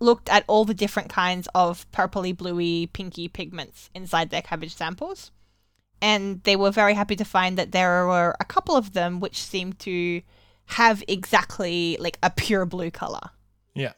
looked 0.00 0.28
at 0.28 0.44
all 0.46 0.64
the 0.64 0.74
different 0.74 1.08
kinds 1.08 1.48
of 1.54 1.90
purpley, 1.92 2.36
bluey, 2.36 2.86
pinky 2.92 3.28
pigments 3.28 3.90
inside 3.94 4.30
their 4.30 4.42
cabbage 4.42 4.74
samples. 4.74 5.30
And 6.02 6.42
they 6.44 6.56
were 6.56 6.70
very 6.70 6.94
happy 6.94 7.16
to 7.16 7.24
find 7.24 7.56
that 7.56 7.72
there 7.72 8.06
were 8.06 8.36
a 8.38 8.44
couple 8.44 8.76
of 8.76 8.92
them 8.92 9.20
which 9.20 9.42
seemed 9.42 9.78
to 9.80 10.20
have 10.66 11.02
exactly 11.08 11.96
like 11.98 12.18
a 12.22 12.30
pure 12.30 12.66
blue 12.66 12.90
color. 12.90 13.30
Yeah. 13.74 13.92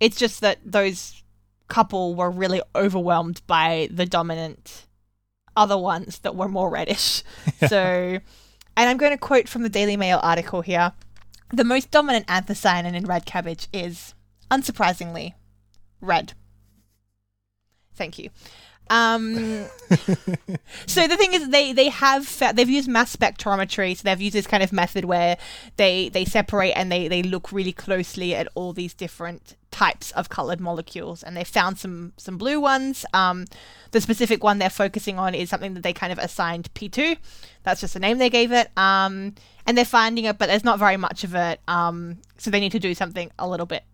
It's 0.00 0.16
just 0.16 0.40
that 0.40 0.58
those 0.64 1.22
couple 1.68 2.14
were 2.14 2.30
really 2.30 2.62
overwhelmed 2.74 3.42
by 3.46 3.88
the 3.90 4.06
dominant 4.06 4.86
other 5.56 5.76
ones 5.76 6.20
that 6.20 6.36
were 6.36 6.48
more 6.48 6.70
reddish. 6.70 7.22
So, 7.68 7.78
and 7.78 8.90
I'm 8.90 8.98
going 8.98 9.12
to 9.12 9.18
quote 9.18 9.48
from 9.48 9.62
the 9.62 9.70
Daily 9.70 9.96
Mail 9.96 10.20
article 10.22 10.60
here. 10.60 10.92
The 11.52 11.64
most 11.64 11.90
dominant 11.90 12.26
anthocyanin 12.26 12.94
in 12.94 13.06
red 13.06 13.24
cabbage 13.24 13.68
is, 13.72 14.14
unsurprisingly, 14.50 15.34
red. 16.00 16.32
Thank 17.94 18.18
you. 18.18 18.30
Um, 18.88 19.34
so 20.86 21.08
the 21.08 21.16
thing 21.16 21.34
is, 21.34 21.48
they 21.48 21.72
they 21.72 21.88
have 21.88 22.26
fa- 22.26 22.52
they've 22.54 22.70
used 22.70 22.88
mass 22.88 23.14
spectrometry, 23.14 23.96
so 23.96 24.02
they've 24.04 24.20
used 24.20 24.34
this 24.34 24.46
kind 24.46 24.62
of 24.62 24.72
method 24.72 25.04
where 25.04 25.38
they 25.76 26.08
they 26.08 26.24
separate 26.24 26.72
and 26.72 26.90
they 26.90 27.08
they 27.08 27.22
look 27.22 27.50
really 27.50 27.72
closely 27.72 28.34
at 28.34 28.48
all 28.54 28.72
these 28.72 28.94
different 28.94 29.56
types 29.76 30.10
of 30.12 30.30
colored 30.30 30.58
molecules, 30.58 31.22
and 31.22 31.36
they 31.36 31.44
found 31.44 31.78
some 31.78 32.14
some 32.16 32.38
blue 32.38 32.58
ones. 32.58 33.04
Um, 33.12 33.44
the 33.90 34.00
specific 34.00 34.42
one 34.42 34.58
they're 34.58 34.70
focusing 34.70 35.18
on 35.18 35.34
is 35.34 35.50
something 35.50 35.74
that 35.74 35.82
they 35.82 35.92
kind 35.92 36.12
of 36.12 36.18
assigned 36.18 36.72
P2. 36.72 37.18
That's 37.62 37.82
just 37.82 37.92
the 37.92 38.00
name 38.00 38.16
they 38.16 38.30
gave 38.30 38.52
it. 38.52 38.70
Um, 38.78 39.34
and 39.66 39.76
they're 39.76 39.84
finding 39.84 40.24
it, 40.24 40.38
but 40.38 40.46
there's 40.46 40.64
not 40.64 40.78
very 40.78 40.96
much 40.96 41.24
of 41.24 41.34
it. 41.34 41.60
Um, 41.68 42.18
so 42.38 42.50
they 42.50 42.60
need 42.60 42.72
to 42.72 42.78
do 42.78 42.94
something 42.94 43.30
a 43.38 43.46
little 43.46 43.66
bit 43.66 43.84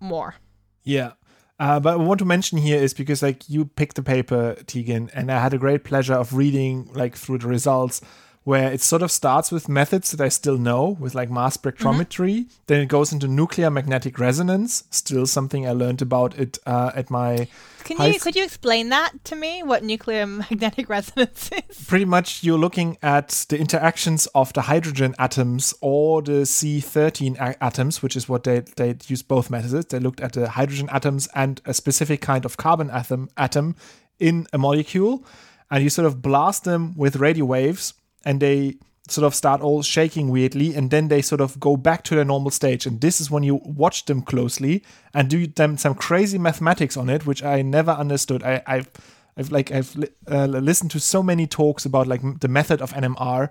more. 0.00 0.36
Yeah. 0.84 1.12
Uh, 1.58 1.80
but 1.80 1.94
I 1.94 1.96
want 1.96 2.18
to 2.20 2.24
mention 2.24 2.56
here 2.58 2.82
is 2.82 2.94
because 2.94 3.22
like 3.22 3.46
you 3.48 3.66
picked 3.66 3.96
the 3.96 4.02
paper, 4.02 4.56
Tegan, 4.66 5.10
and 5.12 5.30
I 5.30 5.38
had 5.38 5.52
a 5.52 5.58
great 5.58 5.84
pleasure 5.84 6.14
of 6.14 6.32
reading 6.34 6.90
like 6.94 7.14
through 7.14 7.38
the 7.38 7.48
results. 7.48 8.00
Where 8.46 8.70
it 8.72 8.80
sort 8.80 9.02
of 9.02 9.10
starts 9.10 9.50
with 9.50 9.68
methods 9.68 10.12
that 10.12 10.20
I 10.24 10.28
still 10.28 10.56
know, 10.56 10.96
with 11.00 11.16
like 11.16 11.32
mass 11.32 11.56
spectrometry. 11.56 12.44
Mm-hmm. 12.44 12.62
Then 12.68 12.80
it 12.80 12.86
goes 12.86 13.12
into 13.12 13.26
nuclear 13.26 13.70
magnetic 13.70 14.20
resonance, 14.20 14.84
still 14.88 15.26
something 15.26 15.66
I 15.66 15.72
learned 15.72 16.00
about 16.00 16.38
it 16.38 16.56
uh, 16.64 16.92
at 16.94 17.10
my. 17.10 17.48
Can 17.82 18.00
you 18.12 18.20
could 18.20 18.36
you 18.36 18.44
explain 18.44 18.90
that 18.90 19.24
to 19.24 19.34
me? 19.34 19.64
What 19.64 19.82
nuclear 19.82 20.24
magnetic 20.50 20.88
resonance 20.88 21.50
is? 21.50 21.86
pretty 21.86 22.04
much 22.04 22.44
you're 22.44 22.56
looking 22.56 22.98
at 23.02 23.46
the 23.48 23.58
interactions 23.58 24.26
of 24.26 24.52
the 24.52 24.62
hydrogen 24.62 25.16
atoms 25.18 25.74
or 25.80 26.22
the 26.22 26.42
C13 26.42 27.40
a- 27.40 27.64
atoms, 27.64 28.00
which 28.00 28.14
is 28.14 28.28
what 28.28 28.44
they 28.44 28.60
they 28.76 28.94
used 29.08 29.26
both 29.26 29.50
methods. 29.50 29.86
They 29.86 29.98
looked 29.98 30.20
at 30.20 30.34
the 30.34 30.50
hydrogen 30.50 30.88
atoms 30.92 31.28
and 31.34 31.60
a 31.64 31.74
specific 31.74 32.20
kind 32.20 32.44
of 32.44 32.56
carbon 32.56 32.90
atom 32.90 33.28
atom 33.36 33.74
in 34.20 34.46
a 34.52 34.58
molecule, 34.58 35.24
and 35.68 35.82
you 35.82 35.90
sort 35.90 36.06
of 36.06 36.22
blast 36.22 36.62
them 36.62 36.96
with 36.96 37.16
radio 37.16 37.44
waves, 37.44 37.92
and 38.26 38.40
they 38.40 38.76
sort 39.08 39.24
of 39.24 39.34
start 39.34 39.60
all 39.60 39.82
shaking 39.82 40.30
weirdly, 40.30 40.74
and 40.74 40.90
then 40.90 41.08
they 41.08 41.22
sort 41.22 41.40
of 41.40 41.58
go 41.60 41.76
back 41.76 42.02
to 42.04 42.16
their 42.16 42.24
normal 42.24 42.50
stage. 42.50 42.86
And 42.86 43.00
this 43.00 43.20
is 43.20 43.30
when 43.30 43.44
you 43.44 43.60
watch 43.64 44.04
them 44.04 44.20
closely 44.20 44.82
and 45.14 45.30
do 45.30 45.46
them 45.46 45.78
some 45.78 45.94
crazy 45.94 46.38
mathematics 46.38 46.96
on 46.96 47.08
it, 47.08 47.24
which 47.24 47.42
I 47.42 47.62
never 47.62 47.92
understood. 47.92 48.42
I, 48.42 48.62
I've 48.66 48.90
I've 49.36 49.52
like 49.52 49.70
I've 49.70 49.96
uh, 50.30 50.46
listened 50.46 50.90
to 50.92 51.00
so 51.00 51.22
many 51.22 51.46
talks 51.46 51.84
about 51.84 52.06
like 52.06 52.40
the 52.40 52.48
method 52.48 52.82
of 52.82 52.92
NMR, 52.92 53.50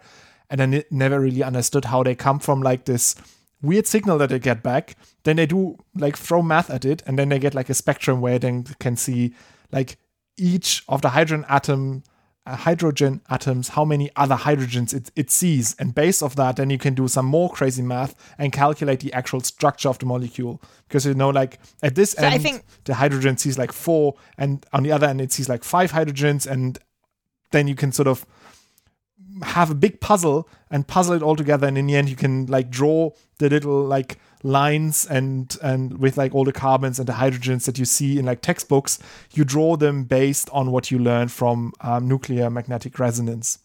and 0.49 0.61
I 0.61 0.83
never 0.91 1.19
really 1.19 1.43
understood 1.43 1.85
how 1.85 2.03
they 2.03 2.15
come 2.15 2.39
from 2.39 2.61
like 2.61 2.85
this 2.85 3.15
weird 3.61 3.87
signal 3.87 4.17
that 4.17 4.29
they 4.29 4.39
get 4.39 4.61
back. 4.61 4.97
Then 5.23 5.37
they 5.37 5.45
do 5.45 5.77
like 5.95 6.17
throw 6.17 6.41
math 6.41 6.69
at 6.69 6.83
it, 6.83 7.01
and 7.07 7.17
then 7.17 7.29
they 7.29 7.39
get 7.39 7.55
like 7.55 7.69
a 7.69 7.73
spectrum 7.73 8.19
where 8.19 8.39
they 8.39 8.63
can 8.79 8.97
see 8.97 9.33
like 9.71 9.97
each 10.37 10.83
of 10.89 11.01
the 11.01 11.09
hydrogen 11.09 11.45
atom 11.47 12.03
Uh, 12.47 12.55
hydrogen 12.55 13.21
atoms 13.31 13.69
how 13.69 13.83
many 13.83 14.07
other 14.15 14.35
hydrogens 14.35 14.93
it, 14.93 15.09
it 15.15 15.31
sees. 15.31 15.75
And 15.79 15.95
based 15.95 16.21
off 16.21 16.35
that 16.35 16.57
then 16.57 16.69
you 16.69 16.77
can 16.77 16.93
do 16.93 17.07
some 17.07 17.25
more 17.25 17.49
crazy 17.49 17.81
math 17.81 18.13
and 18.37 18.53
calculate 18.53 18.99
the 18.99 19.11
actual 19.13 19.39
structure 19.41 19.89
of 19.89 19.97
the 19.97 20.05
molecule. 20.05 20.61
Because 20.87 21.07
you 21.07 21.15
know 21.15 21.29
like 21.29 21.57
at 21.81 21.95
this 21.95 22.15
I 22.19 22.33
end 22.35 22.43
think- 22.43 22.63
the 22.83 22.93
hydrogen 22.93 23.37
sees 23.37 23.57
like 23.57 23.71
four 23.71 24.13
and 24.37 24.63
on 24.73 24.83
the 24.83 24.91
other 24.91 25.07
end 25.07 25.21
it 25.21 25.31
sees 25.31 25.49
like 25.49 25.63
five 25.63 25.91
hydrogens 25.91 26.45
and 26.45 26.77
then 27.49 27.67
you 27.67 27.73
can 27.73 27.91
sort 27.91 28.07
of 28.07 28.27
have 29.41 29.71
a 29.71 29.75
big 29.75 29.99
puzzle 29.99 30.47
and 30.69 30.87
puzzle 30.87 31.15
it 31.15 31.23
all 31.23 31.35
together. 31.35 31.65
And 31.65 31.77
in 31.79 31.87
the 31.87 31.95
end 31.95 32.09
you 32.09 32.15
can 32.15 32.45
like 32.45 32.69
draw 32.69 33.09
the 33.39 33.49
little 33.49 33.83
like 33.85 34.19
lines 34.45 35.07
and 35.07 35.57
and 35.63 35.97
with 35.97 36.17
like 36.17 36.35
all 36.35 36.45
the 36.45 36.53
carbons 36.53 36.99
and 36.99 37.07
the 37.07 37.13
hydrogens 37.13 37.65
that 37.65 37.79
you 37.79 37.85
see 37.85 38.19
in 38.19 38.25
like 38.25 38.41
textbooks 38.41 38.99
you 39.33 39.43
draw 39.43 39.75
them 39.75 40.03
based 40.03 40.47
on 40.51 40.71
what 40.71 40.91
you 40.91 40.99
learn 40.99 41.27
from 41.27 41.73
um, 41.81 42.07
nuclear 42.07 42.49
magnetic 42.49 42.99
resonance 42.99 43.57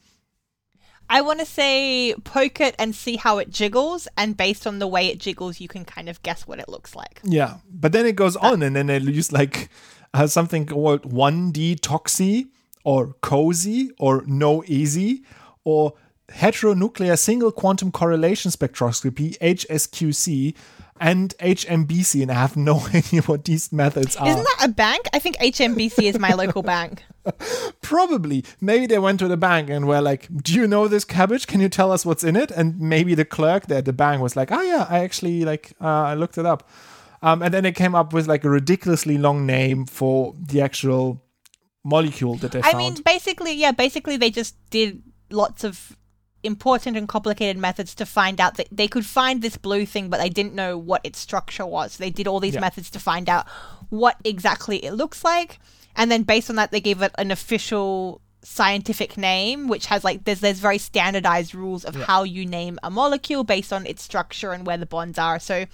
I 1.13 1.23
want 1.23 1.41
to 1.41 1.45
say 1.45 2.15
poke 2.25 2.61
it 2.61 2.77
and 2.79 2.95
see 2.95 3.17
how 3.17 3.39
it 3.39 3.51
jiggles, 3.51 4.07
and 4.17 4.37
based 4.37 4.65
on 4.65 4.79
the 4.79 4.87
way 4.87 5.09
it 5.09 5.19
jiggles, 5.19 5.61
you 5.61 5.67
can 5.67 5.85
kind 5.85 6.09
of 6.09 6.23
guess 6.23 6.47
what 6.47 6.61
it 6.61 6.69
looks 6.69 6.95
like. 6.95 7.21
yeah 7.25 7.57
but 7.69 7.91
then 7.93 8.07
it 8.07 8.17
goes 8.17 8.37
on 8.37 8.63
and 8.63 8.75
then 8.77 8.87
they 8.87 8.99
use 8.99 9.33
like 9.33 9.69
uh, 10.15 10.27
something 10.29 10.67
called 10.67 11.03
1d 11.03 11.81
TOCSY 11.81 12.47
or 12.85 13.15
COSY 13.21 13.91
or 13.99 14.23
NOESY 14.23 15.25
or 15.65 15.95
heteronuclear 16.33 17.19
single 17.19 17.53
quantum 17.53 17.91
correlation 17.91 18.51
spectroscopy 18.51 19.37
hsqc 19.39 20.55
and 21.01 21.35
hmbc 21.39 22.23
and 22.23 22.31
i 22.31 22.35
have 22.35 22.57
no 22.57 22.81
idea 22.95 23.23
what 23.23 23.45
these 23.45 23.73
methods 23.73 24.17
are. 24.17 24.29
Isn't 24.29 24.43
that 24.43 24.67
a 24.67 24.69
bank? 24.69 25.07
I 25.13 25.19
think 25.19 25.37
HMBC 25.39 26.05
is 26.05 26.19
my 26.19 26.33
local 26.35 26.63
bank. 26.63 27.05
probably. 27.81 28.45
Maybe 28.61 28.87
they 28.87 28.99
went 28.99 29.19
to 29.21 29.29
the 29.29 29.37
bank 29.37 29.71
and 29.71 29.87
were 29.87 30.01
like 30.01 30.29
do 30.43 30.55
you 30.55 30.67
know 30.67 30.89
this 30.89 31.05
cabbage? 31.05 31.47
Can 31.47 31.61
you 31.61 31.69
tell 31.69 31.91
us 31.93 32.05
what's 32.05 32.25
in 32.25 32.37
it? 32.37 32.51
And 32.51 32.79
maybe 32.81 33.15
the 33.15 33.25
clerk 33.25 33.67
there 33.67 33.79
at 33.79 33.85
the 33.85 33.93
bank 33.93 34.23
was 34.23 34.37
like 34.37 34.53
oh 34.53 34.63
yeah 34.63 34.87
i 34.91 35.01
actually 35.01 35.45
like 35.45 35.73
uh, 35.81 35.87
i 35.87 36.15
looked 36.15 36.39
it 36.39 36.47
up. 36.47 36.69
Um, 37.23 37.43
and 37.43 37.53
then 37.53 37.65
they 37.65 37.73
came 37.73 37.95
up 37.95 38.13
with 38.13 38.27
like 38.27 38.45
a 38.45 38.51
ridiculously 38.51 39.19
long 39.19 39.45
name 39.47 39.85
for 39.87 40.35
the 40.39 40.63
actual 40.63 41.23
molecule 41.85 42.37
that 42.37 42.53
they 42.53 42.61
I 42.61 42.63
found. 42.63 42.75
I 42.75 42.79
mean, 42.79 42.97
basically, 43.05 43.55
yeah, 43.55 43.73
basically 43.73 44.17
they 44.17 44.31
just 44.31 44.57
did 44.71 45.03
lots 45.31 45.65
of 45.65 45.97
important 46.43 46.97
and 46.97 47.09
complicated 47.09 47.59
methods 47.59 47.95
to 47.97 48.07
find 48.07 48.41
out 48.41 48.57
that 48.57 48.69
they 48.73 48.89
could 48.89 49.05
find 49.07 49.43
this 49.43 49.57
blue 49.57 49.85
thing, 49.87 50.09
but 50.09 50.19
they 50.21 50.29
didn't 50.29 50.55
know 50.55 50.79
what 50.79 51.01
its 51.05 51.19
structure 51.19 51.67
was. 51.67 51.97
They 51.99 52.11
did 52.11 52.27
all 52.27 52.41
these 52.41 52.55
Yeah. 52.55 52.61
methods 52.61 52.91
to 52.91 52.99
find 52.99 53.29
out 53.29 53.47
what 53.91 54.17
exactly 54.25 54.85
it 54.85 54.93
looks 54.93 55.25
like, 55.25 55.59
and 55.97 56.11
then 56.11 56.23
based 56.23 56.49
on 56.49 56.57
that, 56.57 56.71
they 56.71 56.81
gave 56.81 57.03
it 57.03 57.13
an 57.19 57.31
official 57.31 58.21
scientific 58.43 59.17
name, 59.17 59.69
which 59.69 59.87
has 59.87 60.03
like 60.05 60.25
there's 60.25 60.41
there's 60.41 60.59
very 60.59 60.79
standardized 60.79 61.55
rules 61.55 61.85
of 61.85 61.95
how 61.95 62.23
you 62.23 62.47
name 62.47 62.79
a 62.83 62.91
molecule 62.91 63.45
based 63.45 63.73
on 63.73 63.87
its 63.87 64.03
structure 64.03 64.53
and 64.53 64.67
where 64.67 64.79
the 64.79 64.87
bonds 64.87 65.19
are. 65.19 65.39
So 65.39 65.67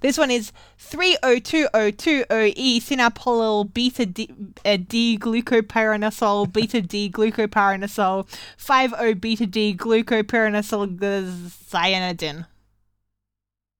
this 0.00 0.16
one 0.16 0.30
is 0.30 0.52
302O20E 0.80 2.76
sinapoyl 2.78 3.72
beta 3.72 4.06
D, 4.06 4.30
uh, 4.64 4.76
D 4.76 5.18
glucopyranosol 5.18 6.52
beta 6.52 6.80
D 6.80 7.10
glucopyranosol 7.10 8.26
5O 8.58 9.20
beta 9.20 9.46
D 9.46 9.74
glucopyranosol 9.76 10.98
cyanidin. 10.98 12.46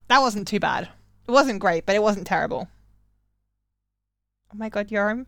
That 0.09 0.21
wasn't 0.21 0.47
too 0.49 0.61
bad. 0.61 0.91
It 1.27 1.31
wasn't 1.31 1.61
great, 1.61 1.87
but 1.87 1.97
it 1.97 2.03
wasn't 2.03 2.27
terrible. 2.27 2.69
Oh 4.53 4.57
my 4.57 4.69
god, 4.69 4.89
Yoram. 4.89 5.27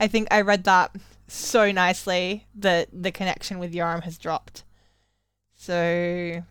I 0.00 0.08
think 0.08 0.28
I 0.30 0.40
read 0.40 0.64
that 0.64 0.96
so 1.28 1.70
nicely 1.70 2.46
that 2.56 2.88
the 2.92 3.12
connection 3.12 3.58
with 3.58 3.72
Yoram 3.72 4.02
has 4.02 4.18
dropped. 4.18 4.64
So 5.56 6.42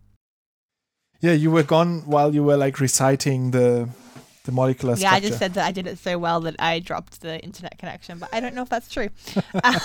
yeah 1.22 1.34
you 1.34 1.52
were 1.52 1.64
gone 1.64 2.02
while 2.06 2.34
you 2.34 2.44
were 2.44 2.56
like 2.56 2.80
reciting 2.80 3.52
the 3.52 3.90
the 4.46 4.52
molecular 4.52 4.94
yeah, 4.94 5.10
structure 5.10 5.16
I 5.16 5.20
just 5.20 5.40
said 5.40 5.54
that 5.56 5.66
I 5.66 5.72
did 5.72 5.88
it 5.88 5.98
so 5.98 6.18
well 6.18 6.40
that 6.42 6.56
I 6.60 6.80
dropped 6.80 7.22
the 7.22 7.40
internet 7.40 7.78
connection, 7.78 8.20
but 8.20 8.30
I 8.32 8.40
don't 8.40 8.56
know 8.56 8.62
if 8.62 8.70
that's 8.70 8.90
true. 8.90 9.10
Um, 9.64 9.76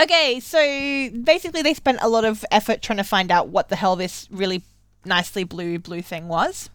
okay, 0.00 0.40
so 0.40 0.58
basically 1.22 1.62
they 1.62 1.74
spent 1.74 1.98
a 2.00 2.08
lot 2.08 2.24
of 2.24 2.44
effort 2.50 2.80
trying 2.80 2.96
to 2.96 3.04
find 3.04 3.30
out 3.30 3.48
what 3.48 3.68
the 3.68 3.76
hell 3.76 3.96
this 3.96 4.26
really 4.30 4.62
nicely 5.04 5.44
blue 5.44 5.78
blue 5.78 6.02
thing 6.02 6.26
was. 6.26 6.70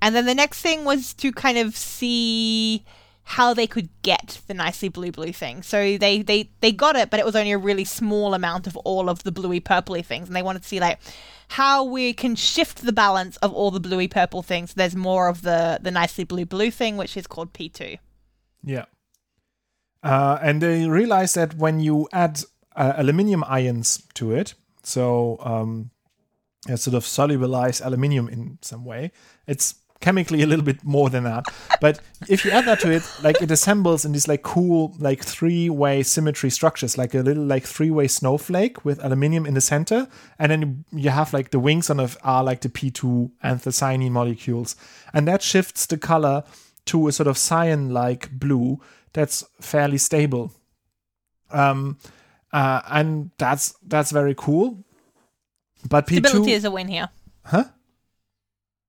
And 0.00 0.16
then 0.16 0.26
the 0.26 0.34
next 0.34 0.62
thing 0.62 0.84
was 0.84 1.14
to 1.14 1.30
kind 1.30 1.58
of 1.58 1.76
see 1.76 2.84
how 3.24 3.54
they 3.54 3.66
could 3.66 3.88
get 4.02 4.40
the 4.46 4.54
nicely 4.54 4.88
blue 4.88 5.12
blue 5.12 5.32
thing. 5.32 5.62
So 5.62 5.96
they 5.96 6.22
they 6.22 6.50
they 6.60 6.72
got 6.72 6.96
it, 6.96 7.10
but 7.10 7.20
it 7.20 7.26
was 7.26 7.36
only 7.36 7.52
a 7.52 7.58
really 7.58 7.84
small 7.84 8.34
amount 8.34 8.66
of 8.66 8.76
all 8.78 9.08
of 9.08 9.22
the 9.22 9.32
bluey 9.32 9.60
purpley 9.60 10.04
things, 10.04 10.28
and 10.28 10.36
they 10.36 10.42
wanted 10.42 10.62
to 10.62 10.68
see 10.68 10.80
like 10.80 10.98
how 11.48 11.84
we 11.84 12.12
can 12.12 12.34
shift 12.34 12.82
the 12.82 12.92
balance 12.92 13.36
of 13.38 13.52
all 13.52 13.70
the 13.70 13.80
bluey 13.80 14.08
purple 14.08 14.42
things. 14.42 14.74
There's 14.74 14.96
more 14.96 15.28
of 15.28 15.42
the 15.42 15.78
the 15.80 15.90
nicely 15.90 16.24
blue 16.24 16.46
blue 16.46 16.70
thing, 16.70 16.96
which 16.96 17.16
is 17.16 17.26
called 17.26 17.52
P 17.52 17.68
two. 17.68 17.96
Yeah. 18.64 18.86
Uh, 20.02 20.38
and 20.42 20.60
they 20.60 20.88
realized 20.88 21.36
that 21.36 21.54
when 21.54 21.78
you 21.78 22.08
add 22.12 22.42
uh, 22.74 22.94
aluminium 22.96 23.44
ions 23.46 24.02
to 24.14 24.32
it, 24.32 24.54
so 24.82 25.38
um, 25.40 25.90
sort 26.66 26.94
of 26.94 27.04
solubilize 27.04 27.84
aluminium 27.84 28.28
in 28.28 28.58
some 28.62 28.84
way, 28.84 29.12
it's 29.46 29.76
chemically 30.02 30.42
a 30.42 30.46
little 30.46 30.64
bit 30.64 30.84
more 30.84 31.08
than 31.08 31.24
that. 31.24 31.46
But 31.80 32.00
if 32.28 32.44
you 32.44 32.50
add 32.50 32.66
that 32.66 32.80
to 32.80 32.90
it, 32.90 33.02
like 33.22 33.40
it 33.40 33.50
assembles 33.50 34.04
in 34.04 34.12
these 34.12 34.28
like 34.28 34.42
cool 34.42 34.94
like 34.98 35.24
three-way 35.24 36.02
symmetry 36.02 36.50
structures, 36.50 36.98
like 36.98 37.14
a 37.14 37.20
little 37.20 37.44
like 37.44 37.64
three-way 37.64 38.08
snowflake 38.08 38.84
with 38.84 39.02
aluminium 39.02 39.46
in 39.46 39.54
the 39.54 39.60
center, 39.62 40.08
and 40.38 40.52
then 40.52 40.84
you 40.92 41.08
have 41.08 41.32
like 41.32 41.50
the 41.50 41.58
wings 41.58 41.88
on 41.88 42.00
it 42.00 42.16
are 42.22 42.44
like 42.44 42.60
the 42.60 42.68
P2 42.68 43.30
anthocyanine 43.42 44.10
molecules, 44.10 44.76
and 45.14 45.26
that 45.26 45.40
shifts 45.40 45.86
the 45.86 45.96
color 45.96 46.44
to 46.84 47.08
a 47.08 47.12
sort 47.12 47.28
of 47.28 47.38
cyan-like 47.38 48.30
blue 48.32 48.80
that's 49.12 49.44
fairly 49.60 49.98
stable. 49.98 50.52
Um, 51.50 51.98
uh, 52.52 52.82
and 52.90 53.30
that's 53.38 53.74
that's 53.86 54.10
very 54.10 54.34
cool. 54.34 54.84
But 55.88 56.06
P2, 56.06 56.26
Stability 56.26 56.52
is 56.52 56.64
a 56.64 56.70
win 56.70 56.88
here. 56.88 57.08
huh? 57.44 57.64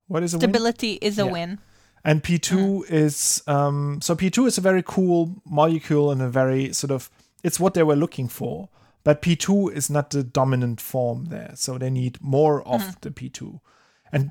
What 0.06 0.22
is 0.22 0.34
a 0.34 0.38
win? 0.38 0.40
Stability 0.50 0.92
is 1.00 1.18
a 1.18 1.24
Yeah. 1.24 1.32
win. 1.32 1.58
And 2.04 2.22
P2 2.22 2.84
is 2.90 3.42
um, 3.46 4.00
so 4.02 4.14
P2 4.14 4.46
is 4.46 4.58
a 4.58 4.60
very 4.60 4.82
cool 4.82 5.42
molecule 5.46 6.10
and 6.10 6.20
a 6.20 6.28
very 6.28 6.72
sort 6.72 6.90
of 6.90 7.10
it's 7.42 7.58
what 7.58 7.74
they 7.74 7.82
were 7.82 7.96
looking 7.96 8.28
for. 8.28 8.68
But 9.04 9.20
P2 9.22 9.72
is 9.72 9.90
not 9.90 10.10
the 10.10 10.22
dominant 10.22 10.80
form 10.80 11.26
there, 11.26 11.52
so 11.54 11.76
they 11.78 11.90
need 11.90 12.18
more 12.22 12.62
of 12.66 12.98
the 13.02 13.10
P2. 13.10 13.60
And 14.12 14.30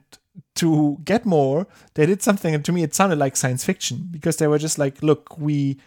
to 0.55 0.97
get 1.03 1.25
more, 1.25 1.67
they 1.93 2.07
did 2.07 2.23
something, 2.23 2.55
and 2.55 2.65
to 2.65 2.71
me, 2.71 2.81
it 2.81 2.95
sounded 2.95 3.19
like 3.19 3.35
science 3.35 3.63
fiction 3.63 4.07
because 4.09 4.37
they 4.37 4.47
were 4.47 4.57
just 4.57 4.79
like, 4.79 5.03
look, 5.03 5.37
we 5.37 5.77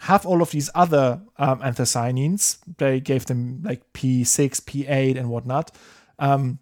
have 0.00 0.24
all 0.24 0.40
of 0.40 0.52
these 0.52 0.70
other 0.74 1.20
um, 1.36 1.60
anthocyanins. 1.60 2.58
They 2.78 3.00
gave 3.00 3.26
them 3.26 3.60
like 3.62 3.82
P6, 3.92 4.62
P8, 4.62 5.18
and 5.18 5.28
whatnot. 5.28 5.70
Um, 6.18 6.60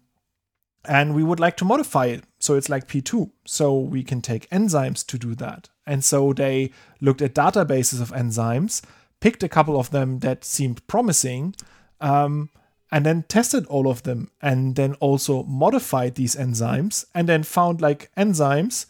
and 0.83 1.15
we 1.15 1.23
would 1.23 1.39
like 1.39 1.55
to 1.57 1.65
modify 1.65 2.07
it 2.07 2.23
so 2.39 2.55
it's 2.55 2.69
like 2.69 2.87
P2. 2.87 3.29
So 3.45 3.77
we 3.77 4.03
can 4.03 4.21
take 4.21 4.49
enzymes 4.49 5.05
to 5.07 5.17
do 5.17 5.35
that. 5.35 5.69
And 5.85 6.03
so 6.03 6.33
they 6.33 6.71
looked 7.01 7.21
at 7.21 7.35
databases 7.35 8.01
of 8.01 8.11
enzymes, 8.11 8.81
picked 9.19 9.43
a 9.43 9.49
couple 9.49 9.79
of 9.79 9.91
them 9.91 10.19
that 10.19 10.45
seemed 10.45 10.85
promising, 10.87 11.55
um, 11.99 12.49
and 12.91 13.05
then 13.05 13.23
tested 13.27 13.65
all 13.67 13.87
of 13.87 14.03
them, 14.03 14.31
and 14.41 14.75
then 14.75 14.95
also 14.95 15.43
modified 15.43 16.15
these 16.15 16.35
enzymes, 16.35 17.05
and 17.13 17.27
then 17.27 17.43
found 17.43 17.81
like 17.81 18.09
enzymes 18.15 18.85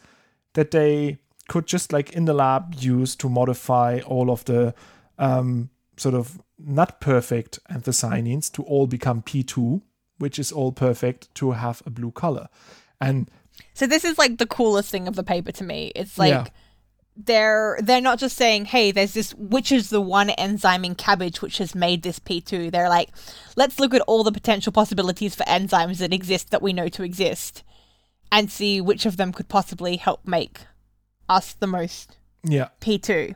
that 0.54 0.72
they 0.72 1.18
could 1.48 1.66
just 1.66 1.92
like 1.92 2.14
in 2.14 2.26
the 2.26 2.34
lab 2.34 2.76
use 2.76 3.16
to 3.16 3.28
modify 3.28 4.00
all 4.06 4.30
of 4.30 4.46
the 4.46 4.74
um, 5.18 5.70
sort 5.98 6.16
of 6.16 6.40
not 6.58 7.02
perfect 7.02 7.60
anthocyanins 7.70 8.52
to 8.52 8.64
all 8.64 8.88
become 8.88 9.22
P2, 9.22 9.82
which 10.18 10.38
is 10.38 10.52
all 10.52 10.72
perfect 10.72 11.34
to 11.36 11.52
have 11.52 11.82
a 11.86 11.90
blue 11.90 12.12
color. 12.12 12.48
And 13.02 13.30
So 13.80 13.88
this 13.88 14.04
is 14.04 14.18
like 14.18 14.40
the 14.40 14.46
coolest 14.46 14.90
thing 14.92 15.08
of 15.08 15.16
the 15.16 15.24
paper 15.24 15.54
to 15.54 15.64
me. 15.64 15.94
It's 15.96 16.18
like 16.18 16.32
Yeah. 16.32 16.46
they're 17.16 17.80
they're 17.82 18.02
not 18.02 18.20
just 18.20 18.36
saying, 18.36 18.66
"Hey, 18.66 18.92
there's 18.92 19.14
this 19.14 19.34
which 19.36 19.72
is 19.72 19.90
the 19.90 20.02
one 20.02 20.32
enzyme 20.32 20.84
in 20.84 20.96
cabbage 20.96 21.42
which 21.42 21.60
has 21.60 21.74
made 21.74 22.04
this 22.04 22.20
P2." 22.20 22.70
They're 22.70 22.90
like, 22.90 23.10
"Let's 23.56 23.80
look 23.80 23.94
at 23.94 24.02
all 24.02 24.26
the 24.26 24.34
potential 24.34 24.74
possibilities 24.74 25.34
for 25.34 25.46
enzymes 25.46 26.00
that 26.00 26.12
exist 26.12 26.52
that 26.52 26.62
we 26.62 26.74
know 26.74 26.90
to 26.90 27.04
exist 27.04 27.64
and 28.30 28.52
see 28.52 28.82
which 28.82 29.06
of 29.06 29.16
them 29.16 29.32
could 29.32 29.48
possibly 29.48 29.96
help 29.96 30.28
make 30.28 30.60
us 31.30 31.54
the 31.54 31.68
most 31.68 32.18
yeah, 32.44 32.68
P2." 32.82 33.34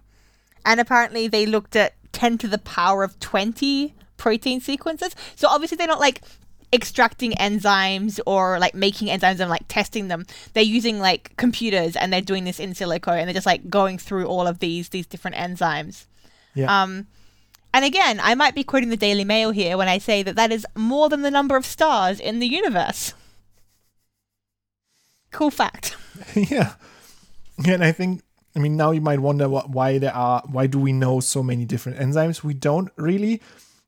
And 0.66 0.82
apparently 0.82 1.30
they 1.30 1.46
looked 1.46 1.78
at 1.78 1.94
10 2.12 2.38
to 2.39 2.50
the 2.50 2.58
power 2.58 3.06
of 3.06 3.18
20 3.22 3.96
protein 4.18 4.60
sequences. 4.60 5.16
So 5.38 5.48
obviously 5.48 5.78
they're 5.78 5.88
not 5.88 6.02
like 6.02 6.22
extracting 6.74 7.32
enzymes 7.34 8.20
or 8.26 8.60
like 8.60 8.74
making 8.74 9.08
enzymes 9.08 9.40
and 9.40 9.50
like 9.50 9.66
testing 9.68 10.08
them. 10.08 10.26
They're 10.54 10.64
using 10.64 11.00
like 11.00 11.36
computers 11.38 11.96
and 11.96 12.12
they're 12.12 12.22
doing 12.22 12.44
this 12.44 12.60
in 12.60 12.74
silico 12.74 13.10
and 13.10 13.28
they're 13.28 13.34
just 13.34 13.46
like 13.46 13.70
going 13.70 13.98
through 13.98 14.26
all 14.26 14.48
of 14.48 14.60
these 14.60 14.90
these 14.90 15.06
different 15.06 15.38
enzymes. 15.38 16.06
yeah. 16.56 16.84
Um 16.84 17.08
and 17.76 17.84
again, 17.84 18.20
I 18.22 18.36
might 18.36 18.54
be 18.54 18.64
quoting 18.64 18.90
the 18.90 18.98
Daily 18.98 19.24
Mail 19.24 19.50
here 19.50 19.78
when 19.78 19.88
I 19.88 19.98
say 19.98 20.22
that 20.24 20.36
that 20.36 20.52
is 20.52 20.66
more 20.76 21.10
than 21.10 21.24
the 21.24 21.32
number 21.32 21.56
of 21.56 21.66
stars 21.66 22.20
in 22.20 22.40
the 22.40 22.48
universe. 22.48 23.14
Cool 25.32 25.50
fact. 25.50 25.96
yeah. 26.36 26.74
Yeah, 27.64 27.74
and 27.74 27.84
I 27.84 27.92
think 27.92 28.22
I 28.56 28.60
mean 28.60 28.78
now 28.78 28.92
you 28.92 29.02
might 29.02 29.20
wonder 29.20 29.50
what, 29.50 29.70
why 29.70 29.98
there 29.98 30.14
are 30.14 30.44
why 30.46 30.68
do 30.68 30.80
we 30.80 30.94
know 30.94 31.20
so 31.20 31.44
many 31.44 31.66
different 31.66 32.00
enzymes? 32.00 32.44
We 32.44 32.54
don't 32.54 32.90
really. 32.96 33.42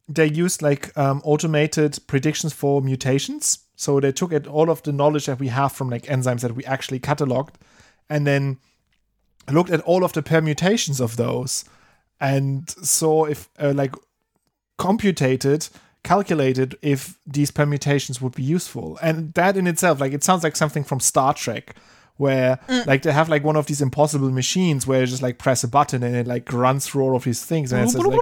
They 0.08 0.28
used 0.28 0.62
like 0.62 0.96
um, 0.98 1.22
automated 1.24 1.98
predictions 2.08 2.54
for 2.54 2.82
mutations. 2.82 3.60
So 3.76 4.00
they 4.00 4.12
took 4.12 4.32
at 4.32 4.48
all 4.48 4.70
of 4.70 4.84
the 4.84 4.92
knowledge 4.92 5.26
that 5.26 5.40
we 5.40 5.50
have 5.50 5.72
from 5.72 5.90
like 5.90 6.04
enzymes 6.04 6.42
that 6.42 6.56
we 6.56 6.64
actually 6.66 7.00
cataloged, 7.00 7.56
and 8.10 8.26
then 8.26 8.58
looked 9.52 9.72
at 9.72 9.82
all 9.82 10.04
of 10.04 10.14
the 10.14 10.24
permutations 10.24 11.02
of 11.02 11.18
those, 11.18 11.66
and 12.20 12.70
saw 12.70 13.26
if 13.26 13.50
uh, 13.60 13.74
like 13.76 13.94
computated 14.78 15.70
calculated 16.04 16.78
if 16.84 17.18
these 17.26 17.50
permutations 17.50 18.22
would 18.22 18.36
be 18.36 18.44
useful 18.44 18.98
and 19.02 19.34
that 19.34 19.58
in 19.58 19.66
itself 19.66 20.00
like 20.00 20.14
it 20.14 20.24
sounds 20.24 20.44
like 20.44 20.56
something 20.56 20.84
from 20.84 21.00
star 21.00 21.34
trek 21.34 21.76
where 22.18 22.60
like 22.86 23.02
they 23.02 23.12
have 23.12 23.28
like 23.28 23.44
one 23.44 23.56
of 23.56 23.66
these 23.66 23.82
impossible 23.82 24.30
machines 24.30 24.86
where 24.86 25.02
you 25.02 25.08
just 25.08 25.24
like 25.24 25.40
press 25.40 25.64
a 25.64 25.68
button 25.68 26.04
and 26.04 26.16
it 26.16 26.28
like 26.28 26.52
runs 26.54 26.86
through 26.86 27.02
all 27.02 27.16
of 27.16 27.24
these 27.24 27.44
things 27.44 27.74
and 27.74 27.84
it's 27.84 27.96
like 27.96 28.20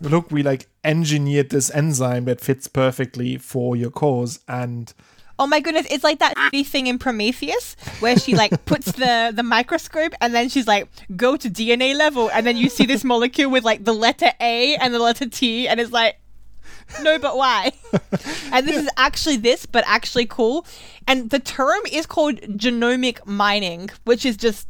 look 0.00 0.30
we 0.30 0.42
like 0.42 0.68
engineered 0.84 1.50
this 1.50 1.70
enzyme 1.70 2.24
that 2.26 2.40
fits 2.40 2.66
perfectly 2.66 3.36
for 3.36 3.76
your 3.76 3.90
cause 3.90 4.40
and 4.48 4.94
Oh 5.40 5.46
my 5.46 5.60
goodness, 5.60 5.86
it's 5.88 6.02
like 6.02 6.18
that 6.18 6.36
shitty 6.36 6.66
thing 6.66 6.88
in 6.88 6.98
Prometheus 6.98 7.76
where 8.00 8.18
she 8.18 8.34
like 8.34 8.64
puts 8.64 8.90
the 8.92 9.30
the 9.32 9.44
microscope 9.44 10.12
and 10.20 10.34
then 10.34 10.48
she's 10.48 10.66
like 10.66 10.88
go 11.14 11.36
to 11.36 11.48
DNA 11.48 11.94
level 11.94 12.28
and 12.32 12.44
then 12.44 12.56
you 12.56 12.68
see 12.68 12.86
this 12.86 13.04
molecule 13.04 13.48
with 13.48 13.62
like 13.62 13.84
the 13.84 13.92
letter 13.92 14.32
A 14.40 14.74
and 14.76 14.92
the 14.92 14.98
letter 14.98 15.28
T 15.28 15.68
and 15.68 15.78
it's 15.78 15.92
like 15.92 16.18
no 17.02 17.18
but 17.18 17.36
why? 17.36 17.72
and 18.52 18.66
this 18.66 18.82
is 18.82 18.88
actually 18.96 19.36
this 19.36 19.64
but 19.64 19.84
actually 19.86 20.26
cool. 20.26 20.66
And 21.06 21.30
the 21.30 21.38
term 21.38 21.80
is 21.92 22.06
called 22.06 22.40
genomic 22.40 23.24
mining, 23.24 23.90
which 24.04 24.26
is 24.26 24.36
just 24.36 24.68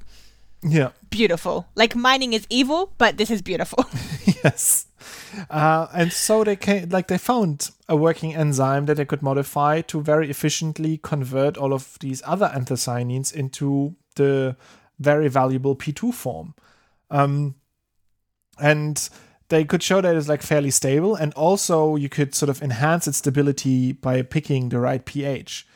yeah 0.62 0.91
beautiful. 1.09 1.66
Like 1.76 1.97
mining 1.97 2.35
is 2.35 2.47
evil, 2.51 2.93
but 2.99 3.16
this 3.16 3.31
is 3.31 3.41
beautiful. 3.41 3.87
yes. 4.45 4.88
Uh, 5.51 5.87
and 5.95 6.12
so 6.12 6.45
they 6.45 6.57
came, 6.57 6.89
like 6.89 7.09
they 7.09 7.18
found 7.18 7.70
a 7.89 7.97
working 7.97 8.35
enzyme 8.35 8.87
that 8.87 8.97
they 8.97 9.05
could 9.05 9.22
modify 9.22 9.81
to 9.83 10.01
very 10.01 10.31
efficiently 10.31 10.99
convert 10.99 11.57
all 11.57 11.72
of 11.72 11.99
these 12.01 12.22
other 12.26 12.51
anthocyanins 12.55 13.33
into 13.33 13.95
the 14.16 14.57
very 14.99 15.29
valuable 15.29 15.76
P2 15.76 16.12
form. 16.12 16.55
Um, 17.11 17.55
and 18.59 19.09
they 19.49 19.64
could 19.64 19.83
show 19.83 20.01
that 20.01 20.14
it's 20.14 20.29
like 20.29 20.43
fairly 20.43 20.70
stable, 20.70 21.14
and 21.14 21.33
also 21.35 21.97
you 21.97 22.09
could 22.09 22.35
sort 22.35 22.51
of 22.51 22.62
enhance 22.62 23.09
its 23.09 23.18
stability 23.18 23.93
by 23.93 24.22
picking 24.22 24.68
the 24.68 24.79
right 24.79 25.05
pH. 25.05 25.66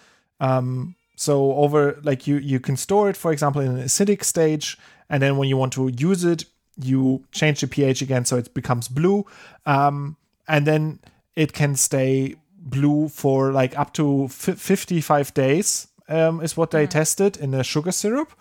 Um, 0.41 0.97
so 1.17 1.55
over 1.55 2.01
like 2.03 2.27
you 2.27 2.37
you 2.37 2.61
can 2.61 2.77
store 2.77 3.09
it, 3.09 3.17
for 3.17 3.33
example, 3.33 3.63
in 3.63 3.79
an 3.79 3.85
acidic 3.85 4.25
stage, 4.25 4.77
and 5.09 5.23
then 5.23 5.37
when 5.37 5.49
you 5.49 5.57
want 5.57 5.73
to 5.75 5.91
use 5.97 6.25
it, 6.25 6.45
you 6.85 7.24
change 7.33 7.61
the 7.61 7.66
pH 7.66 8.03
again 8.03 8.24
so 8.24 8.37
it 8.37 8.53
becomes 8.55 8.89
blue, 8.89 9.24
um, 9.66 10.16
and 10.49 10.66
then 10.66 10.99
it 11.37 11.53
can 11.53 11.76
stay 11.76 12.37
blue 12.59 13.09
for 13.09 13.51
like 13.53 13.76
up 13.78 13.93
to 13.95 14.24
f- 14.24 14.59
55 14.59 15.35
days. 15.35 15.89
Um, 16.09 16.41
is 16.43 16.57
what 16.57 16.72
they 16.72 16.87
tested 16.87 17.37
in 17.39 17.55
a 17.55 17.62
sugar 17.64 17.93
syrup, 17.93 18.33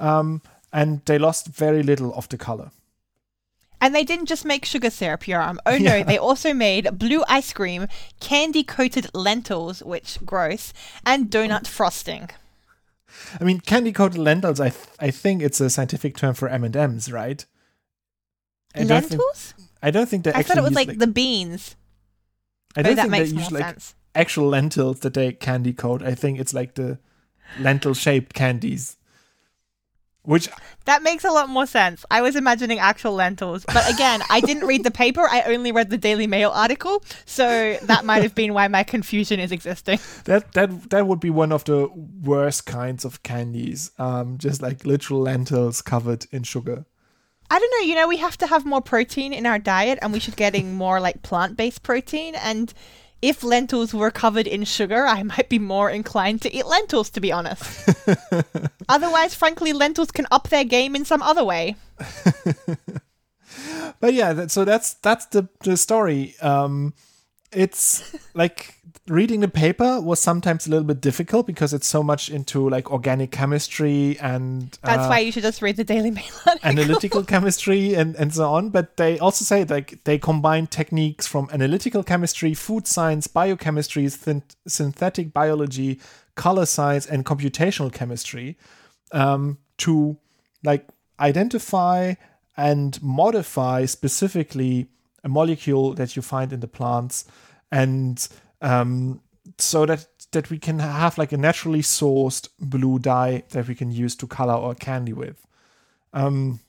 um, 0.00 0.42
and 0.72 1.00
they 1.06 1.18
lost 1.18 1.46
very 1.46 1.82
little 1.82 2.12
of 2.14 2.28
the 2.28 2.36
color. 2.36 2.70
And 3.80 3.94
they 3.94 4.04
didn't 4.04 4.26
just 4.26 4.44
make 4.44 4.64
sugar 4.64 4.90
syrup, 4.90 5.22
Yoram. 5.22 5.56
Oh 5.64 5.78
no, 5.78 5.96
Yeah. 5.96 6.02
they 6.02 6.18
also 6.18 6.52
made 6.52 6.98
blue 6.98 7.22
ice 7.28 7.52
cream, 7.52 7.86
candy 8.20 8.64
coated 8.64 9.06
lentils, 9.14 9.82
which 9.82 10.18
gross, 10.26 10.72
and 11.06 11.30
donut 11.30 11.66
frosting. 11.66 12.30
I 13.40 13.44
mean, 13.44 13.60
candy 13.60 13.92
coated 13.92 14.18
lentils. 14.18 14.60
I 14.60 14.70
th- 14.70 14.86
I 14.98 15.10
think 15.10 15.42
it's 15.42 15.60
a 15.60 15.70
scientific 15.70 16.16
term 16.16 16.34
for 16.34 16.48
M 16.48 16.64
and 16.64 16.76
M's, 16.76 17.10
right? 17.10 17.44
I 18.76 18.84
don't 18.84 19.00
think- 19.02 19.20
Lentils? 19.20 19.54
I 19.82 19.90
don't 19.90 20.08
think 20.08 20.24
they 20.24 20.32
I 20.32 20.42
thought 20.42 20.58
it 20.58 20.62
was 20.62 20.70
use, 20.70 20.86
like, 20.86 20.98
the 20.98 21.06
beans. 21.06 21.76
I 22.76 22.80
Oh, 22.80 22.82
don't 22.82 22.96
that 22.96 23.02
think 23.02 23.10
makes 23.12 23.30
they 23.30 23.34
more 23.36 23.44
use 23.44 23.52
like 23.52 23.64
sense. 23.64 23.94
actual 24.14 24.48
lentils 24.48 25.00
that 25.00 25.14
they 25.14 25.32
candy 25.32 25.72
coat. 25.72 26.02
I 26.02 26.14
think 26.14 26.38
it's 26.40 26.52
like 26.54 26.74
the 26.74 26.98
lentil 27.60 27.94
shaped 27.94 28.34
candies, 28.34 28.96
which 30.22 30.48
That 30.86 31.02
makes 31.02 31.24
a 31.24 31.30
lot 31.30 31.48
more 31.48 31.66
sense. 31.66 32.04
I 32.10 32.20
was 32.20 32.34
imagining 32.36 32.78
actual 32.80 33.12
lentils. 33.14 33.64
But 33.66 33.88
again, 33.92 34.22
I 34.28 34.40
didn't 34.40 34.66
read 34.66 34.82
the 34.84 34.90
paper, 34.90 35.26
I 35.28 35.42
only 35.42 35.72
read 35.72 35.90
the 35.90 35.98
Daily 35.98 36.26
Mail 36.26 36.50
article. 36.50 37.02
So 37.24 37.76
that 37.82 38.04
might 38.04 38.22
have 38.22 38.34
been 38.34 38.52
why 38.54 38.66
my 38.68 38.82
confusion 38.82 39.38
is 39.40 39.52
existing. 39.52 40.00
that 40.24 40.52
that 40.54 40.90
that 40.90 41.06
would 41.06 41.20
be 41.20 41.30
one 41.30 41.52
of 41.52 41.64
the 41.64 41.88
worst 42.22 42.66
kinds 42.66 43.04
of 43.04 43.22
candies. 43.22 43.90
Um, 43.98 44.38
just 44.38 44.60
like 44.62 44.84
literal 44.84 45.20
lentils 45.20 45.80
covered 45.82 46.26
in 46.32 46.42
sugar. 46.42 46.84
I 47.50 47.58
don't 47.58 47.80
know, 47.80 47.86
you 47.86 47.94
know, 47.94 48.08
we 48.08 48.16
have 48.18 48.36
to 48.38 48.46
have 48.46 48.64
more 48.64 48.80
protein 48.80 49.32
in 49.32 49.46
our 49.46 49.58
diet 49.58 49.98
and 50.02 50.12
we 50.12 50.20
should 50.20 50.36
getting 50.36 50.74
more 50.74 51.00
like 51.00 51.22
plant 51.22 51.56
based 51.56 51.82
protein. 51.82 52.34
And 52.34 52.72
if 53.22 53.42
lentils 53.42 53.94
were 53.94 54.10
covered 54.10 54.46
in 54.46 54.64
sugar, 54.64 55.06
I 55.06 55.22
might 55.22 55.48
be 55.48 55.58
more 55.58 55.90
inclined 55.90 56.42
to 56.42 56.54
eat 56.54 56.66
lentils, 56.66 57.10
to 57.10 57.20
be 57.20 57.32
honest. 57.32 57.88
Otherwise, 58.88 59.34
frankly, 59.34 59.72
lentils 59.72 60.10
can 60.10 60.26
up 60.30 60.48
their 60.48 60.64
game 60.64 60.96
in 60.96 61.04
some 61.04 61.22
other 61.22 61.44
way. 61.44 61.76
but 64.00 64.12
yeah 64.12 64.32
that, 64.32 64.50
so 64.50 64.64
that's 64.64 64.94
that's 64.94 65.26
the 65.26 65.48
the 65.60 65.76
story 65.76 66.34
um 66.42 66.92
it's 67.52 68.14
like 68.34 68.74
reading 69.08 69.40
the 69.40 69.48
paper 69.48 70.00
was 70.00 70.20
sometimes 70.20 70.66
a 70.66 70.70
little 70.70 70.84
bit 70.84 71.00
difficult 71.00 71.46
because 71.46 71.72
it's 71.72 71.86
so 71.86 72.02
much 72.02 72.28
into 72.28 72.68
like 72.68 72.90
organic 72.90 73.30
chemistry 73.30 74.18
and 74.18 74.76
That's 74.82 75.04
uh, 75.04 75.08
why 75.08 75.20
you 75.20 75.32
should 75.32 75.42
just 75.44 75.62
read 75.62 75.76
the 75.76 75.84
Daily 75.84 76.10
Mail 76.10 76.24
article. 76.46 76.68
analytical 76.68 77.24
chemistry 77.34 77.94
and 77.94 78.16
and 78.16 78.34
so 78.34 78.52
on 78.52 78.70
but 78.70 78.96
they 78.96 79.18
also 79.18 79.44
say 79.44 79.64
like 79.64 80.02
they 80.04 80.18
combine 80.18 80.66
techniques 80.66 81.26
from 81.26 81.48
analytical 81.52 82.02
chemistry 82.02 82.52
food 82.54 82.86
science 82.86 83.26
biochemistry 83.26 84.04
synth- 84.06 84.56
synthetic 84.66 85.32
biology 85.32 86.00
color 86.34 86.66
science 86.66 87.06
and 87.06 87.24
computational 87.24 87.92
chemistry 87.92 88.56
um, 89.12 89.58
to 89.78 90.16
like 90.64 90.86
identify 91.20 92.14
and 92.56 93.00
modify 93.02 93.84
specifically 93.84 94.88
a 95.22 95.28
molecule 95.28 95.94
that 95.94 96.16
you 96.16 96.22
find 96.22 96.52
in 96.52 96.60
the 96.60 96.68
plants 96.68 97.24
and 97.70 98.28
um, 98.60 99.20
so 99.58 99.86
that 99.86 100.06
that 100.32 100.50
we 100.50 100.58
can 100.58 100.78
have 100.78 101.18
like 101.18 101.32
a 101.32 101.36
naturally 101.36 101.82
sourced 101.82 102.48
blue 102.58 102.98
dye 102.98 103.42
that 103.50 103.68
we 103.68 103.74
can 103.74 103.90
use 103.90 104.16
to 104.16 104.26
color 104.26 104.54
our 104.54 104.74
candy 104.74 105.12
with 105.12 105.46
um, 106.12 106.60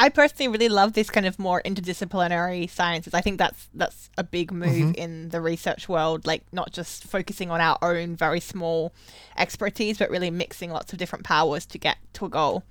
I 0.00 0.08
personally 0.08 0.48
really 0.48 0.70
love 0.70 0.94
this 0.94 1.10
kind 1.10 1.26
of 1.26 1.38
more 1.38 1.60
interdisciplinary 1.60 2.70
sciences. 2.70 3.12
I 3.12 3.20
think 3.20 3.36
that's 3.36 3.68
that's 3.74 4.08
a 4.16 4.24
big 4.24 4.50
move 4.50 4.94
in 4.96 5.28
the 5.28 5.42
research 5.42 5.90
world, 5.90 6.26
like 6.26 6.42
not 6.52 6.72
just 6.72 7.04
focusing 7.04 7.50
on 7.50 7.60
our 7.60 7.76
own 7.82 8.16
very 8.16 8.40
small 8.40 8.94
expertise, 9.36 9.98
but 9.98 10.08
really 10.08 10.30
mixing 10.30 10.70
lots 10.70 10.94
of 10.94 10.98
different 10.98 11.26
powers 11.26 11.66
to 11.66 11.76
get 11.76 11.98
to 12.14 12.24
a 12.24 12.30
goal. 12.30 12.64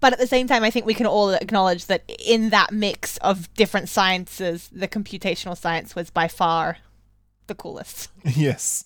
But 0.00 0.14
at 0.14 0.18
the 0.18 0.26
same 0.26 0.46
time, 0.46 0.64
I 0.64 0.70
think 0.70 0.86
we 0.86 0.94
can 0.94 1.04
all 1.04 1.28
acknowledge 1.30 1.84
that 1.84 2.04
in 2.18 2.48
that 2.48 2.72
mix 2.72 3.18
of 3.18 3.52
different 3.52 3.90
sciences, 3.90 4.70
the 4.72 4.88
computational 4.88 5.56
science 5.56 5.94
was 5.94 6.08
by 6.08 6.28
far 6.28 6.78
the 7.46 7.54
coolest. 7.54 8.10
yes. 8.24 8.84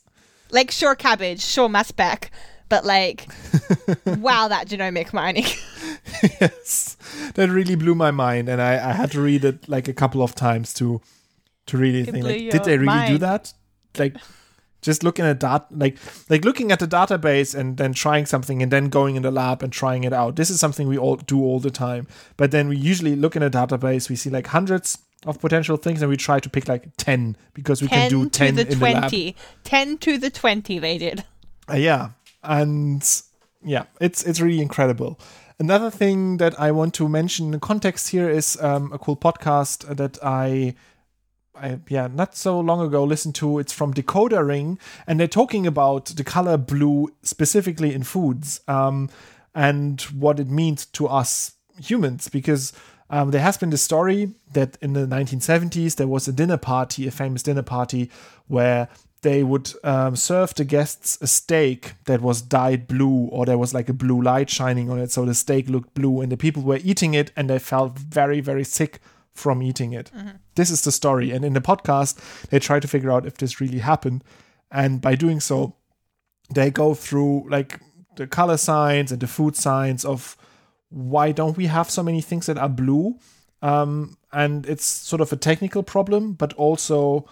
Like, 0.50 0.70
sure, 0.70 0.94
cabbage, 0.94 1.40
sure, 1.40 1.68
mass 1.68 1.88
spec, 1.88 2.30
but 2.68 2.84
like, 2.84 3.26
wow, 4.06 4.48
that 4.48 4.68
genomic 4.68 5.12
mining. 5.12 5.44
yes, 6.40 6.96
that 7.34 7.48
really 7.50 7.76
blew 7.76 7.94
my 7.94 8.10
mind, 8.10 8.48
and 8.48 8.60
I, 8.60 8.90
I 8.90 8.92
had 8.92 9.12
to 9.12 9.20
read 9.20 9.44
it 9.44 9.68
like 9.68 9.88
a 9.88 9.92
couple 9.92 10.22
of 10.22 10.34
times 10.34 10.74
to 10.74 11.00
to 11.66 11.78
really 11.78 12.00
It 12.00 12.10
think, 12.10 12.24
like, 12.24 12.50
did 12.50 12.64
they 12.64 12.78
really 12.78 13.06
do 13.06 13.18
that? 13.18 13.52
Like, 13.96 14.16
just 14.82 15.02
looking 15.04 15.24
at 15.24 15.40
that, 15.40 15.66
like 15.70 15.98
like 16.28 16.44
looking 16.44 16.72
at 16.72 16.78
the 16.78 16.88
database 16.88 17.54
and 17.54 17.76
then 17.76 17.92
trying 17.92 18.26
something, 18.26 18.62
and 18.62 18.72
then 18.72 18.88
going 18.88 19.16
in 19.16 19.22
the 19.22 19.30
lab 19.30 19.62
and 19.62 19.72
trying 19.72 20.04
it 20.04 20.12
out. 20.12 20.36
This 20.36 20.50
is 20.50 20.58
something 20.58 20.88
we 20.88 20.98
all 20.98 21.16
do 21.16 21.40
all 21.40 21.60
the 21.60 21.70
time. 21.70 22.06
But 22.36 22.50
then 22.50 22.68
we 22.68 22.76
usually 22.76 23.14
look 23.14 23.36
in 23.36 23.42
a 23.42 23.50
database, 23.50 24.08
we 24.08 24.16
see 24.16 24.30
like 24.30 24.48
hundreds 24.48 24.98
of 25.26 25.40
potential 25.40 25.76
things, 25.76 26.02
and 26.02 26.10
we 26.10 26.16
try 26.16 26.40
to 26.40 26.48
pick 26.48 26.68
like 26.68 26.88
ten 26.96 27.36
because 27.54 27.82
we 27.82 27.88
10 27.88 27.98
can 27.98 28.10
do 28.10 28.24
to 28.24 28.30
ten 28.30 28.54
the 28.54 28.62
in 28.62 28.78
the 28.78 28.84
lab. 28.84 29.10
20. 29.10 29.36
10 29.64 29.98
to 29.98 30.18
the 30.18 30.30
20, 30.30 30.78
they 30.78 30.98
did. 30.98 31.24
Uh, 31.70 31.76
yeah, 31.76 32.10
and 32.42 33.22
yeah, 33.62 33.84
it's 34.00 34.24
it's 34.24 34.40
really 34.40 34.60
incredible. 34.60 35.18
Another 35.58 35.90
thing 35.90 36.38
that 36.38 36.58
I 36.58 36.70
want 36.72 36.94
to 36.94 37.08
mention 37.08 37.46
in 37.46 37.52
the 37.52 37.58
context 37.58 38.08
here 38.08 38.30
is 38.30 38.58
um, 38.62 38.90
a 38.94 38.98
cool 38.98 39.16
podcast 39.16 39.94
that 39.94 40.18
I, 40.22 40.74
I 41.54 41.78
yeah, 41.88 42.08
not 42.10 42.34
so 42.34 42.58
long 42.58 42.80
ago 42.80 43.04
listened 43.04 43.34
to. 43.36 43.58
It's 43.58 43.72
from 43.72 43.92
Decoder 43.92 44.46
Ring, 44.46 44.78
and 45.06 45.20
they're 45.20 45.28
talking 45.28 45.66
about 45.66 46.06
the 46.06 46.24
color 46.24 46.56
blue 46.56 47.08
specifically 47.22 47.92
in 47.92 48.04
foods 48.04 48.62
um, 48.68 49.10
and 49.54 50.00
what 50.02 50.40
it 50.40 50.48
means 50.48 50.86
to 50.86 51.06
us 51.06 51.52
humans 51.78 52.28
because. 52.28 52.72
Um, 53.10 53.32
there 53.32 53.42
has 53.42 53.58
been 53.58 53.70
the 53.70 53.76
story 53.76 54.32
that 54.52 54.78
in 54.80 54.92
the 54.92 55.06
1970s 55.06 55.96
there 55.96 56.06
was 56.06 56.28
a 56.28 56.32
dinner 56.32 56.56
party, 56.56 57.06
a 57.06 57.10
famous 57.10 57.42
dinner 57.42 57.62
party, 57.62 58.08
where 58.46 58.88
they 59.22 59.42
would 59.42 59.72
um, 59.84 60.16
serve 60.16 60.54
the 60.54 60.64
guests 60.64 61.18
a 61.20 61.26
steak 61.26 61.94
that 62.06 62.22
was 62.22 62.40
dyed 62.40 62.86
blue 62.86 63.26
or 63.26 63.44
there 63.44 63.58
was 63.58 63.74
like 63.74 63.88
a 63.88 63.92
blue 63.92 64.22
light 64.22 64.48
shining 64.48 64.88
on 64.88 64.98
it. 64.98 65.10
So 65.10 65.24
the 65.24 65.34
steak 65.34 65.68
looked 65.68 65.92
blue 65.94 66.20
and 66.20 66.32
the 66.32 66.36
people 66.36 66.62
were 66.62 66.78
eating 66.82 67.14
it 67.14 67.30
and 67.36 67.50
they 67.50 67.58
felt 67.58 67.98
very 67.98 68.40
very 68.40 68.64
sick 68.64 69.00
from 69.34 69.62
eating 69.62 69.92
it. 69.92 70.10
This 70.54 70.70
is 70.70 70.82
the 70.82 70.92
story. 70.92 71.32
And 71.32 71.44
in 71.44 71.52
the 71.52 71.60
podcast 71.60 72.48
they 72.48 72.58
try 72.58 72.80
to 72.80 72.88
figure 72.88 73.10
out 73.10 73.26
if 73.26 73.36
this 73.36 73.60
really 73.60 73.80
happened. 73.80 74.24
And 74.70 75.00
by 75.00 75.16
doing 75.16 75.40
so 75.40 75.76
they 76.54 76.70
go 76.70 76.94
through 76.94 77.48
like 77.50 77.80
the 78.16 78.26
color 78.26 78.56
signs 78.56 79.12
and 79.12 79.20
the 79.20 79.26
food 79.26 79.54
signs 79.54 80.04
of 80.04 80.36
why 80.90 81.32
don't 81.32 81.56
we 81.56 81.66
have 81.66 81.88
so 81.90 82.02
many 82.02 82.20
things 82.20 82.46
that 82.46 82.58
are 82.58 82.68
blue 82.68 83.16
um, 83.62 84.16
and 84.32 84.66
it's 84.66 84.84
sort 84.84 85.20
of 85.20 85.32
a 85.32 85.36
technical 85.36 85.82
problem 85.82 86.34
but 86.34 86.52
also 86.54 87.26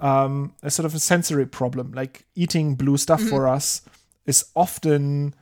um, 0.00 0.54
a 0.62 0.70
sort 0.70 0.86
of 0.86 0.94
a 0.94 0.98
sensory 0.98 1.46
problem. 1.46 1.92
Like 1.92 2.26
eating 2.34 2.74
blue 2.74 2.96
stuff 2.96 3.22
for 3.22 3.48
us 3.48 3.82
is 4.26 4.44
often 4.54 5.34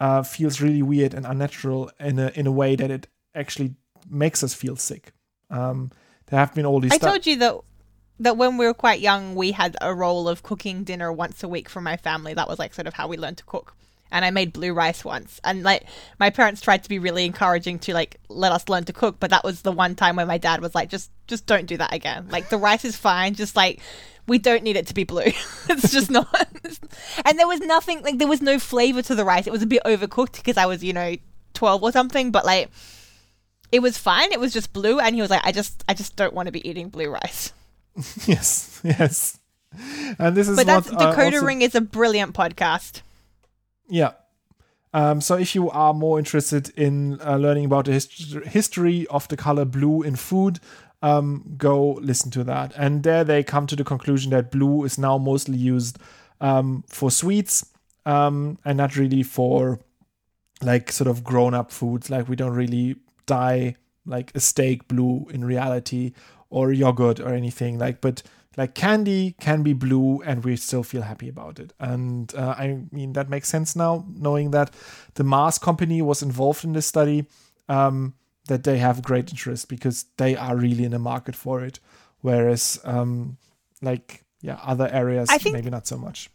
uh, 0.00 0.22
feels 0.22 0.60
really 0.60 0.82
weird 0.82 1.14
and 1.14 1.26
unnatural 1.26 1.90
in 1.98 2.18
a 2.18 2.30
in 2.34 2.46
a 2.46 2.52
way 2.52 2.76
that 2.76 2.90
it 2.90 3.06
actually 3.34 3.74
makes 4.08 4.42
us 4.42 4.54
feel 4.54 4.76
sick. 4.76 5.12
Um, 5.50 5.90
there 6.26 6.38
have 6.38 6.54
been 6.54 6.66
all 6.66 6.80
these. 6.80 6.92
I 6.92 6.96
stu- 6.96 7.06
told 7.06 7.26
you 7.26 7.36
that 7.36 7.56
that 8.20 8.36
when 8.36 8.56
we 8.56 8.66
were 8.66 8.74
quite 8.74 9.00
young, 9.00 9.34
we 9.34 9.52
had 9.52 9.76
a 9.80 9.94
role 9.94 10.28
of 10.28 10.42
cooking 10.42 10.84
dinner 10.84 11.12
once 11.12 11.42
a 11.42 11.48
week 11.48 11.68
for 11.68 11.80
my 11.80 11.96
family. 11.96 12.34
That 12.34 12.48
was 12.48 12.58
like 12.58 12.74
sort 12.74 12.86
of 12.86 12.94
how 12.94 13.08
we 13.08 13.16
learned 13.16 13.38
to 13.38 13.44
cook. 13.44 13.74
And 14.10 14.24
I 14.24 14.30
made 14.30 14.52
blue 14.52 14.72
rice 14.72 15.04
once, 15.04 15.40
and 15.42 15.62
like 15.62 15.84
my 16.20 16.30
parents 16.30 16.60
tried 16.60 16.84
to 16.84 16.88
be 16.88 16.98
really 16.98 17.24
encouraging 17.24 17.78
to 17.80 17.92
like 17.92 18.20
let 18.28 18.52
us 18.52 18.68
learn 18.68 18.84
to 18.84 18.92
cook, 18.92 19.16
but 19.18 19.30
that 19.30 19.42
was 19.44 19.62
the 19.62 19.72
one 19.72 19.94
time 19.94 20.16
where 20.16 20.26
my 20.26 20.38
dad 20.38 20.60
was 20.60 20.74
like, 20.74 20.88
"Just, 20.88 21.10
just 21.26 21.46
don't 21.46 21.66
do 21.66 21.76
that 21.76 21.92
again. 21.92 22.28
Like 22.30 22.48
the 22.48 22.56
rice 22.56 22.84
is 22.84 22.96
fine. 22.96 23.34
Just 23.34 23.56
like 23.56 23.80
we 24.28 24.38
don't 24.38 24.62
need 24.62 24.76
it 24.76 24.86
to 24.86 24.94
be 24.94 25.04
blue. 25.04 25.22
it's 25.68 25.92
just 25.92 26.10
not." 26.10 26.28
and 27.24 27.38
there 27.38 27.48
was 27.48 27.60
nothing 27.60 28.02
like 28.02 28.18
there 28.18 28.28
was 28.28 28.40
no 28.40 28.58
flavor 28.60 29.02
to 29.02 29.14
the 29.14 29.24
rice. 29.24 29.46
It 29.46 29.52
was 29.52 29.62
a 29.62 29.66
bit 29.66 29.82
overcooked 29.84 30.36
because 30.36 30.56
I 30.56 30.66
was 30.66 30.84
you 30.84 30.92
know 30.92 31.16
twelve 31.52 31.82
or 31.82 31.90
something, 31.90 32.30
but 32.30 32.44
like 32.44 32.70
it 33.72 33.80
was 33.80 33.98
fine. 33.98 34.32
It 34.32 34.40
was 34.40 34.52
just 34.52 34.72
blue, 34.72 35.00
and 35.00 35.14
he 35.14 35.20
was 35.20 35.30
like, 35.30 35.44
"I 35.44 35.52
just, 35.52 35.82
I 35.88 35.94
just 35.94 36.16
don't 36.16 36.32
want 36.34 36.46
to 36.46 36.52
be 36.52 36.66
eating 36.68 36.88
blue 36.88 37.10
rice." 37.10 37.52
yes, 38.26 38.80
yes. 38.84 39.38
And 40.18 40.36
this 40.36 40.48
is 40.48 40.56
But 40.56 40.66
that's 40.66 40.90
what 40.90 41.00
uh, 41.00 41.12
Decoder 41.12 41.34
also- 41.34 41.46
Ring 41.46 41.62
is 41.62 41.74
a 41.74 41.80
brilliant 41.80 42.34
podcast. 42.34 43.02
Yeah. 43.88 44.12
Um, 44.92 45.20
so 45.20 45.34
if 45.34 45.54
you 45.54 45.70
are 45.70 45.92
more 45.92 46.18
interested 46.18 46.70
in 46.70 47.20
uh, 47.20 47.36
learning 47.36 47.66
about 47.66 47.84
the 47.84 47.92
hist- 47.92 48.32
history 48.46 49.06
of 49.08 49.28
the 49.28 49.36
color 49.36 49.64
blue 49.64 50.02
in 50.02 50.16
food, 50.16 50.58
um, 51.02 51.54
go 51.58 51.92
listen 51.94 52.30
to 52.32 52.44
that. 52.44 52.72
And 52.76 53.02
there 53.02 53.22
they 53.22 53.42
come 53.42 53.66
to 53.66 53.76
the 53.76 53.84
conclusion 53.84 54.30
that 54.30 54.50
blue 54.50 54.84
is 54.84 54.98
now 54.98 55.18
mostly 55.18 55.56
used 55.58 55.98
um, 56.40 56.84
for 56.88 57.10
sweets 57.10 57.66
um, 58.06 58.58
and 58.64 58.78
not 58.78 58.96
really 58.96 59.22
for 59.22 59.80
like 60.62 60.90
sort 60.90 61.08
of 61.08 61.22
grown 61.22 61.52
up 61.54 61.70
foods. 61.70 62.08
Like 62.08 62.28
we 62.28 62.36
don't 62.36 62.54
really 62.54 62.96
dye 63.26 63.76
like 64.06 64.32
a 64.34 64.40
steak 64.40 64.88
blue 64.88 65.26
in 65.30 65.44
reality 65.44 66.12
or 66.48 66.72
yogurt 66.72 67.20
or 67.20 67.34
anything 67.34 67.78
like, 67.78 68.00
but 68.00 68.22
like 68.56 68.74
candy 68.74 69.34
can 69.40 69.62
be 69.62 69.72
blue 69.74 70.22
and 70.22 70.44
we 70.44 70.56
still 70.56 70.82
feel 70.82 71.02
happy 71.02 71.28
about 71.28 71.58
it. 71.58 71.72
And 71.78 72.34
uh, 72.34 72.54
i 72.58 72.78
mean 72.90 73.12
that 73.12 73.28
makes 73.28 73.48
sense 73.48 73.76
now 73.76 74.04
knowing 74.08 74.50
that 74.52 74.70
the 75.14 75.24
mars 75.24 75.58
company 75.58 76.00
was 76.02 76.22
involved 76.22 76.64
in 76.64 76.72
this 76.72 76.86
study 76.86 77.26
um, 77.68 78.14
that 78.48 78.62
they 78.64 78.78
have 78.78 79.02
great 79.02 79.30
interest 79.30 79.68
because 79.68 80.06
they 80.16 80.36
are 80.36 80.56
really 80.56 80.84
in 80.84 80.92
the 80.92 80.98
market 80.98 81.34
for 81.36 81.64
it. 81.64 81.80
Whereas 82.20 82.80
um, 82.84 83.36
like 83.82 84.24
yeah 84.40 84.58
other 84.62 84.88
areas 84.92 85.28
think- 85.38 85.54
maybe 85.54 85.70
not 85.70 85.86
so 85.86 85.96
much 85.98 86.30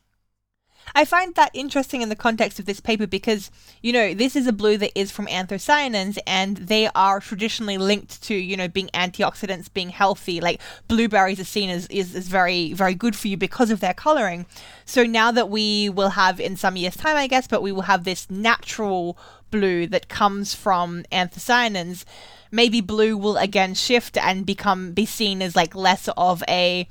I 0.93 1.05
find 1.05 1.35
that 1.35 1.51
interesting 1.53 2.01
in 2.01 2.09
the 2.09 2.15
context 2.15 2.59
of 2.59 2.65
this 2.65 2.79
paper 2.79 3.07
because, 3.07 3.51
you 3.81 3.93
know, 3.93 4.13
this 4.13 4.35
is 4.35 4.47
a 4.47 4.53
blue 4.53 4.77
that 4.77 4.97
is 4.97 5.11
from 5.11 5.27
anthocyanins 5.27 6.17
and 6.27 6.57
they 6.57 6.87
are 6.93 7.19
traditionally 7.19 7.77
linked 7.77 8.21
to, 8.23 8.35
you 8.35 8.57
know, 8.57 8.67
being 8.67 8.89
antioxidants, 8.93 9.71
being 9.73 9.89
healthy. 9.89 10.41
Like 10.41 10.61
blueberries 10.87 11.39
are 11.39 11.45
seen 11.45 11.69
as 11.69 11.87
is, 11.87 12.15
is 12.15 12.27
very, 12.27 12.73
very 12.73 12.95
good 12.95 13.15
for 13.15 13.27
you 13.27 13.37
because 13.37 13.71
of 13.71 13.79
their 13.79 13.93
coloring. 13.93 14.45
So 14.85 15.03
now 15.03 15.31
that 15.31 15.49
we 15.49 15.89
will 15.89 16.09
have 16.09 16.39
in 16.39 16.57
some 16.57 16.75
years' 16.75 16.97
time, 16.97 17.15
I 17.15 17.27
guess, 17.27 17.47
but 17.47 17.61
we 17.61 17.71
will 17.71 17.83
have 17.83 18.03
this 18.03 18.29
natural 18.29 19.17
blue 19.51 19.85
that 19.87 20.07
comes 20.07 20.53
from 20.53 21.03
anthocyanins, 21.11 22.05
maybe 22.51 22.81
blue 22.81 23.17
will 23.17 23.37
again 23.37 23.73
shift 23.73 24.17
and 24.17 24.45
become 24.45 24.93
be 24.93 25.05
seen 25.05 25.41
as 25.41 25.55
like 25.55 25.75
less 25.75 26.09
of 26.17 26.43
a 26.47 26.87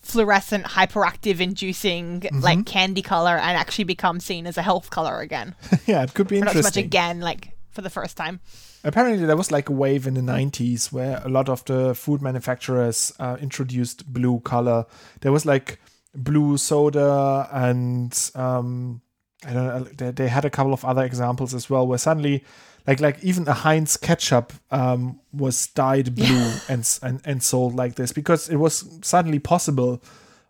fluorescent 0.00 0.64
hyperactive 0.64 1.40
inducing 1.40 2.26
like 2.32 2.66
candy 2.66 3.02
color 3.02 3.36
and 3.36 3.56
actually 3.56 3.84
become 3.84 4.18
seen 4.18 4.46
as 4.46 4.56
a 4.56 4.62
health 4.62 4.90
color 4.90 5.20
again. 5.20 5.54
Yeah 5.86 6.02
it 6.02 6.14
could 6.14 6.28
be 6.28 6.40
Or 6.40 6.46
not 6.46 6.54
so 6.54 6.62
much 6.62 6.76
again 6.76 7.20
like 7.20 7.52
for 7.70 7.82
the 7.82 7.90
first 7.90 8.16
time. 8.16 8.40
Apparently 8.82 9.26
there 9.26 9.36
was 9.36 9.52
like 9.52 9.68
a 9.68 9.72
wave 9.72 10.06
in 10.06 10.14
the 10.14 10.20
90s 10.22 10.90
where 10.90 11.20
a 11.24 11.28
lot 11.28 11.48
of 11.48 11.64
the 11.66 11.94
food 11.94 12.22
manufacturers 12.22 13.12
uh, 13.18 13.36
introduced 13.40 14.10
blue 14.10 14.40
color. 14.40 14.86
There 15.20 15.32
was 15.32 15.44
like 15.44 15.78
blue 16.14 16.56
soda 16.56 17.48
and 17.52 18.30
um 18.34 19.00
i 19.46 19.52
don't 19.52 19.66
know 19.66 19.84
they, 19.96 20.10
they 20.10 20.28
had 20.28 20.44
a 20.44 20.50
couple 20.50 20.72
of 20.72 20.84
other 20.84 21.04
examples 21.04 21.54
as 21.54 21.70
well 21.70 21.86
where 21.86 21.98
suddenly 21.98 22.44
like 22.90 23.00
like 23.06 23.18
even 23.30 23.46
a 23.48 23.52
heinz 23.64 23.96
ketchup 23.96 24.52
um 24.70 25.20
was 25.32 25.66
dyed 25.68 26.08
blue 26.14 26.50
and, 26.68 26.82
and 27.02 27.20
and 27.24 27.42
sold 27.42 27.74
like 27.82 27.94
this 27.94 28.12
because 28.12 28.48
it 28.54 28.56
was 28.56 28.74
suddenly 29.02 29.38
possible 29.38 30.02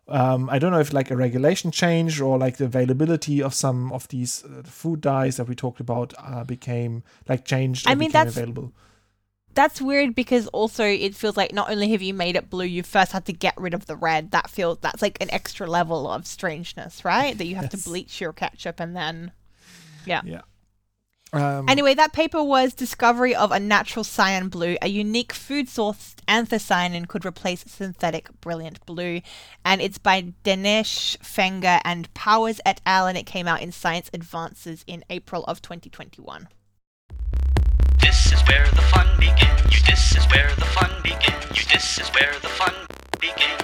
um, 0.07 0.49
I 0.49 0.59
don't 0.59 0.71
know 0.73 0.79
if 0.79 0.91
like 0.91 1.09
a 1.11 1.15
regulation 1.15 1.71
change 1.71 2.19
or 2.19 2.37
like 2.45 2.57
the 2.57 2.65
availability 2.65 3.41
of 3.41 3.53
some 3.53 3.93
of 3.93 4.07
these 4.09 4.43
uh, 4.43 4.63
food 4.65 4.99
dyes 5.01 5.37
that 5.37 5.47
we 5.47 5.55
talked 5.55 5.79
about 5.79 6.13
uh, 6.17 6.43
became 6.43 7.03
like 7.29 7.45
changed. 7.45 7.87
I 7.87 7.95
mean, 7.95 8.11
that's- 8.11 8.35
available. 8.35 8.73
that's 9.53 9.79
weird 9.81 10.13
because 10.15 10.47
also 10.47 10.83
it 10.83 11.15
feels 11.15 11.37
like 11.37 11.53
not 11.53 11.69
only 11.71 11.91
have 11.91 12.01
you 12.01 12.13
made 12.13 12.35
it 12.35 12.49
blue 12.49 12.65
you 12.65 12.83
first 12.83 13.11
had 13.13 13.25
to 13.25 13.33
get 13.33 13.53
rid 13.57 13.73
of 13.73 13.85
the 13.85 13.95
red 13.95 14.31
that 14.31 14.49
feels 14.49 14.79
that's 14.81 15.01
like 15.01 15.17
an 15.21 15.31
extra 15.31 15.67
level 15.67 16.07
of 16.09 16.25
strangeness 16.25 17.05
right 17.05 17.37
that 17.37 17.45
you 17.45 17.55
have 17.55 17.69
Yes. 17.71 17.83
to 17.83 17.89
bleach 17.89 18.19
your 18.21 18.33
ketchup 18.33 18.79
and 18.81 18.95
then 18.95 19.31
yeah 20.05 20.21
Yeah. 20.25 20.41
Um, 21.33 21.69
Anyway, 21.69 21.93
that 21.93 22.11
paper 22.11 22.43
was 22.43 22.73
Discovery 22.73 23.33
of 23.33 23.51
a 23.51 23.59
Natural 23.59 24.03
Cyan 24.03 24.49
Blue, 24.49 24.75
a 24.81 24.89
unique 24.89 25.31
food 25.31 25.67
sourced 25.67 26.15
anthocyanin 26.27 27.07
could 27.07 27.25
replace 27.25 27.63
synthetic 27.67 28.29
brilliant 28.41 28.85
blue. 28.85 29.21
And 29.63 29.81
it's 29.81 29.97
by 29.97 30.33
Denish 30.43 31.17
Fenger 31.19 31.79
and 31.85 32.13
Powers 32.13 32.59
et 32.65 32.81
al. 32.85 33.07
And 33.07 33.17
it 33.17 33.25
came 33.25 33.47
out 33.47 33.61
in 33.61 33.71
Science 33.71 34.09
Advances 34.13 34.83
in 34.87 35.05
April 35.09 35.43
of 35.45 35.61
2021. 35.61 36.49
This 38.01 38.33
is 38.33 38.41
where 38.47 38.67
the 38.67 38.81
fun 38.81 39.07
begins. 39.19 39.61
You, 39.73 39.85
this 39.87 40.17
is 40.17 40.25
where 40.31 40.53
the 40.55 40.65
fun 40.65 40.91
begins. 41.03 41.45
You, 41.51 41.63
this 41.71 41.99
is 41.99 42.09
where 42.09 42.33
the 42.41 42.49
fun 42.49 42.73
begins. 43.19 43.61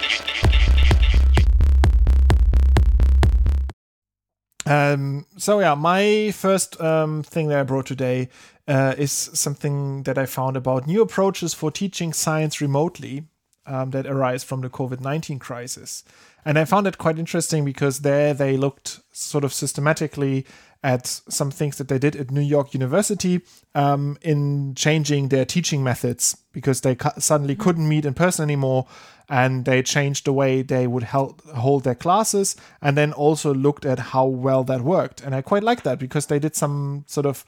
Um, 4.68 5.24
so 5.38 5.60
yeah, 5.60 5.74
my 5.74 6.30
first 6.32 6.78
um, 6.80 7.22
thing 7.22 7.48
that 7.48 7.58
I 7.58 7.62
brought 7.62 7.86
today 7.86 8.28
uh, 8.66 8.94
is 8.98 9.12
something 9.12 10.02
that 10.02 10.18
I 10.18 10.26
found 10.26 10.58
about 10.58 10.86
new 10.86 11.00
approaches 11.00 11.54
for 11.54 11.70
teaching 11.70 12.12
science 12.12 12.60
remotely 12.60 13.24
um, 13.64 13.90
that 13.92 14.06
arise 14.06 14.44
from 14.44 14.60
the 14.60 14.68
COVID 14.68 15.00
nineteen 15.00 15.38
crisis, 15.38 16.04
and 16.44 16.58
I 16.58 16.66
found 16.66 16.86
it 16.86 16.98
quite 16.98 17.18
interesting 17.18 17.64
because 17.64 18.00
there 18.00 18.34
they 18.34 18.58
looked 18.58 19.00
sort 19.10 19.42
of 19.44 19.54
systematically 19.54 20.44
at 20.82 21.06
some 21.06 21.50
things 21.50 21.76
that 21.78 21.88
they 21.88 21.98
did 21.98 22.14
at 22.14 22.30
New 22.30 22.40
York 22.42 22.72
University 22.72 23.40
um, 23.74 24.16
in 24.22 24.74
changing 24.74 25.28
their 25.28 25.44
teaching 25.44 25.82
methods 25.82 26.36
because 26.52 26.82
they 26.82 26.94
cu- 26.94 27.18
suddenly 27.18 27.56
couldn't 27.56 27.88
meet 27.88 28.04
in 28.04 28.14
person 28.14 28.44
anymore 28.44 28.86
and 29.28 29.64
they 29.64 29.82
changed 29.82 30.24
the 30.24 30.32
way 30.32 30.62
they 30.62 30.86
would 30.86 31.02
held, 31.02 31.42
hold 31.54 31.84
their 31.84 31.94
classes 31.94 32.56
and 32.80 32.96
then 32.96 33.12
also 33.12 33.52
looked 33.52 33.84
at 33.84 33.98
how 33.98 34.26
well 34.26 34.64
that 34.64 34.80
worked. 34.80 35.20
And 35.20 35.34
i 35.34 35.42
quite 35.42 35.62
like 35.62 35.82
that 35.82 35.98
because 35.98 36.26
they 36.26 36.38
did 36.38 36.56
some 36.56 37.04
sort 37.06 37.26
of 37.26 37.44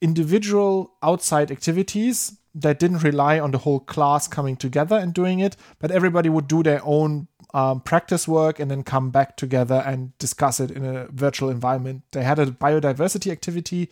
individual 0.00 0.94
outside 1.02 1.50
activities 1.50 2.38
that 2.54 2.78
didn't 2.78 3.02
rely 3.02 3.38
on 3.38 3.50
the 3.52 3.58
whole 3.58 3.80
class 3.80 4.28
coming 4.28 4.56
together 4.56 4.96
and 4.96 5.14
doing 5.14 5.38
it 5.38 5.56
but 5.78 5.90
everybody 5.90 6.28
would 6.28 6.46
do 6.48 6.62
their 6.62 6.82
own 6.84 7.28
um, 7.54 7.80
practice 7.80 8.26
work 8.26 8.58
and 8.58 8.70
then 8.70 8.82
come 8.82 9.10
back 9.10 9.36
together 9.36 9.82
and 9.86 10.16
discuss 10.18 10.60
it 10.60 10.70
in 10.70 10.84
a 10.84 11.06
virtual 11.08 11.50
environment. 11.50 12.02
They 12.12 12.22
had 12.22 12.38
a 12.38 12.46
biodiversity 12.46 13.30
activity 13.30 13.90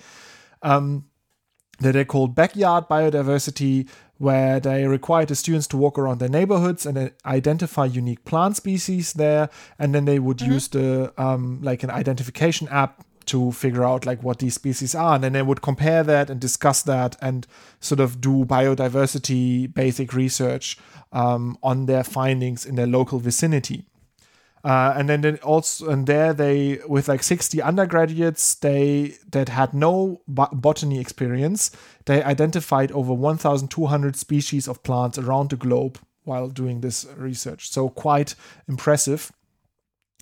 um, 0.62 1.06
that 1.80 1.92
they 1.92 2.04
called 2.04 2.34
backyard 2.34 2.88
biodiversity 2.88 3.88
where 4.20 4.60
they 4.60 4.86
required 4.86 5.28
the 5.28 5.34
students 5.34 5.66
to 5.66 5.78
walk 5.78 5.98
around 5.98 6.18
their 6.18 6.28
neighborhoods 6.28 6.84
and 6.84 6.98
uh, 6.98 7.08
identify 7.24 7.86
unique 7.86 8.22
plant 8.26 8.54
species 8.54 9.14
there 9.14 9.48
and 9.78 9.94
then 9.94 10.04
they 10.04 10.18
would 10.18 10.36
Mm-hmm. 10.40 10.52
use 10.52 10.68
the 10.68 11.12
um, 11.16 11.58
like 11.62 11.82
an 11.82 11.90
identification 11.90 12.68
app 12.68 12.92
to 13.26 13.50
figure 13.52 13.84
out 13.84 14.04
like 14.06 14.22
what 14.22 14.38
these 14.40 14.54
species 14.54 14.94
are 14.94 15.14
and 15.14 15.24
then 15.24 15.32
they 15.32 15.42
would 15.42 15.62
compare 15.62 16.02
that 16.02 16.28
and 16.30 16.38
discuss 16.40 16.82
that 16.82 17.16
and 17.22 17.46
sort 17.80 18.00
of 18.00 18.20
do 18.20 18.44
biodiversity 18.44 19.72
basic 19.72 20.12
research 20.12 20.76
um, 21.12 21.56
on 21.62 21.86
their 21.86 22.04
findings 22.04 22.66
in 22.66 22.74
their 22.76 22.86
local 22.86 23.18
vicinity 23.18 23.84
uh, 24.62 24.92
and 24.96 25.08
then 25.08 25.20
they 25.22 25.36
also 25.38 25.88
and 25.88 26.06
there 26.06 26.34
they 26.34 26.78
with 26.86 27.08
like 27.08 27.22
60 27.22 27.62
undergraduates 27.62 28.54
they 28.56 29.16
that 29.30 29.48
had 29.48 29.72
no 29.72 30.20
bo- 30.28 30.48
botany 30.52 31.00
experience 31.00 31.70
they 32.04 32.22
identified 32.22 32.92
over 32.92 33.14
1200 33.14 34.16
species 34.16 34.68
of 34.68 34.82
plants 34.82 35.18
around 35.18 35.50
the 35.50 35.56
globe 35.56 35.98
while 36.24 36.48
doing 36.48 36.80
this 36.80 37.06
research. 37.16 37.70
So 37.70 37.88
quite 37.88 38.34
impressive. 38.68 39.32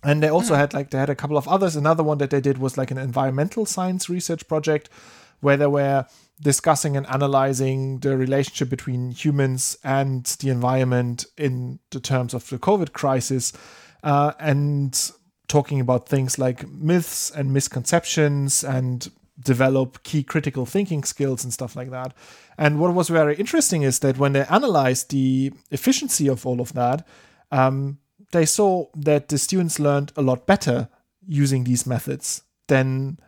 And 0.05 0.23
they 0.23 0.29
also 0.29 0.55
had 0.55 0.73
like 0.73 0.91
they 0.91 0.99
had 0.99 1.11
a 1.11 1.17
couple 1.17 1.37
of 1.37 1.49
others. 1.49 1.75
Another 1.75 2.05
one 2.05 2.19
that 2.19 2.31
they 2.31 2.41
did 2.41 2.59
was 2.59 2.79
like 2.79 2.91
an 2.91 2.99
environmental 2.99 3.67
science 3.67 4.09
research 4.09 4.47
project 4.47 4.89
where 5.41 5.57
they 5.57 5.67
were 5.67 6.07
discussing 6.41 6.97
and 6.97 7.07
analyzing 7.09 7.99
the 7.99 8.17
relationship 8.17 8.69
between 8.69 9.11
humans 9.11 9.77
and 9.83 10.25
the 10.41 10.51
environment 10.51 11.27
in 11.37 11.81
the 11.91 11.99
terms 11.99 12.33
of 12.33 12.49
the 12.49 12.59
covid 12.59 12.93
crisis 12.93 13.53
uh, 14.03 14.33
and 14.39 15.13
talking 15.49 15.81
about 15.81 16.09
things 16.09 16.39
like 16.39 16.69
myths 16.69 17.31
and 17.31 17.53
misconceptions 17.53 18.63
and 18.63 19.11
develop 19.41 20.03
key 20.03 20.23
critical 20.23 20.67
thinking 20.67 21.05
skills 21.05 21.45
and 21.45 21.53
stuff 21.53 21.77
like 21.77 21.91
that. 21.91 22.13
And 22.59 22.81
what 22.81 22.93
was 22.95 23.09
very 23.09 23.37
interesting 23.37 23.83
is 23.83 24.01
that 24.01 24.19
when 24.19 24.33
they 24.33 24.45
analyzed 24.45 25.11
the 25.11 25.53
efficiency 25.71 26.29
of 26.29 26.45
all 26.45 26.61
of 26.61 26.73
that, 26.75 27.07
um, 27.51 27.99
they 28.33 28.45
saw 28.45 28.87
that 28.95 29.29
the 29.29 29.39
students 29.39 29.79
learned 29.79 30.13
a 30.17 30.23
lot 30.23 30.47
better 30.47 30.89
using 31.27 31.65
these 31.65 31.87
methods 31.87 32.43
than 32.67 33.19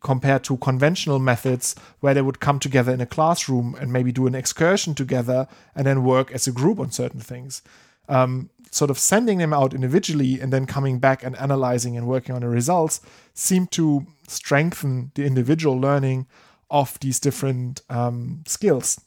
compared 0.00 0.44
to 0.44 0.56
conventional 0.58 1.18
methods 1.18 1.74
where 2.00 2.12
they 2.12 2.22
would 2.22 2.38
come 2.38 2.58
together 2.58 2.92
in 2.92 3.00
a 3.00 3.06
classroom 3.06 3.74
and 3.80 3.92
maybe 3.92 4.12
do 4.12 4.26
an 4.26 4.34
excursion 4.34 4.94
together 4.94 5.48
and 5.74 5.86
then 5.86 6.04
work 6.04 6.30
as 6.32 6.46
a 6.46 6.52
group 6.52 6.78
on 6.78 6.90
certain 6.90 7.20
things. 7.20 7.62
Um, 8.10 8.50
sort 8.70 8.90
of 8.90 8.98
sending 8.98 9.38
them 9.38 9.52
out 9.52 9.74
individually 9.74 10.40
and 10.40 10.52
then 10.52 10.64
coming 10.64 11.00
back 11.00 11.24
and 11.24 11.36
analyzing 11.36 11.96
and 11.96 12.06
working 12.06 12.34
on 12.34 12.42
the 12.42 12.48
results 12.48 13.00
seemed 13.34 13.72
to 13.72 14.06
strengthen 14.28 15.10
the 15.14 15.24
individual 15.24 15.76
learning 15.76 16.26
of 16.70 16.98
these 17.00 17.18
different 17.18 17.82
um, 17.90 18.42
skills, 18.46 19.00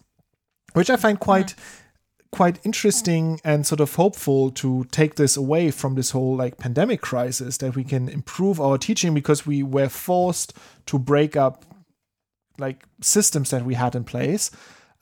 which 0.73 0.89
I 0.89 0.97
find 0.97 1.19
quite 1.19 1.55
quite 2.31 2.59
interesting 2.65 3.39
and 3.43 3.65
sort 3.65 3.79
of 3.79 3.93
hopeful 3.93 4.49
to 4.49 4.83
take 4.85 5.15
this 5.15 5.37
away 5.37 5.69
from 5.69 5.93
this 5.93 6.09
whole 6.09 6.35
like 6.35 6.57
pandemic 6.57 6.99
crisis 6.99 7.57
that 7.57 7.75
we 7.75 7.83
can 7.83 8.09
improve 8.09 8.59
our 8.59 8.75
teaching 8.75 9.13
because 9.13 9.45
we 9.45 9.61
were 9.61 9.87
forced 9.87 10.51
to 10.87 10.97
break 10.97 11.37
up 11.37 11.63
like 12.57 12.85
systems 13.01 13.51
that 13.51 13.63
we 13.63 13.75
had 13.75 13.93
in 13.93 14.03
place 14.03 14.49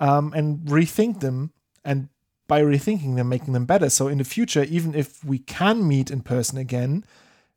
um, 0.01 0.33
and 0.35 0.59
rethink 0.65 1.21
them 1.21 1.53
and 1.85 2.09
by 2.51 2.61
rethinking 2.61 3.15
them 3.15 3.29
making 3.29 3.53
them 3.53 3.65
better 3.65 3.89
so 3.89 4.09
in 4.09 4.17
the 4.17 4.23
future 4.35 4.63
even 4.63 4.93
if 4.93 5.23
we 5.23 5.39
can 5.39 5.87
meet 5.87 6.11
in 6.11 6.21
person 6.21 6.57
again 6.57 7.05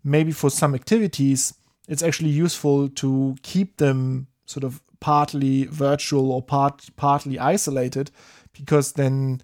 maybe 0.05 0.32
for 0.32 0.51
some 0.51 0.72
activities 0.74 1.55
it's 1.88 2.03
actually 2.03 2.30
useful 2.30 2.88
to 2.88 3.34
keep 3.42 3.78
them 3.78 4.26
sort 4.47 4.64
of 4.64 4.80
partly 5.01 5.64
virtual 5.66 6.32
or 6.32 6.40
part 6.40 6.88
partly 6.97 7.38
isolated 7.38 8.11
because 8.53 8.92
then 8.92 9.40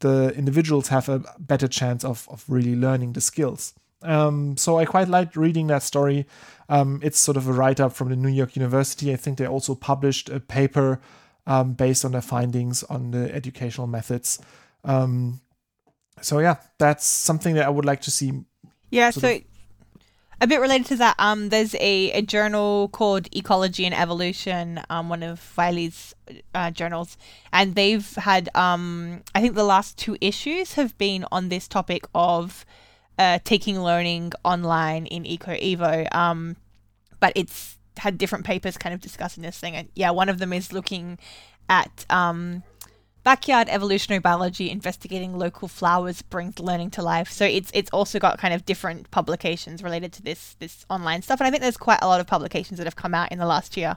the 0.00 0.34
individuals 0.34 0.88
have 0.88 1.08
a 1.08 1.22
better 1.38 1.68
chance 1.68 2.04
of, 2.04 2.26
of 2.30 2.44
really 2.48 2.74
learning 2.74 3.12
the 3.12 3.20
skills. 3.20 3.74
Um, 4.02 4.56
so 4.56 4.78
I 4.78 4.84
quite 4.84 5.08
liked 5.08 5.36
reading 5.36 5.68
that 5.68 5.82
story. 5.82 6.26
Um, 6.68 7.00
it's 7.02 7.18
sort 7.18 7.36
of 7.36 7.48
a 7.48 7.52
write 7.52 7.80
up 7.80 7.92
from 7.92 8.10
the 8.10 8.16
New 8.16 8.28
York 8.28 8.56
University. 8.56 9.12
I 9.12 9.16
think 9.16 9.38
they 9.38 9.46
also 9.46 9.74
published 9.74 10.28
a 10.28 10.40
paper 10.40 11.00
um, 11.46 11.72
based 11.74 12.04
on 12.04 12.12
their 12.12 12.20
findings 12.20 12.82
on 12.84 13.12
the 13.12 13.32
educational 13.34 13.86
methods. 13.86 14.38
Um, 14.86 15.40
so 16.22 16.38
yeah, 16.38 16.56
that's 16.78 17.04
something 17.04 17.54
that 17.56 17.66
I 17.66 17.68
would 17.68 17.84
like 17.84 18.00
to 18.02 18.10
see. 18.10 18.32
Yeah, 18.90 19.10
so 19.10 19.28
of- 19.28 19.42
a 20.40 20.46
bit 20.46 20.60
related 20.60 20.86
to 20.88 20.96
that, 20.96 21.14
um, 21.18 21.48
there's 21.48 21.74
a, 21.76 22.12
a 22.12 22.22
journal 22.22 22.88
called 22.88 23.26
Ecology 23.34 23.86
and 23.86 23.94
Evolution, 23.94 24.80
um, 24.90 25.08
one 25.08 25.22
of 25.22 25.52
Wiley's 25.56 26.14
uh, 26.54 26.70
journals, 26.70 27.16
and 27.52 27.74
they've 27.74 28.06
had, 28.16 28.50
um, 28.54 29.22
I 29.34 29.40
think 29.40 29.54
the 29.54 29.64
last 29.64 29.96
two 29.96 30.16
issues 30.20 30.74
have 30.74 30.96
been 30.98 31.24
on 31.32 31.48
this 31.48 31.66
topic 31.66 32.06
of 32.14 32.66
uh, 33.18 33.38
taking 33.44 33.80
learning 33.80 34.32
online 34.44 35.06
in 35.06 35.24
Eco 35.24 35.52
Evo, 35.52 36.14
um, 36.14 36.56
but 37.18 37.32
it's 37.34 37.78
had 37.96 38.18
different 38.18 38.44
papers 38.44 38.76
kind 38.76 38.94
of 38.94 39.00
discussing 39.00 39.42
this 39.42 39.58
thing, 39.58 39.74
and 39.74 39.88
yeah, 39.94 40.10
one 40.10 40.28
of 40.28 40.38
them 40.38 40.52
is 40.52 40.70
looking 40.70 41.18
at 41.70 42.04
um, 42.10 42.62
backyard 43.26 43.66
evolutionary 43.68 44.20
biology 44.20 44.70
investigating 44.70 45.36
local 45.36 45.66
flowers 45.66 46.22
brings 46.22 46.60
learning 46.60 46.90
to 46.92 47.02
life. 47.02 47.28
So 47.28 47.44
it's 47.44 47.72
it's 47.74 47.90
also 47.90 48.20
got 48.20 48.38
kind 48.38 48.54
of 48.54 48.64
different 48.64 49.10
publications 49.10 49.82
related 49.82 50.12
to 50.12 50.22
this 50.22 50.54
this 50.60 50.86
online 50.88 51.22
stuff. 51.22 51.40
And 51.40 51.46
i 51.48 51.50
think 51.50 51.60
there's 51.60 51.76
quite 51.88 51.98
a 52.02 52.06
lot 52.06 52.20
of 52.20 52.28
publications 52.28 52.78
that 52.78 52.86
have 52.86 52.94
come 52.94 53.14
out 53.14 53.32
in 53.32 53.38
the 53.40 53.44
last 53.54 53.76
year 53.76 53.96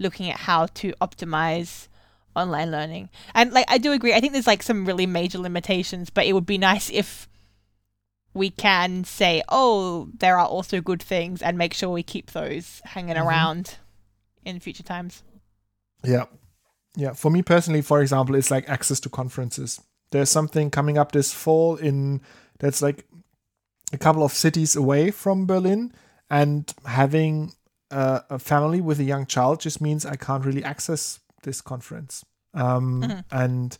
looking 0.00 0.28
at 0.28 0.38
how 0.48 0.66
to 0.80 0.92
optimize 1.00 1.86
online 2.34 2.70
learning. 2.72 3.08
And 3.36 3.52
like 3.52 3.66
i 3.68 3.78
do 3.78 3.92
agree. 3.92 4.12
I 4.12 4.20
think 4.20 4.32
there's 4.32 4.48
like 4.48 4.64
some 4.64 4.84
really 4.84 5.06
major 5.06 5.38
limitations 5.38 6.10
but 6.10 6.26
it 6.26 6.32
would 6.32 6.44
be 6.54 6.58
nice 6.70 6.90
if 6.90 7.28
we 8.34 8.50
can 8.50 9.04
say 9.04 9.42
oh 9.48 10.08
there 10.18 10.36
are 10.40 10.46
also 10.56 10.80
good 10.80 11.02
things 11.02 11.40
and 11.40 11.56
make 11.56 11.72
sure 11.72 11.88
we 11.88 12.02
keep 12.02 12.32
those 12.32 12.82
hanging 12.84 13.14
Mhm. 13.14 13.24
around 13.26 13.76
in 14.44 14.58
future 14.58 14.82
times. 14.82 15.22
Yeah. 16.02 16.24
Yeah. 16.96 17.12
For 17.12 17.30
me 17.30 17.42
personally, 17.42 17.82
for 17.82 18.00
example, 18.00 18.34
it's 18.34 18.50
like 18.50 18.68
access 18.68 19.00
to 19.00 19.08
conferences. 19.08 19.80
There's 20.10 20.30
something 20.30 20.70
coming 20.70 20.98
up 20.98 21.12
this 21.12 21.32
fall 21.32 21.76
in 21.76 22.20
that's 22.58 22.80
like 22.80 23.04
a 23.92 23.98
couple 23.98 24.22
of 24.22 24.32
cities 24.32 24.74
away 24.76 25.10
from 25.10 25.46
Berlin, 25.46 25.92
and 26.30 26.72
having 26.86 27.52
uh, 27.90 28.20
a 28.30 28.38
family 28.38 28.80
with 28.80 28.98
a 28.98 29.04
young 29.04 29.26
child 29.26 29.60
just 29.60 29.80
means 29.80 30.04
I 30.06 30.16
can't 30.16 30.44
really 30.44 30.64
access 30.64 31.20
this 31.42 31.60
conference. 31.60 32.24
Um, 32.54 33.02
Mhm. 33.02 33.24
And 33.30 33.78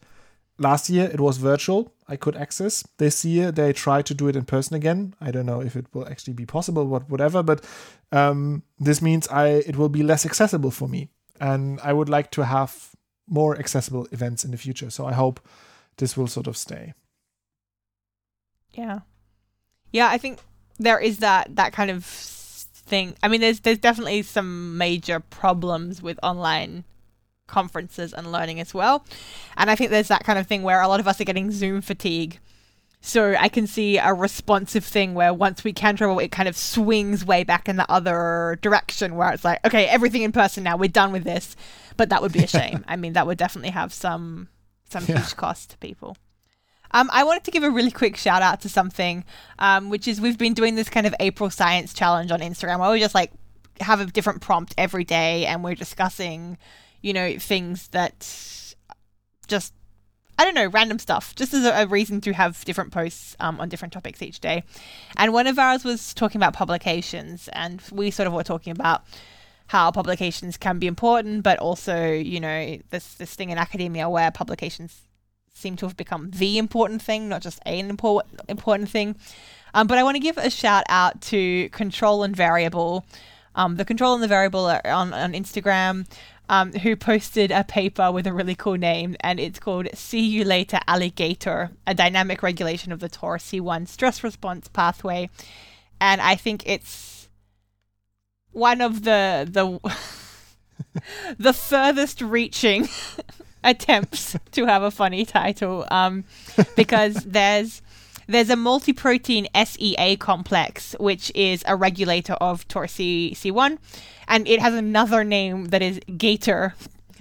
last 0.59 0.89
year 0.91 1.11
it 1.13 1.21
was 1.21 1.39
virtual. 1.39 1.93
I 2.09 2.17
could 2.17 2.37
access. 2.37 2.85
This 2.99 3.25
year 3.25 3.51
they 3.51 3.73
try 3.73 4.03
to 4.03 4.15
do 4.15 4.29
it 4.29 4.37
in 4.37 4.45
person 4.45 4.77
again. 4.77 5.15
I 5.21 5.31
don't 5.33 5.47
know 5.47 5.61
if 5.61 5.75
it 5.75 5.87
will 5.93 6.07
actually 6.07 6.35
be 6.35 6.47
possible, 6.47 6.85
but 6.85 7.09
whatever. 7.11 7.43
But 7.43 7.65
um, 8.13 8.63
this 8.79 9.01
means 9.01 9.27
I 9.29 9.49
it 9.67 9.77
will 9.77 9.89
be 9.89 10.03
less 10.03 10.25
accessible 10.27 10.71
for 10.71 10.89
me, 10.89 11.09
and 11.41 11.81
I 11.83 11.93
would 11.93 12.09
like 12.09 12.31
to 12.33 12.45
have 12.45 12.91
more 13.29 13.59
accessible 13.59 14.07
events 14.13 14.45
in 14.45 14.51
the 14.51 14.57
future. 14.57 14.91
So 14.91 15.07
I 15.07 15.13
hope 15.13 15.41
this 15.99 16.17
will 16.17 16.27
sort 16.27 16.47
of 16.47 16.57
stay. 16.57 16.95
Yeah. 18.73 19.01
Yeah, 19.93 20.09
I 20.09 20.19
think 20.19 20.41
there 20.79 20.99
is 20.99 21.19
that 21.19 21.57
that 21.57 21.73
kind 21.73 21.91
of 21.91 22.05
thing. 22.05 23.17
I 23.23 23.29
mean, 23.29 23.41
there's 23.41 23.61
there's 23.61 23.79
definitely 23.79 24.23
some 24.23 24.77
major 24.77 25.21
problems 25.21 26.03
with 26.03 26.19
online 26.23 26.85
conferences 27.47 28.13
and 28.13 28.33
learning 28.33 28.61
as 28.61 28.75
well. 28.75 29.05
And 29.57 29.71
I 29.71 29.77
think 29.77 29.91
there's 29.91 30.09
that 30.09 30.25
kind 30.25 30.39
of 30.39 30.47
thing 30.47 30.63
where 30.63 30.81
a 30.81 30.89
lot 30.89 31.01
of 31.01 31.09
us 31.09 31.21
are 31.21 31.25
getting 31.25 31.51
Zoom 31.51 31.81
fatigue. 31.81 32.39
So 33.07 33.37
I 33.39 33.49
can 33.49 33.69
see 33.69 33.99
a 33.99 34.13
responsive 34.13 34.85
thing 34.85 35.15
where 35.15 35.33
once 35.33 35.63
we 35.63 35.73
can 35.73 35.95
travel, 35.95 36.19
it 36.19 36.33
kind 36.33 36.49
of 36.49 36.57
swings 36.57 37.25
way 37.25 37.45
back 37.45 37.69
in 37.69 37.77
the 37.77 37.89
other 37.89 38.59
direction 38.63 39.15
where 39.15 39.31
it's 39.33 39.45
like, 39.45 39.65
okay, 39.65 39.87
everything 39.87 40.23
in 40.23 40.33
person 40.33 40.65
now, 40.65 40.77
we're 40.77 40.89
done 40.89 41.13
with 41.13 41.23
this. 41.23 41.55
But 41.97 42.09
that 42.09 42.21
would 42.21 42.33
be 42.33 42.43
a 42.43 42.47
shame. 42.59 42.85
I 42.89 42.97
mean, 42.97 43.13
that 43.13 43.25
would 43.25 43.39
definitely 43.39 43.71
have 43.71 43.93
some 43.93 44.49
some 44.91 45.05
Yeah. 45.07 45.19
huge 45.21 45.37
cost 45.37 45.71
to 45.71 45.79
people. 45.79 46.17
Um, 46.91 47.09
I 47.13 47.23
wanted 47.23 47.45
to 47.45 47.53
give 47.53 47.63
a 47.63 47.71
really 47.71 47.93
quick 47.93 48.17
shout 48.17 48.43
out 48.43 48.61
to 48.63 48.69
something, 48.69 49.25
um, 49.61 49.89
which 49.89 50.09
is 50.09 50.21
we've 50.21 50.37
been 50.39 50.55
doing 50.55 50.75
this 50.75 50.89
kind 50.89 51.07
of 51.07 51.15
April 51.21 51.49
Science 51.49 51.95
Challenge 51.95 52.33
on 52.33 52.41
Instagram 52.41 52.81
where 52.81 52.91
we 52.91 52.99
just 52.99 53.15
like 53.15 53.31
have 53.81 54.01
a 54.01 54.07
different 54.07 54.41
prompt 54.43 54.75
every 54.77 55.05
day 55.05 55.47
and 55.47 55.63
we're 55.63 55.75
discussing, 55.77 56.59
you 57.03 57.13
know, 57.13 57.39
things 57.39 57.87
that 57.89 58.19
just 59.47 59.75
I 60.39 60.45
don't 60.45 60.55
know, 60.55 60.67
random 60.67 60.99
stuff, 60.99 61.35
just 61.35 61.55
as 61.55 61.65
a, 61.65 61.85
a 61.85 61.87
reason 61.87 62.21
to 62.23 62.33
have 62.33 62.63
different 62.65 62.93
posts 62.93 63.37
um, 63.41 63.59
on 63.61 63.69
different 63.69 63.93
topics 63.93 64.21
each 64.21 64.41
day. 64.41 64.65
And 65.17 65.33
one 65.33 65.47
of 65.47 65.59
ours 65.59 65.83
was 65.85 66.13
talking 66.13 66.39
about 66.39 66.53
publications, 66.53 67.49
and 67.53 67.83
we 67.91 68.11
sort 68.11 68.27
of 68.27 68.33
were 68.33 68.45
talking 68.45 68.71
about 68.71 69.05
how 69.69 69.91
publications 69.91 70.57
can 70.57 70.79
be 70.79 70.87
important, 70.87 71.43
but 71.43 71.59
also, 71.59 72.13
you 72.13 72.41
know, 72.41 72.79
this 72.91 73.15
this 73.15 73.35
thing 73.35 73.51
in 73.51 73.59
academia 73.59 74.09
where 74.09 74.31
publications 74.31 75.03
seem 75.53 75.75
to 75.77 75.87
have 75.87 75.97
become 75.97 76.31
the 76.31 76.59
important 76.59 77.03
thing, 77.03 77.29
not 77.29 77.43
just 77.43 77.59
an 77.67 77.89
important 77.89 78.41
important 78.49 78.89
thing. 78.89 79.17
Um, 79.75 79.87
but 79.87 79.99
I 79.99 80.03
want 80.03 80.15
to 80.17 80.21
give 80.21 80.39
a 80.39 80.51
shout 80.51 80.85
out 80.89 81.21
to 81.23 81.69
Control 81.71 82.23
and 82.23 82.37
Variable, 82.37 83.05
um, 83.55 83.77
the 83.77 83.85
Control 83.85 84.15
and 84.15 84.23
the 84.23 84.29
Variable 84.29 84.67
are 84.67 84.87
on 84.87 85.13
on 85.13 85.33
Instagram, 85.33 86.07
um, 86.49 86.73
who 86.73 86.97
posted 86.97 87.51
a 87.51 87.65
paper 87.65 88.11
with 88.13 88.27
a 88.27 88.33
really 88.33 88.55
cool 88.55 88.77
name, 88.77 89.17
and 89.21 89.41
it's 89.41 89.59
called 89.59 89.89
"See 89.95 90.21
You 90.21 90.45
Later, 90.45 90.81
Alligator: 90.87 91.71
A 91.87 91.95
Dynamic 91.95 92.43
Regulation 92.43 92.93
of 92.93 93.01
the 93.01 93.09
TOR-C1 93.09 93.89
Stress 93.89 94.23
Response 94.23 94.69
Pathway," 94.69 95.31
and 96.01 96.21
I 96.21 96.37
think 96.37 96.63
it's 96.67 97.29
one 98.53 98.81
of 98.81 99.03
the 99.03 99.47
the 99.51 99.93
the 101.39 101.53
furthest 101.53 102.21
reaching 102.21 102.89
attempts 103.65 104.37
to 104.53 104.67
have 104.67 104.83
a 104.83 104.91
funny 104.91 105.25
title 105.25 105.87
um, 105.91 106.25
because 106.77 107.15
there's 107.25 107.83
there's 108.27 108.51
a 108.51 108.57
multi-protein 108.57 109.49
SEA 109.55 110.17
complex 110.17 110.95
which 110.99 111.33
is 111.35 111.63
a 111.67 111.77
regulator 111.77 112.35
of 112.35 112.67
TORC-C1 112.69 113.79
and 114.29 114.49
it 114.49 114.61
has 114.61 114.75
another 114.75 115.25
name 115.25 115.67
that 115.67 115.83
is 115.83 116.01
Gator. 116.17 116.75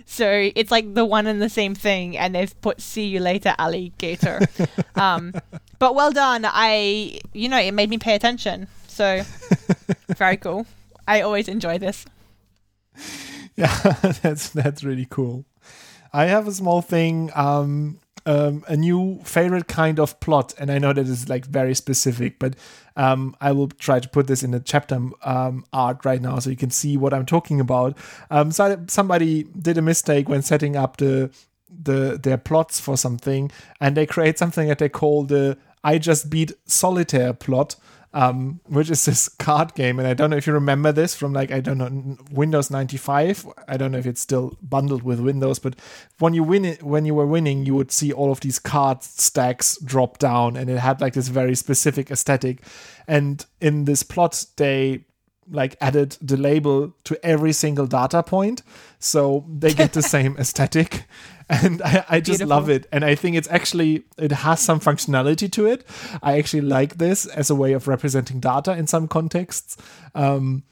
So 0.06 0.52
it's 0.56 0.72
like 0.72 0.94
the 0.94 1.06
one 1.06 1.28
and 1.28 1.42
the 1.42 1.50
same 1.50 1.76
thing 1.76 2.18
and 2.18 2.36
they've 2.36 2.60
put 2.62 2.82
see 2.82 3.06
you 3.06 3.20
later 3.20 3.56
alligator 3.58 4.42
um, 4.96 5.34
but 5.80 5.96
well 5.96 6.12
done. 6.12 6.46
I 6.46 7.20
you 7.34 7.50
know 7.50 7.60
it 7.60 7.74
made 7.74 7.90
me 7.90 7.98
pay 7.98 8.16
attention. 8.16 8.68
So 8.88 9.24
very 10.16 10.38
cool. 10.38 10.66
I 11.08 11.22
always 11.22 11.48
enjoy 11.48 11.78
this. 11.78 12.06
Yeah, 13.56 13.76
that's 14.22 14.50
that's 14.50 14.84
really 14.84 15.08
cool. 15.10 15.46
I 16.14 16.26
have 16.26 16.48
a 16.48 16.54
small 16.54 16.82
thing, 16.82 17.30
um, 17.36 18.00
um, 18.26 18.64
a 18.68 18.76
new 18.76 19.20
favorite 19.24 19.68
kind 19.68 20.00
of 20.00 20.20
plot, 20.20 20.54
and 20.58 20.72
I 20.72 20.80
know 20.80 20.94
that 20.94 21.06
is 21.06 21.30
like 21.30 21.46
very 21.46 21.76
specific, 21.76 22.40
but 22.40 22.56
um, 22.96 23.36
I 23.40 23.52
will 23.52 23.68
try 23.68 24.00
to 24.00 24.10
put 24.10 24.28
this 24.28 24.44
in 24.44 24.52
the 24.52 24.60
chapter 24.60 25.00
um, 25.24 25.66
art 25.72 26.06
right 26.06 26.22
now 26.22 26.40
so 26.40 26.50
you 26.50 26.56
can 26.56 26.72
see 26.72 26.98
what 26.98 27.14
I'm 27.14 27.26
talking 27.26 27.60
about. 27.60 27.98
Um, 28.32 28.52
so 28.52 28.84
somebody 28.88 29.44
did 29.44 29.78
a 29.78 29.82
mistake 29.82 30.28
when 30.30 30.42
setting 30.42 30.76
up 30.76 30.98
the 30.98 31.30
the 31.70 32.20
their 32.22 32.38
plots 32.38 32.80
for 32.80 32.98
something, 32.98 33.52
and 33.80 33.96
they 33.96 34.06
create 34.06 34.40
something 34.40 34.68
that 34.68 34.80
they 34.80 34.90
call 34.90 35.24
the 35.24 35.58
"I 35.84 35.98
just 35.98 36.30
beat 36.30 36.54
solitaire" 36.66 37.34
plot 37.34 37.76
um, 38.16 38.62
which 38.66 38.90
is 38.90 39.04
this 39.06 39.28
card 39.40 39.76
game. 39.76 40.00
And 40.00 40.08
I 40.08 40.14
don't 40.14 40.30
know 40.30 40.38
if 40.38 40.48
you 40.48 40.54
remember 40.54 40.92
this 40.92 41.14
from 41.14 41.34
like, 41.34 41.52
I 41.52 41.60
don't 41.60 41.78
know, 41.78 42.18
Windows 42.32 42.72
95. 42.72 43.46
I 43.68 43.78
don't 43.78 43.92
know 43.92 43.98
if 43.98 44.08
it's 44.08 44.22
still 44.22 44.58
bundled 44.64 45.04
with 45.04 45.20
Windows, 45.20 45.60
but 45.60 45.76
when 46.20 46.34
you 46.34 46.42
win 46.42 46.66
it, 46.66 46.82
when 46.82 47.06
you 47.06 47.14
were 47.14 47.28
winning, 47.28 47.66
you 47.66 47.76
would 47.76 47.92
see 47.92 48.14
all 48.14 48.32
of 48.32 48.40
these 48.40 48.58
card 48.58 49.04
stacks 49.04 49.78
drop 49.84 50.18
down 50.18 50.56
and 50.56 50.70
it 50.70 50.80
had 50.80 51.02
like 51.02 51.14
this 51.14 51.28
very 51.28 51.56
specific 51.56 52.10
aesthetic. 52.10 52.64
And 53.06 53.46
in 53.60 53.84
this 53.84 54.02
plot, 54.02 54.46
they 54.56 55.04
like 55.50 55.76
added 55.80 56.18
the 56.22 56.38
label 56.38 56.94
to 57.04 57.24
every 57.26 57.54
single 57.54 57.86
data 57.86 58.24
point 58.24 58.64
so 59.00 59.46
they 59.48 59.74
get 59.74 59.94
the 59.94 60.02
same 60.16 60.36
aesthetic. 60.38 61.06
And 61.48 61.82
i, 61.84 62.04
I 62.10 62.20
just 62.20 62.40
Beautiful. 62.40 62.48
love 62.48 62.70
it. 62.70 62.88
And 62.92 63.06
i 63.06 63.16
think 63.16 63.36
it's 63.36 63.48
actually 63.50 64.06
it 64.18 64.32
has 64.32 64.60
some 64.60 64.80
functionality 64.80 65.52
to 65.52 65.66
it. 65.68 65.86
I 66.24 66.38
actually 66.40 66.62
like 66.62 66.98
this 66.98 67.26
as 67.26 67.50
a 67.50 67.56
way 67.56 67.74
of 67.74 67.88
representing 67.88 68.40
data 68.40 68.76
in 68.76 68.88
some 68.88 69.08
contexts. 69.08 69.78
Um, 70.16 70.64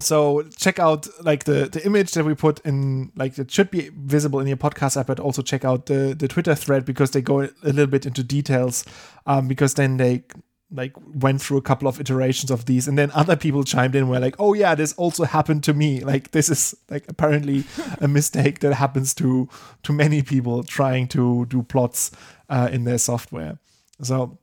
so 0.00 0.42
check 0.56 0.78
out 0.78 1.06
like 1.22 1.44
the 1.44 1.68
the 1.70 1.84
image 1.84 2.12
that 2.12 2.24
we 2.24 2.34
put 2.34 2.60
in 2.60 3.12
like 3.16 3.38
it 3.38 3.50
should 3.50 3.70
be 3.70 3.90
visible 3.94 4.40
in 4.40 4.46
your 4.46 4.56
podcast 4.56 4.98
app 4.98 5.06
but 5.06 5.20
also 5.20 5.42
check 5.42 5.64
out 5.64 5.86
the 5.86 6.14
the 6.18 6.26
twitter 6.26 6.54
thread 6.54 6.84
because 6.84 7.10
they 7.10 7.20
go 7.20 7.42
a 7.42 7.50
little 7.62 7.86
bit 7.86 8.06
into 8.06 8.22
details 8.22 8.84
um, 9.26 9.48
because 9.48 9.74
then 9.74 9.96
they 9.96 10.22
like 10.70 10.92
went 11.14 11.40
through 11.40 11.56
a 11.56 11.62
couple 11.62 11.86
of 11.86 12.00
iterations 12.00 12.50
of 12.50 12.64
these 12.64 12.88
and 12.88 12.98
then 12.98 13.10
other 13.14 13.36
people 13.36 13.62
chimed 13.62 13.94
in 13.94 14.08
were 14.08 14.18
like 14.18 14.34
oh 14.40 14.52
yeah 14.52 14.74
this 14.74 14.92
also 14.94 15.22
happened 15.24 15.62
to 15.62 15.72
me 15.72 16.00
like 16.00 16.32
this 16.32 16.48
is 16.50 16.74
like 16.90 17.04
apparently 17.08 17.62
a 18.00 18.08
mistake 18.08 18.58
that 18.58 18.74
happens 18.74 19.14
to 19.14 19.48
to 19.84 19.92
many 19.92 20.22
people 20.22 20.64
trying 20.64 21.06
to 21.06 21.46
do 21.46 21.62
plots 21.62 22.10
uh, 22.48 22.68
in 22.72 22.82
their 22.82 22.98
software 22.98 23.58
so 24.02 24.38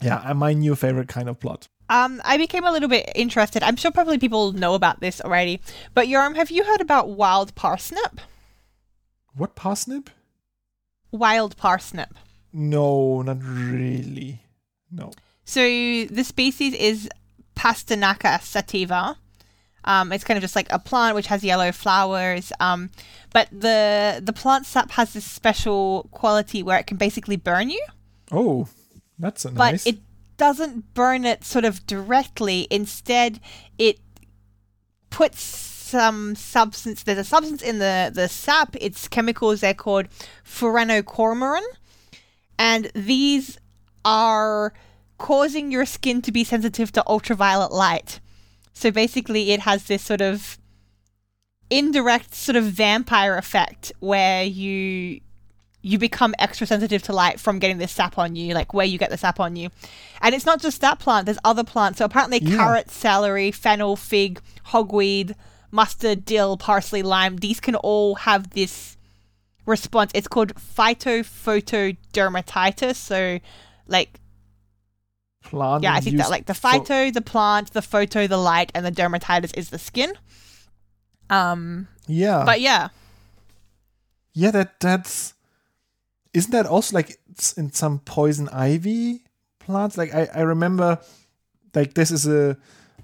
yeah 0.00 0.18
uh, 0.24 0.34
my 0.34 0.52
new 0.52 0.76
favorite 0.76 1.08
kind 1.08 1.28
of 1.28 1.40
plot 1.40 1.66
Um, 1.90 2.22
I 2.24 2.36
became 2.38 2.64
a 2.64 2.70
little 2.70 2.88
bit 2.88 3.10
interested. 3.16 3.64
I'm 3.64 3.74
sure 3.74 3.90
probably 3.90 4.18
people 4.18 4.52
know 4.52 4.74
about 4.74 5.00
this 5.00 5.20
already. 5.20 5.58
But 5.92 6.06
Yoram, 6.06 6.36
have 6.36 6.48
you 6.52 6.62
heard 6.62 6.80
about 6.80 7.08
wild 7.10 7.52
parsnip? 7.56 8.20
what 9.34 9.56
parsnip 9.56 10.08
Wild 11.10 11.56
parsnip. 11.56 12.14
no 12.52 13.22
not 13.22 13.38
really 13.42 14.42
no 14.90 15.10
So 15.50 15.62
the 15.62 16.22
species 16.22 16.74
is 16.74 17.08
Pastinaca 17.56 18.40
sativa. 18.40 19.16
Um, 19.84 20.12
it's 20.12 20.22
kind 20.22 20.38
of 20.38 20.42
just 20.42 20.54
like 20.54 20.68
a 20.70 20.78
plant 20.78 21.16
which 21.16 21.26
has 21.26 21.42
yellow 21.42 21.72
flowers. 21.72 22.52
Um, 22.60 22.90
but 23.32 23.48
the 23.50 24.22
the 24.22 24.32
plant 24.32 24.64
sap 24.64 24.92
has 24.92 25.12
this 25.12 25.24
special 25.24 26.08
quality 26.12 26.62
where 26.62 26.78
it 26.78 26.86
can 26.86 26.98
basically 26.98 27.34
burn 27.34 27.68
you, 27.68 27.84
oh 28.30 28.68
that's 29.18 29.44
a 29.44 29.50
but 29.50 29.72
nice 29.72 29.86
it 29.86 29.98
doesn't 30.36 30.94
burn 30.94 31.24
it 31.24 31.42
sort 31.42 31.64
of 31.64 31.84
directly. 31.84 32.68
Instead, 32.70 33.40
it 33.76 33.98
puts 35.10 35.42
some 35.42 36.36
substance. 36.36 37.02
There's 37.02 37.18
a 37.18 37.24
substance 37.24 37.60
in 37.60 37.80
the 37.80 38.12
the 38.14 38.28
sap. 38.28 38.76
It's 38.80 39.08
chemicals. 39.08 39.62
They're 39.62 39.74
called 39.74 40.06
furanocoumarin, 40.44 41.66
and 42.56 42.92
these 42.94 43.58
are 44.04 44.72
causing 45.20 45.70
your 45.70 45.86
skin 45.86 46.20
to 46.22 46.32
be 46.32 46.42
sensitive 46.42 46.90
to 46.92 47.06
ultraviolet 47.06 47.70
light. 47.70 48.18
So 48.72 48.90
basically, 48.90 49.52
it 49.52 49.60
has 49.60 49.84
this 49.84 50.02
sort 50.02 50.22
of 50.22 50.58
indirect 51.68 52.34
sort 52.34 52.56
of 52.56 52.64
vampire 52.64 53.36
effect 53.36 53.92
where 54.00 54.42
you 54.42 55.20
you 55.82 55.98
become 55.98 56.34
extra 56.38 56.66
sensitive 56.66 57.02
to 57.02 57.10
light 57.12 57.40
from 57.40 57.58
getting 57.58 57.78
this 57.78 57.90
sap 57.92 58.18
on 58.18 58.36
you, 58.36 58.52
like 58.52 58.74
where 58.74 58.84
you 58.84 58.98
get 58.98 59.08
the 59.08 59.16
sap 59.16 59.40
on 59.40 59.56
you. 59.56 59.70
And 60.20 60.34
it's 60.34 60.44
not 60.44 60.60
just 60.60 60.82
that 60.82 60.98
plant, 60.98 61.24
there's 61.24 61.38
other 61.42 61.64
plants. 61.64 61.96
So 61.98 62.04
apparently 62.04 62.38
Yeah. 62.42 62.56
carrot, 62.56 62.90
celery, 62.90 63.50
fennel, 63.50 63.96
fig, 63.96 64.42
hogweed, 64.72 65.34
mustard, 65.70 66.26
dill, 66.26 66.58
parsley, 66.58 67.02
lime, 67.02 67.38
these 67.38 67.60
can 67.60 67.76
all 67.76 68.16
have 68.16 68.50
this 68.50 68.98
response. 69.64 70.10
It's 70.14 70.28
called 70.28 70.52
phytophotodermatitis. 70.54 72.96
So 72.96 73.38
like 73.86 74.20
plant 75.42 75.82
yeah, 75.82 75.94
I 75.94 76.00
think 76.00 76.18
that 76.18 76.30
like 76.30 76.46
the 76.46 76.52
phyto, 76.52 77.12
the 77.12 77.22
plant, 77.22 77.72
the 77.72 77.82
photo, 77.82 78.26
the 78.26 78.36
light, 78.36 78.70
and 78.74 78.84
the 78.84 78.92
dermatitis 78.92 79.56
is 79.56 79.70
the 79.70 79.78
skin. 79.78 80.12
Um 81.28 81.88
yeah 82.06 82.44
but 82.44 82.60
yeah. 82.60 82.88
Yeah, 84.32 84.50
that 84.52 84.78
that's 84.80 85.34
isn't 86.32 86.52
that 86.52 86.66
also 86.66 86.94
like 86.94 87.18
it's 87.30 87.52
in 87.54 87.72
some 87.72 88.00
poison 88.00 88.48
ivy 88.50 89.24
plants? 89.58 89.96
Like 89.96 90.14
I 90.14 90.28
I 90.34 90.40
remember 90.40 90.98
like 91.74 91.94
this 91.94 92.10
is 92.10 92.26
a 92.26 92.56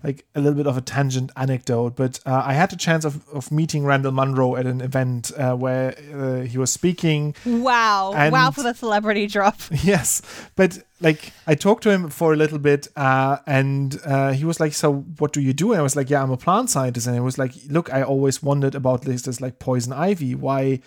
like 0.03 0.25
a 0.35 0.41
little 0.41 0.57
bit 0.57 0.67
of 0.67 0.77
a 0.77 0.81
tangent 0.81 1.31
anecdote, 1.37 1.97
but 1.97 2.21
uh, 2.27 2.43
I 2.45 2.55
had 2.55 2.71
the 2.71 2.77
chance 2.77 3.05
of, 3.05 3.27
of 3.31 3.51
meeting 3.51 3.85
Randall 3.85 4.13
Munroe 4.13 4.57
at 4.57 4.67
an 4.67 4.81
event 4.81 5.33
uh, 5.37 5.55
where 5.55 5.97
uh, 6.15 6.41
he 6.43 6.59
was 6.59 6.71
speaking. 6.71 7.35
Wow. 7.45 8.13
wow 8.31 8.51
for 8.51 8.63
the 8.63 8.75
celebrity 8.75 9.27
drop. 9.27 9.61
yes, 9.83 10.23
but 10.55 10.79
like 11.01 11.33
I 11.47 11.55
talked 11.55 11.83
to 11.85 11.91
him 11.91 12.09
for 12.09 12.33
a 12.33 12.37
little 12.37 12.59
bit, 12.59 12.89
uh, 12.97 13.39
and 13.47 13.99
uh, 14.05 14.33
he 14.33 14.45
was 14.45 14.61
like, 14.61 14.73
"So 14.73 15.05
what 15.19 15.33
do 15.33 15.41
you 15.41 15.53
do?" 15.53 15.73
And 15.73 15.81
I 15.81 15.83
was 15.83 15.97
like, 15.97 16.11
"Yeah, 16.11 16.23
I'm 16.23 16.31
a 16.31 16.37
plant 16.37 16.71
scientist." 16.71 17.07
And 17.07 17.15
he 17.15 17.21
was 17.21 17.39
like, 17.39 17.53
"Look, 17.69 17.93
I 17.93 18.03
always 18.03 18.43
wondered 18.43 18.75
about 18.75 19.03
this, 19.03 19.23
this 19.23 19.41
like 19.41 19.59
poison 19.59 19.93
ivy. 19.93 20.35
Why 20.35 20.81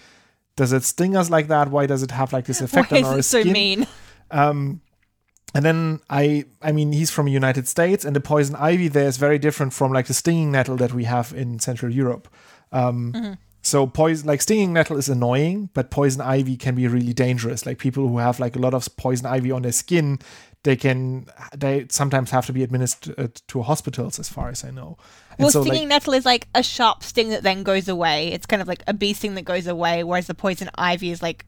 does 0.55 0.73
it 0.73 0.83
sting 0.83 1.15
us 1.15 1.29
like 1.29 1.47
that? 1.47 1.69
Why 1.69 1.85
does 1.85 2.03
it 2.03 2.11
have 2.11 2.33
like 2.33 2.45
this 2.45 2.61
effect 2.61 2.91
Why 2.91 2.97
on 2.97 3.03
is 3.03 3.09
our 3.09 3.19
it 3.19 3.23
so 3.23 3.43
mean? 3.43 3.87
Um, 4.31 4.81
and 5.55 5.65
then 5.65 5.99
I 6.09 6.45
I 6.61 6.71
mean 6.71 6.91
he's 6.91 7.11
from 7.11 7.25
the 7.25 7.31
United 7.31 7.67
States 7.67 8.05
and 8.05 8.15
the 8.15 8.21
poison 8.21 8.55
ivy 8.55 8.87
there 8.87 9.07
is 9.07 9.17
very 9.17 9.39
different 9.39 9.73
from 9.73 9.91
like 9.91 10.07
the 10.07 10.13
stinging 10.13 10.51
nettle 10.51 10.77
that 10.77 10.93
we 10.93 11.05
have 11.05 11.33
in 11.33 11.59
Central 11.59 11.91
Europe. 11.91 12.27
Um, 12.71 13.37
So 13.61 13.85
poison 13.87 14.25
like 14.27 14.41
stinging 14.41 14.71
nettle 14.73 14.97
is 14.97 15.09
annoying, 15.09 15.69
but 15.73 15.91
poison 15.91 16.21
ivy 16.21 16.55
can 16.55 16.75
be 16.75 16.87
really 16.87 17.13
dangerous. 17.13 17.65
Like 17.65 17.77
people 17.77 18.07
who 18.07 18.17
have 18.17 18.39
like 18.39 18.55
a 18.55 18.59
lot 18.59 18.73
of 18.73 18.87
poison 18.95 19.25
ivy 19.25 19.51
on 19.51 19.63
their 19.63 19.73
skin, 19.73 20.19
they 20.63 20.77
can 20.77 21.25
they 21.57 21.85
sometimes 21.89 22.31
have 22.31 22.45
to 22.45 22.53
be 22.53 22.63
administered 22.63 23.41
to 23.47 23.61
hospitals, 23.61 24.17
as 24.17 24.29
far 24.29 24.49
as 24.49 24.63
I 24.63 24.71
know. 24.71 24.97
And 25.31 25.39
Well, 25.39 25.51
so, 25.51 25.59
like- 25.59 25.67
stinging 25.67 25.89
nettle 25.89 26.13
is 26.13 26.25
like 26.25 26.47
a 26.55 26.63
sharp 26.63 27.03
sting 27.03 27.29
that 27.29 27.43
then 27.43 27.63
goes 27.63 27.89
away. 27.89 28.29
It's 28.31 28.45
kind 28.45 28.61
of 28.61 28.67
like 28.67 28.83
a 28.87 28.93
bee 28.93 29.13
sting 29.13 29.35
that 29.35 29.43
goes 29.43 29.67
away, 29.67 30.03
whereas 30.05 30.27
the 30.27 30.35
poison 30.35 30.69
ivy 30.75 31.11
is 31.11 31.21
like 31.21 31.45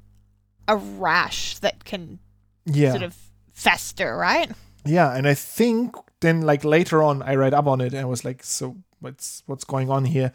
a 0.68 0.76
rash 0.76 1.60
that 1.60 1.86
can 1.86 2.20
yeah, 2.66 2.92
sort 2.92 3.04
of 3.04 3.16
fester, 3.54 4.16
right? 4.16 4.52
Yeah, 4.86 5.16
and 5.16 5.28
I 5.28 5.34
think 5.34 5.96
then 6.22 6.42
like 6.42 6.64
later 6.64 7.04
on 7.04 7.22
I 7.22 7.36
read 7.36 7.54
up 7.54 7.68
on 7.68 7.82
it 7.82 7.94
and 7.94 8.02
I 8.02 8.06
was 8.06 8.26
like, 8.26 8.44
so 8.44 8.78
what's 9.00 9.44
what's 9.46 9.64
going 9.64 9.90
on 9.90 10.06
here? 10.06 10.32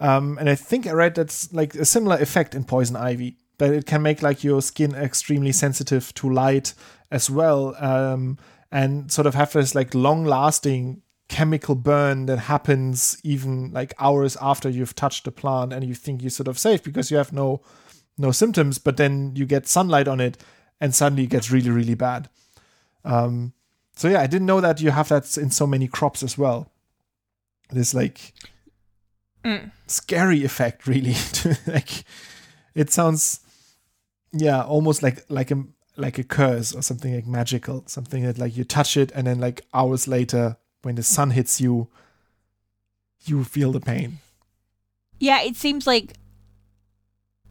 Um, 0.00 0.38
and 0.38 0.48
I 0.48 0.54
think 0.54 0.86
I 0.86 0.92
read 0.92 1.14
that's 1.14 1.52
like 1.52 1.74
a 1.74 1.84
similar 1.84 2.16
effect 2.16 2.54
in 2.54 2.64
poison 2.64 2.96
ivy, 2.96 3.36
that 3.58 3.72
it 3.72 3.86
can 3.86 4.02
make 4.02 4.22
like 4.22 4.44
your 4.44 4.62
skin 4.62 4.94
extremely 4.94 5.52
sensitive 5.52 6.14
to 6.14 6.30
light 6.30 6.74
as 7.10 7.30
well, 7.30 7.74
um, 7.82 8.38
and 8.70 9.10
sort 9.10 9.26
of 9.26 9.34
have 9.34 9.52
this 9.52 9.74
like 9.74 9.94
long 9.94 10.24
lasting 10.24 11.02
chemical 11.28 11.74
burn 11.74 12.26
that 12.26 12.38
happens 12.38 13.20
even 13.22 13.70
like 13.72 13.92
hours 13.98 14.36
after 14.40 14.68
you've 14.68 14.94
touched 14.94 15.24
the 15.24 15.30
plant 15.30 15.72
and 15.72 15.84
you 15.84 15.94
think 15.94 16.22
you're 16.22 16.30
sort 16.30 16.48
of 16.48 16.58
safe 16.58 16.82
because 16.82 17.10
you 17.10 17.16
have 17.16 17.32
no 17.32 17.60
no 18.16 18.32
symptoms, 18.32 18.78
but 18.78 18.96
then 18.96 19.32
you 19.34 19.46
get 19.46 19.68
sunlight 19.68 20.08
on 20.08 20.20
it 20.20 20.38
and 20.80 20.94
suddenly 20.94 21.24
it 21.24 21.30
gets 21.30 21.50
really 21.50 21.70
really 21.70 21.94
bad. 21.94 22.28
Um, 23.04 23.52
so 23.96 24.08
yeah, 24.08 24.20
I 24.20 24.26
didn't 24.26 24.46
know 24.46 24.60
that 24.60 24.80
you 24.80 24.90
have 24.90 25.08
that 25.08 25.36
in 25.36 25.50
so 25.50 25.66
many 25.66 25.88
crops 25.88 26.22
as 26.22 26.36
well. 26.38 26.70
This 27.70 27.94
like 27.94 28.34
Mm. 29.44 29.70
scary 29.86 30.44
effect, 30.44 30.86
really. 30.86 31.14
like 31.66 32.04
it 32.74 32.90
sounds, 32.90 33.40
yeah, 34.32 34.62
almost 34.62 35.02
like 35.02 35.24
like 35.28 35.50
a 35.50 35.64
like 35.96 36.18
a 36.18 36.24
curse 36.24 36.74
or 36.74 36.82
something 36.82 37.14
like 37.14 37.26
magical, 37.26 37.84
something 37.86 38.24
that 38.24 38.38
like 38.38 38.56
you 38.56 38.64
touch 38.64 38.96
it 38.96 39.10
and 39.14 39.26
then 39.26 39.38
like 39.38 39.62
hours 39.72 40.06
later, 40.08 40.56
when 40.82 40.96
the 40.96 41.02
sun 41.02 41.30
hits 41.30 41.60
you, 41.60 41.88
you 43.24 43.44
feel 43.44 43.72
the 43.72 43.80
pain. 43.80 44.18
Yeah, 45.20 45.40
it 45.42 45.56
seems 45.56 45.86
like 45.86 46.14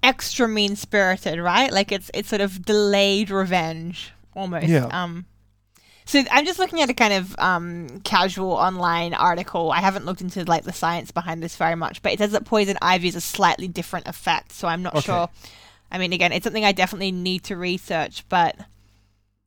extra 0.03 0.47
mean 0.47 0.75
spirited, 0.75 1.39
right? 1.39 1.71
Like 1.71 1.91
it's 1.91 2.11
it's 2.13 2.29
sort 2.29 2.41
of 2.41 2.63
delayed 2.65 3.29
revenge 3.29 4.11
almost. 4.35 4.67
Yeah. 4.67 4.85
Um 4.87 5.25
so 6.07 6.23
I'm 6.31 6.45
just 6.45 6.57
looking 6.57 6.81
at 6.81 6.89
a 6.89 6.93
kind 6.93 7.13
of 7.13 7.37
um, 7.37 7.99
casual 8.03 8.51
online 8.53 9.13
article. 9.13 9.71
I 9.71 9.81
haven't 9.81 10.05
looked 10.05 10.21
into 10.21 10.43
like 10.45 10.63
the 10.63 10.73
science 10.73 11.11
behind 11.11 11.43
this 11.43 11.55
very 11.55 11.75
much, 11.75 12.01
but 12.01 12.11
it 12.13 12.19
says 12.19 12.31
that 12.31 12.45
poison 12.45 12.77
ivy 12.81 13.07
is 13.09 13.15
a 13.15 13.21
slightly 13.21 13.67
different 13.67 14.07
effect. 14.07 14.51
So 14.53 14.67
I'm 14.67 14.81
not 14.81 14.95
Okay. 14.95 15.05
sure. 15.05 15.29
I 15.91 15.97
mean, 15.99 16.11
again, 16.13 16.31
it's 16.31 16.43
something 16.43 16.65
I 16.65 16.71
definitely 16.71 17.11
need 17.11 17.43
to 17.45 17.55
research, 17.55 18.23
but 18.29 18.57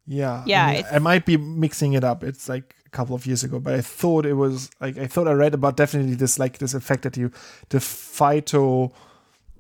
Yeah, 0.07 0.43
Yeah, 0.47 0.67
I, 0.67 0.75
mean, 0.75 0.85
I 0.93 0.99
might 0.99 1.27
be 1.27 1.37
mixing 1.37 1.93
it 1.95 2.05
up. 2.05 2.23
It's 2.25 2.49
like 2.49 2.75
a 2.87 2.91
couple 2.91 3.15
of 3.15 3.27
years 3.27 3.45
ago, 3.45 3.59
but 3.61 3.75
I 3.75 3.81
thought 3.81 4.25
it 4.27 4.35
was 4.35 4.71
like 4.81 4.99
I 4.99 5.07
thought 5.07 5.29
I 5.29 5.33
read 5.33 5.55
about 5.55 5.77
definitely 5.77 6.15
this 6.15 6.39
like 6.39 6.59
this 6.59 6.75
effect 6.75 7.03
that 7.03 7.17
you 7.17 7.31
the 7.69 7.79
phyto 7.79 8.93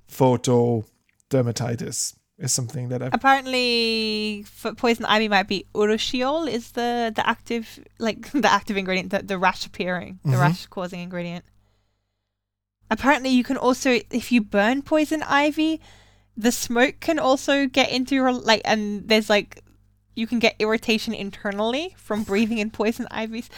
photo 0.08 0.84
dermatitis 1.30 2.14
is 2.40 2.52
something 2.52 2.88
that 2.88 3.02
I've 3.02 3.12
apparently 3.14 4.44
for 4.48 4.74
poison 4.74 5.04
ivy 5.04 5.28
might 5.28 5.46
be 5.48 5.66
urushiol 5.74 6.48
is 6.50 6.72
the 6.72 7.12
the 7.14 7.24
active 7.28 7.78
like 7.98 8.32
the 8.46 8.50
active 8.50 8.76
ingredient, 8.76 9.10
the, 9.10 9.22
the 9.22 9.38
rash 9.38 9.66
appearing, 9.66 10.18
the 10.24 10.32
Mhm. 10.36 10.40
rash 10.40 10.66
causing 10.66 11.00
ingredient. 11.00 11.44
Apparently, 12.90 13.30
you 13.30 13.44
can 13.44 13.56
also 13.56 14.00
if 14.10 14.32
you 14.32 14.40
burn 14.40 14.82
poison 14.82 15.22
ivy, 15.22 15.80
the 16.36 16.50
smoke 16.50 16.96
can 17.00 17.18
also 17.18 17.66
get 17.66 17.90
into 17.90 18.14
your 18.14 18.32
like, 18.32 18.62
and 18.64 19.06
there's 19.08 19.30
like 19.30 19.62
you 20.16 20.26
can 20.26 20.38
get 20.40 20.56
irritation 20.58 21.14
internally 21.14 21.94
from 21.96 22.24
breathing 22.24 22.58
in 22.58 22.70
poison 22.70 23.06
ivies. 23.10 23.48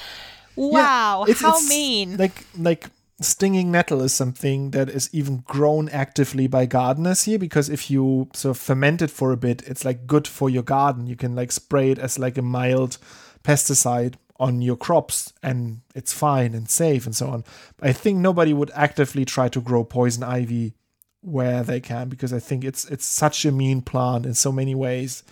Wow, 0.54 1.22
It's- 1.24 1.40
how 1.40 1.56
it's 1.56 1.68
mean! 1.68 2.16
like 2.18 2.44
like 2.58 2.90
stinging 3.22 3.70
nettle 3.70 4.02
is 4.02 4.14
something 4.14 4.70
that 4.72 4.88
is 4.88 5.08
even 5.12 5.38
grown 5.38 5.88
actively 5.88 6.46
by 6.46 6.66
gardeners 6.66 7.24
here 7.24 7.38
because 7.38 7.68
if 7.68 7.90
you 7.90 8.28
sort 8.34 8.56
of 8.56 8.62
ferment 8.62 9.02
it 9.02 9.10
for 9.10 9.32
a 9.32 9.36
bit 9.36 9.62
it's 9.66 9.84
like 9.84 10.06
good 10.06 10.26
for 10.28 10.50
your 10.50 10.62
garden. 10.62 11.06
You 11.06 11.16
can 11.16 11.34
like 11.34 11.52
spray 11.52 11.90
it 11.90 11.98
as 11.98 12.18
like 12.18 12.38
a 12.38 12.42
mild 12.42 12.98
pesticide 13.42 14.14
on 14.38 14.62
your 14.62 14.76
crops 14.76 15.32
and 15.42 15.80
it's 15.94 16.12
fine 16.12 16.54
and 16.54 16.68
safe 16.68 17.06
and 17.06 17.14
so 17.14 17.28
on. 17.28 17.44
I 17.80 17.92
think 17.92 18.18
nobody 18.18 18.52
would 18.52 18.70
actively 18.74 19.24
try 19.24 19.48
to 19.48 19.60
grow 19.60 19.84
poison 19.84 20.22
ivy 20.22 20.74
where 21.20 21.62
they 21.62 21.78
can 21.78 22.08
because 22.08 22.32
i 22.32 22.40
think 22.40 22.64
it's 22.64 22.84
it's 22.86 23.06
such 23.06 23.44
a 23.44 23.52
mean 23.52 23.80
plant 23.80 24.26
in 24.26 24.34
so 24.34 24.50
many 24.50 24.74
ways 24.74 25.22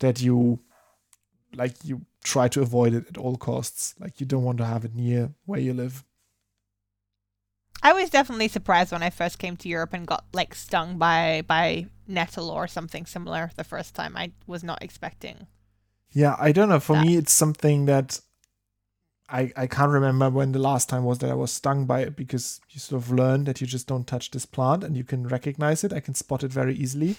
that 0.00 0.20
you 0.20 0.58
like 1.54 1.72
you 1.84 2.02
try 2.26 2.48
to 2.48 2.60
avoid 2.60 2.92
it 2.92 3.06
at 3.08 3.16
all 3.16 3.36
costs. 3.36 3.94
Like 3.98 4.20
you 4.20 4.26
don't 4.26 4.42
want 4.42 4.58
to 4.58 4.64
have 4.64 4.84
it 4.84 4.94
near 4.94 5.30
where 5.46 5.60
you 5.60 5.72
live 5.72 6.04
I 7.82 7.92
was 7.92 8.10
definitely 8.10 8.48
surprised 8.48 8.92
when 8.92 9.02
I 9.02 9.10
first 9.10 9.38
came 9.38 9.56
to 9.58 9.68
Europe 9.68 9.92
and 9.92 10.06
got 10.06 10.24
like 10.32 10.54
stung 10.54 10.98
by 10.98 11.42
by 11.46 11.86
nettle 12.08 12.50
or 12.50 12.66
something 12.66 13.06
similar 13.06 13.50
the 13.56 13.64
first 13.64 13.94
time. 13.94 14.16
I 14.16 14.32
was 14.46 14.62
not 14.64 14.82
expecting. 14.82 15.46
Yeah, 16.10 16.36
I 16.38 16.52
don't 16.52 16.68
know. 16.68 16.80
For 16.80 16.96
that. 16.96 17.04
me, 17.04 17.16
it's 17.16 17.32
something 17.32 17.86
that 17.86 18.20
I 19.28 19.52
I 19.56 19.66
can't 19.66 19.92
remember 19.92 20.30
when 20.30 20.52
the 20.52 20.58
last 20.58 20.88
time 20.88 21.04
was 21.04 21.18
that 21.18 21.30
I 21.30 21.34
was 21.34 21.52
stung 21.52 21.86
by 21.86 22.00
it 22.00 22.16
because 22.16 22.60
you 22.70 22.80
sort 22.80 23.02
of 23.02 23.10
learn 23.10 23.44
that 23.44 23.60
you 23.60 23.66
just 23.66 23.86
don't 23.86 24.06
touch 24.06 24.30
this 24.30 24.46
plant 24.46 24.84
and 24.84 24.96
you 24.96 25.04
can 25.04 25.26
recognize 25.26 25.84
it. 25.84 25.92
I 25.92 26.00
can 26.00 26.14
spot 26.14 26.44
it 26.44 26.52
very 26.52 26.74
easily. 26.74 27.16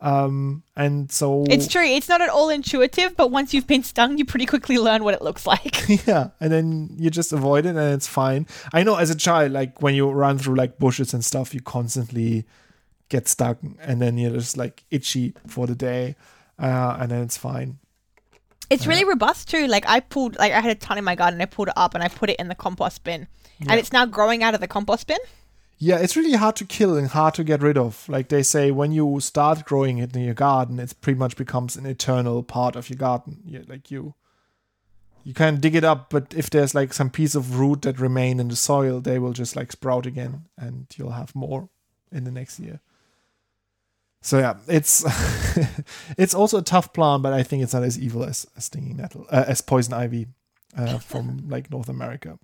Um, 0.00 0.62
and 0.76 1.10
so 1.10 1.44
It's 1.48 1.66
true. 1.68 1.82
It's 1.84 2.08
not 2.08 2.20
at 2.20 2.28
all 2.28 2.50
intuitive, 2.50 3.16
but 3.16 3.30
once 3.30 3.54
you've 3.54 3.66
been 3.66 3.82
stung, 3.82 4.18
you 4.18 4.24
pretty 4.26 4.44
quickly 4.44 4.76
learn 4.78 5.02
what 5.04 5.14
it 5.14 5.22
looks 5.22 5.46
like. 5.46 5.88
yeah, 6.06 6.28
and 6.38 6.52
then 6.52 6.90
you 6.98 7.08
just 7.08 7.32
avoid 7.32 7.64
it 7.64 7.70
and 7.70 7.94
it's 7.94 8.06
fine. 8.06 8.46
I 8.74 8.82
know 8.82 8.96
as 8.96 9.08
a 9.10 9.14
child, 9.16 9.52
like 9.52 9.80
when 9.80 9.94
you 9.94 10.10
run 10.10 10.36
through 10.38 10.56
like 10.56 10.78
bushes 10.78 11.14
and 11.14 11.24
stuff, 11.24 11.54
you 11.54 11.60
constantly 11.62 12.44
get 13.08 13.26
stuck 13.26 13.56
and 13.80 14.02
then 14.02 14.18
you're 14.18 14.32
just 14.32 14.56
like 14.56 14.84
itchy 14.90 15.32
for 15.46 15.66
the 15.66 15.74
day, 15.74 16.14
uh, 16.58 16.98
and 17.00 17.10
then 17.10 17.22
it's 17.22 17.38
fine. 17.38 17.78
It's 18.68 18.86
really 18.86 19.04
robust 19.04 19.48
too. 19.48 19.66
Like 19.66 19.88
I 19.88 20.00
pulled, 20.00 20.36
like 20.38 20.52
I 20.52 20.60
had 20.60 20.72
a 20.72 20.74
ton 20.74 20.98
in 20.98 21.04
my 21.04 21.14
garden. 21.14 21.40
I 21.40 21.46
pulled 21.46 21.68
it 21.68 21.74
up 21.76 21.94
and 21.94 22.02
I 22.04 22.08
put 22.08 22.28
it 22.30 22.36
in 22.38 22.48
the 22.48 22.54
compost 22.54 23.02
bin, 23.04 23.28
Yeah. 23.60 23.66
and 23.70 23.80
it's 23.80 23.92
now 23.92 24.04
growing 24.04 24.42
out 24.42 24.54
of 24.54 24.60
the 24.60 24.68
compost 24.68 25.06
bin. 25.06 25.18
Yeah, 25.78 25.98
it's 25.98 26.16
really 26.16 26.32
hard 26.32 26.56
to 26.56 26.64
kill 26.64 26.96
and 26.96 27.08
hard 27.08 27.34
to 27.34 27.44
get 27.44 27.60
rid 27.60 27.76
of. 27.76 28.08
Like 28.08 28.28
they 28.28 28.42
say, 28.42 28.70
when 28.70 28.92
you 28.92 29.20
start 29.20 29.66
growing 29.66 29.98
it 29.98 30.16
in 30.16 30.22
your 30.22 30.34
garden, 30.34 30.78
it 30.78 30.94
pretty 31.02 31.18
much 31.18 31.36
becomes 31.36 31.76
an 31.76 31.84
eternal 31.84 32.42
part 32.42 32.76
of 32.76 32.88
your 32.88 32.96
garden. 32.96 33.42
Yeah, 33.44 33.60
like 33.68 33.90
you, 33.90 34.14
you 35.22 35.34
can 35.34 35.60
dig 35.60 35.74
it 35.74 35.84
up, 35.84 36.08
but 36.08 36.32
if 36.34 36.48
there's 36.48 36.74
like 36.74 36.94
some 36.94 37.10
piece 37.10 37.34
of 37.34 37.58
root 37.58 37.82
that 37.82 38.00
remain 38.00 38.40
in 38.40 38.48
the 38.48 38.56
soil, 38.56 39.00
they 39.00 39.18
will 39.18 39.34
just 39.34 39.54
like 39.54 39.70
sprout 39.70 40.06
again, 40.06 40.46
and 40.56 40.86
you'll 40.96 41.10
have 41.10 41.34
more 41.34 41.68
in 42.10 42.24
the 42.24 42.30
next 42.30 42.58
year. 42.58 42.80
So 44.22 44.38
yeah, 44.38 44.54
it's 44.66 45.04
it's 46.16 46.34
also 46.34 46.58
a 46.58 46.62
tough 46.62 46.94
plant, 46.94 47.22
but 47.22 47.34
I 47.34 47.42
think 47.42 47.62
it's 47.62 47.74
not 47.74 47.84
as 47.84 47.98
evil 47.98 48.24
as, 48.24 48.46
as 48.56 48.64
stinging 48.64 48.96
nettle, 48.96 49.26
uh, 49.30 49.44
as 49.46 49.60
poison 49.60 49.92
ivy 49.92 50.26
uh, 50.76 50.98
from 50.98 51.44
like 51.48 51.70
North 51.70 51.90
America. 51.90 52.38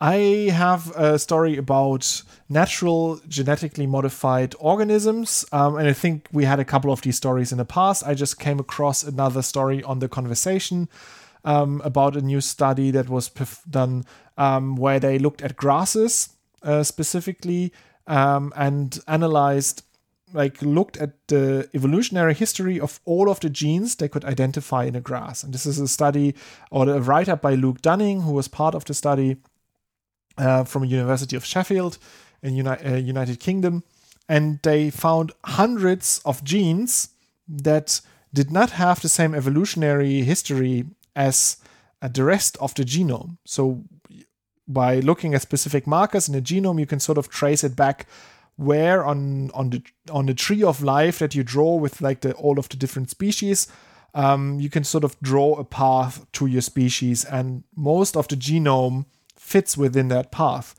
I 0.00 0.50
have 0.52 0.94
a 0.96 1.18
story 1.18 1.56
about 1.56 2.22
natural 2.48 3.20
genetically 3.26 3.86
modified 3.86 4.54
organisms. 4.60 5.44
Um, 5.50 5.76
and 5.76 5.88
I 5.88 5.92
think 5.92 6.28
we 6.32 6.44
had 6.44 6.60
a 6.60 6.64
couple 6.64 6.92
of 6.92 7.02
these 7.02 7.16
stories 7.16 7.50
in 7.50 7.58
the 7.58 7.64
past. 7.64 8.04
I 8.06 8.14
just 8.14 8.38
came 8.38 8.60
across 8.60 9.02
another 9.02 9.42
story 9.42 9.82
on 9.82 9.98
the 9.98 10.08
conversation 10.08 10.88
um, 11.44 11.80
about 11.84 12.16
a 12.16 12.20
new 12.20 12.40
study 12.40 12.90
that 12.92 13.08
was 13.08 13.28
done 13.68 14.04
um, 14.36 14.76
where 14.76 15.00
they 15.00 15.18
looked 15.18 15.42
at 15.42 15.56
grasses 15.56 16.30
uh, 16.62 16.84
specifically 16.84 17.72
um, 18.06 18.52
and 18.56 19.00
analyzed 19.08 19.82
like 20.34 20.60
looked 20.60 20.98
at 20.98 21.26
the 21.28 21.68
evolutionary 21.74 22.34
history 22.34 22.78
of 22.78 23.00
all 23.06 23.30
of 23.30 23.40
the 23.40 23.48
genes 23.48 23.96
they 23.96 24.08
could 24.08 24.26
identify 24.26 24.84
in 24.84 24.94
a 24.94 25.00
grass 25.00 25.42
and 25.42 25.54
this 25.54 25.64
is 25.64 25.78
a 25.78 25.88
study 25.88 26.34
or 26.70 26.86
a 26.86 27.00
write-up 27.00 27.40
by 27.40 27.54
luke 27.54 27.80
dunning 27.80 28.20
who 28.20 28.32
was 28.32 28.46
part 28.46 28.74
of 28.74 28.84
the 28.84 28.92
study 28.92 29.38
uh, 30.38 30.64
from 30.64 30.84
University 30.84 31.36
of 31.36 31.44
Sheffield 31.44 31.98
in 32.42 32.54
Uni- 32.56 32.70
uh, 32.70 32.96
United 32.96 33.40
Kingdom, 33.40 33.82
and 34.28 34.60
they 34.62 34.90
found 34.90 35.32
hundreds 35.44 36.20
of 36.24 36.44
genes 36.44 37.10
that 37.48 38.00
did 38.32 38.50
not 38.50 38.70
have 38.70 39.00
the 39.00 39.08
same 39.08 39.34
evolutionary 39.34 40.22
history 40.22 40.84
as 41.16 41.56
uh, 42.02 42.08
the 42.08 42.24
rest 42.24 42.56
of 42.58 42.74
the 42.74 42.84
genome. 42.84 43.38
So, 43.44 43.84
by 44.66 45.00
looking 45.00 45.34
at 45.34 45.42
specific 45.42 45.86
markers 45.86 46.28
in 46.28 46.34
the 46.34 46.42
genome, 46.42 46.78
you 46.78 46.86
can 46.86 47.00
sort 47.00 47.18
of 47.18 47.28
trace 47.28 47.64
it 47.64 47.74
back 47.74 48.06
where 48.56 49.04
on 49.04 49.50
on 49.54 49.70
the 49.70 49.82
on 50.10 50.26
the 50.26 50.34
tree 50.34 50.62
of 50.62 50.82
life 50.82 51.18
that 51.20 51.34
you 51.34 51.42
draw 51.42 51.76
with 51.76 52.00
like 52.00 52.20
the 52.20 52.32
all 52.32 52.58
of 52.58 52.68
the 52.68 52.76
different 52.76 53.08
species 53.08 53.68
um, 54.14 54.58
you 54.58 54.70
can 54.70 54.84
sort 54.84 55.04
of 55.04 55.18
draw 55.20 55.54
a 55.58 55.64
path 55.64 56.26
to 56.32 56.46
your 56.46 56.62
species, 56.62 57.24
and 57.24 57.64
most 57.76 58.16
of 58.16 58.28
the 58.28 58.36
genome 58.36 59.04
fits 59.48 59.76
within 59.76 60.08
that 60.08 60.30
path. 60.30 60.74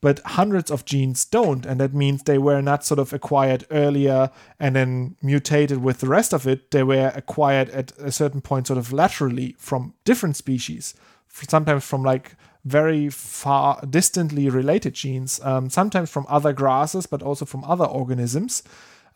But 0.00 0.20
hundreds 0.20 0.70
of 0.70 0.84
genes 0.84 1.24
don't, 1.24 1.66
and 1.66 1.80
that 1.80 1.92
means 1.92 2.22
they 2.22 2.38
were 2.38 2.62
not 2.62 2.84
sort 2.84 3.00
of 3.00 3.12
acquired 3.12 3.64
earlier 3.70 4.30
and 4.60 4.76
then 4.76 5.16
mutated 5.22 5.82
with 5.82 5.98
the 5.98 6.08
rest 6.08 6.32
of 6.32 6.46
it. 6.46 6.70
They 6.70 6.84
were 6.84 7.12
acquired 7.16 7.68
at 7.70 7.92
a 7.98 8.12
certain 8.12 8.40
point, 8.40 8.68
sort 8.68 8.78
of 8.78 8.92
laterally 8.92 9.56
from 9.58 9.94
different 10.04 10.36
species, 10.36 10.94
sometimes 11.28 11.84
from 11.84 12.04
like 12.04 12.36
very 12.64 13.08
far 13.08 13.80
distantly 13.90 14.48
related 14.48 14.94
genes, 14.94 15.40
um, 15.42 15.68
sometimes 15.68 16.10
from 16.10 16.26
other 16.28 16.52
grasses, 16.52 17.06
but 17.06 17.22
also 17.22 17.44
from 17.44 17.64
other 17.64 17.86
organisms 17.86 18.62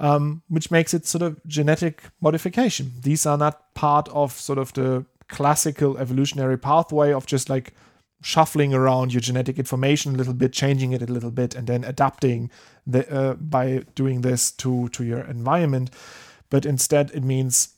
um, 0.03 0.43
which 0.49 0.71
makes 0.71 0.93
it 0.93 1.07
sort 1.07 1.23
of 1.23 1.41
genetic 1.47 2.03
modification. 2.21 2.93
These 3.03 3.25
are 3.25 3.39
not 3.39 3.73
part 3.75 4.09
of 4.09 4.33
sort 4.33 4.59
of 4.59 4.73
the 4.73 5.07
classical 5.29 5.97
evolutionary 5.97 6.59
pathway 6.59 7.13
of 7.13 7.25
just 7.25 7.49
like 7.49 7.73
shuffling 8.23 8.73
around 8.73 9.13
your 9.13 9.21
genetic 9.21 9.59
information 9.59 10.15
a 10.15 10.17
little 10.17 10.35
bit, 10.35 10.53
changing 10.53 10.93
it 10.93 11.03
a 11.03 11.13
little 11.13 11.31
bit, 11.31 11.55
and 11.55 11.67
then 11.67 11.85
adapting 11.85 12.51
the, 12.87 13.11
uh, 13.13 13.35
by 13.35 13.85
doing 13.95 14.23
this 14.23 14.51
to 14.53 14.89
to 14.91 15.05
your 15.05 15.21
environment. 15.21 15.91
But 16.51 16.65
instead, 16.65 17.11
it 17.13 17.25
means 17.25 17.77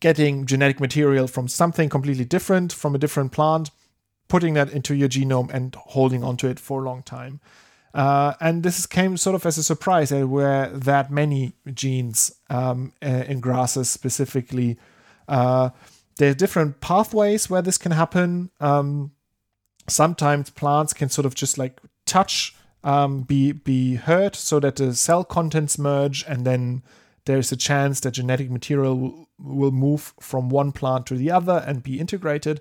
getting 0.00 0.46
genetic 0.46 0.80
material 0.80 1.28
from 1.28 1.48
something 1.48 1.88
completely 1.88 2.24
different, 2.24 2.72
from 2.72 2.94
a 2.94 2.98
different 2.98 3.32
plant, 3.32 3.70
putting 4.28 4.54
that 4.54 4.70
into 4.72 4.94
your 4.94 5.08
genome 5.08 5.48
and 5.52 5.74
holding 5.74 6.24
onto 6.24 6.48
it 6.48 6.58
for 6.58 6.82
a 6.82 6.84
long 6.84 7.02
time. 7.02 7.40
Uh, 7.94 8.32
and 8.40 8.62
this 8.62 8.86
came 8.86 9.16
sort 9.16 9.34
of 9.34 9.44
as 9.44 9.58
a 9.58 9.62
surprise. 9.62 10.08
There 10.08 10.26
were 10.26 10.70
that 10.72 11.10
many 11.10 11.52
genes 11.72 12.32
um, 12.48 12.92
in 13.00 13.40
grasses 13.40 13.90
specifically. 13.90 14.78
Uh, 15.28 15.70
there 16.16 16.30
are 16.30 16.34
different 16.34 16.80
pathways 16.80 17.50
where 17.50 17.62
this 17.62 17.78
can 17.78 17.92
happen. 17.92 18.50
Um, 18.60 19.12
sometimes 19.88 20.50
plants 20.50 20.92
can 20.92 21.08
sort 21.08 21.26
of 21.26 21.34
just 21.34 21.58
like 21.58 21.80
touch, 22.06 22.54
um, 22.84 23.22
be 23.22 23.52
be 23.52 23.96
hurt, 23.96 24.36
so 24.36 24.60
that 24.60 24.76
the 24.76 24.94
cell 24.94 25.24
contents 25.24 25.78
merge, 25.78 26.24
and 26.26 26.44
then 26.44 26.82
there's 27.24 27.52
a 27.52 27.56
chance 27.56 28.00
that 28.00 28.12
genetic 28.12 28.50
material 28.50 28.96
will, 28.98 29.28
will 29.38 29.70
move 29.70 30.12
from 30.20 30.50
one 30.50 30.72
plant 30.72 31.06
to 31.06 31.16
the 31.16 31.30
other 31.30 31.62
and 31.66 31.82
be 31.82 32.00
integrated. 32.00 32.60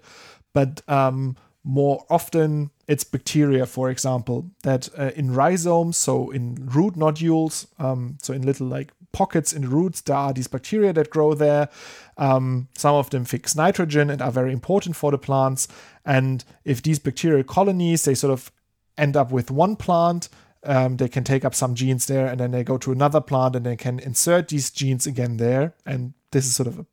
But 0.54 0.82
um, 0.88 1.36
more 1.64 2.06
often 2.10 2.72
it's 2.88 3.04
bacteria, 3.04 3.66
for 3.66 3.90
example, 3.90 4.52
that 4.64 4.90
uh, 4.98 5.12
in 5.16 5.34
rhizomes, 5.34 5.98
so 5.98 6.30
in 6.30 6.56
root 6.74 6.96
nodules, 6.96 7.68
um, 7.80 8.18
so 8.22 8.34
in 8.34 8.42
little 8.44 8.68
like 8.68 8.92
pockets 9.12 9.53
in 9.53 9.64
the 9.64 9.68
roots, 9.68 10.01
there 10.01 10.16
are 10.16 10.34
these 10.34 10.47
bacteria 10.47 10.93
that 10.93 11.09
grow 11.09 11.34
there. 11.34 11.70
Um, 12.18 12.68
some 12.78 12.95
of 12.95 13.09
them 13.09 13.26
fix 13.26 13.55
nitrogen 13.55 14.09
and 14.09 14.22
are 14.22 14.32
very 14.32 14.53
important 14.53 14.95
for 14.95 15.12
the 15.12 15.18
plants. 15.18 15.68
And 16.05 16.43
if 16.66 16.82
these 16.82 16.99
bacterial 16.99 17.43
colonies, 17.43 18.03
they 18.03 18.16
sort 18.16 18.34
of 18.34 18.51
end 18.97 19.18
up 19.18 19.32
with 19.32 19.51
one 19.51 19.76
plant, 19.76 20.30
um, 20.64 20.97
they 20.97 21.07
can 21.07 21.24
take 21.24 21.43
up 21.43 21.55
some 21.55 21.74
genes 21.76 22.05
there 22.05 22.28
and 22.28 22.39
then 22.39 22.51
they 22.51 22.64
go 22.64 22.78
to 22.78 22.91
another 22.91 23.22
plant 23.22 23.55
and 23.55 23.66
they 23.66 23.76
can 23.76 23.99
insert 23.99 24.49
these 24.49 24.70
genes 24.70 25.07
again 25.07 25.38
there. 25.38 25.74
And 25.86 26.14
this 26.32 26.45
is 26.45 26.55
sort 26.55 26.68
of 26.68 26.80
a 26.80 26.86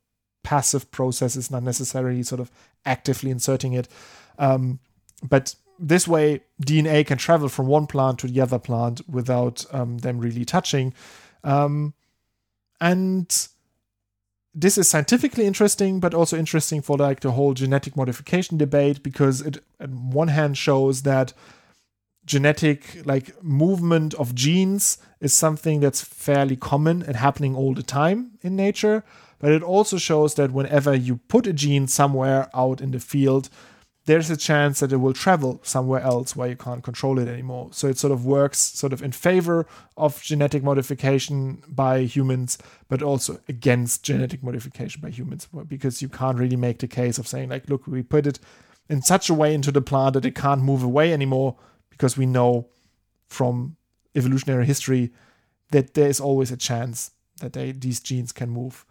passive 0.43 0.89
process, 0.91 1.35
it's 1.35 1.51
not 1.51 1.63
necessarily 1.63 2.23
sort 2.23 2.41
of 2.41 2.51
actively 2.85 3.29
inserting 3.29 3.73
it. 3.73 3.87
Um, 4.39 4.79
but 5.21 5.55
this 5.77 6.07
way, 6.07 6.41
DNA 6.61 7.05
can 7.05 7.17
travel 7.17 7.49
from 7.49 7.67
one 7.67 7.87
plant 7.87 8.19
to 8.19 8.27
the 8.27 8.41
other 8.41 8.59
plant 8.59 9.01
without 9.07 9.65
um, 9.71 9.99
them 9.99 10.19
really 10.19 10.45
touching. 10.45 10.93
Um, 11.43 11.93
and 12.81 13.47
this 14.53 14.77
is 14.77 14.89
scientifically 14.89 15.45
interesting, 15.45 15.99
but 15.99 16.13
also 16.13 16.37
interesting 16.37 16.81
for 16.81 16.97
like 16.97 17.19
the 17.19 17.31
whole 17.31 17.53
genetic 17.53 17.95
modification 17.95 18.57
debate 18.57 19.03
because 19.03 19.41
it, 19.41 19.63
on 19.79 20.11
one 20.11 20.29
hand, 20.29 20.57
shows 20.57 21.03
that 21.03 21.33
genetic 22.25 23.05
like 23.05 23.41
movement 23.43 24.13
of 24.15 24.35
genes 24.35 24.97
is 25.19 25.33
something 25.33 25.79
that's 25.79 26.01
fairly 26.01 26.55
common 26.55 27.01
and 27.01 27.15
happening 27.15 27.55
all 27.55 27.73
the 27.73 27.83
time 27.83 28.31
in 28.41 28.55
nature. 28.55 29.03
But 29.39 29.51
it 29.51 29.63
also 29.63 29.97
shows 29.97 30.35
that 30.35 30.51
whenever 30.51 30.93
you 30.93 31.17
put 31.27 31.47
a 31.47 31.53
gene 31.53 31.87
somewhere 31.87 32.49
out 32.53 32.81
in 32.81 32.91
the 32.91 32.99
field, 32.99 33.49
there's 34.09 34.31
a 34.31 34.35
chance 34.35 34.79
that 34.79 34.91
it 34.91 34.97
will 34.97 35.13
travel 35.13 35.59
somewhere 35.61 36.01
else 36.01 36.35
where 36.35 36.49
you 36.49 36.55
can't 36.55 36.83
control 36.83 37.19
it 37.19 37.27
anymore. 37.27 37.69
So 37.71 37.87
it 37.87 37.99
sort 37.99 38.11
of 38.11 38.25
works 38.25 38.57
sort 38.57 38.91
of 38.91 39.03
in 39.03 39.11
favor 39.11 39.67
of 39.97 40.19
genetic 40.23 40.63
modification 40.63 41.61
by 41.67 41.99
humans, 42.05 42.57
but 42.87 43.03
also 43.03 43.39
against 43.47 44.01
genetic 44.01 44.41
modification 44.41 44.99
by 44.99 45.11
humans 45.11 45.47
because 45.67 46.01
you 46.01 46.09
can't 46.09 46.39
really 46.39 46.55
make 46.55 46.79
the 46.79 46.87
case 46.87 47.19
of 47.19 47.27
saying 47.27 47.49
like, 47.49 47.69
look, 47.69 47.85
we 47.85 48.01
put 48.01 48.25
it 48.25 48.39
in 48.89 49.03
such 49.03 49.29
a 49.29 49.33
way 49.35 49.53
into 49.53 49.71
the 49.71 49.79
plant 49.79 50.15
that 50.15 50.25
it 50.25 50.33
can't 50.33 50.63
move 50.63 50.81
away 50.81 51.13
anymore 51.13 51.55
because 51.91 52.17
we 52.17 52.25
know 52.25 52.67
from 53.27 53.75
evolutionary 54.15 54.65
history 54.65 55.11
that 55.69 55.93
there 55.93 56.09
is 56.09 56.19
always 56.19 56.49
a 56.49 56.57
chance 56.57 57.11
that 57.41 57.53
they, 57.53 57.73
these 57.73 57.99
genes 57.99 58.31
can 58.31 58.49
move. 58.49 58.87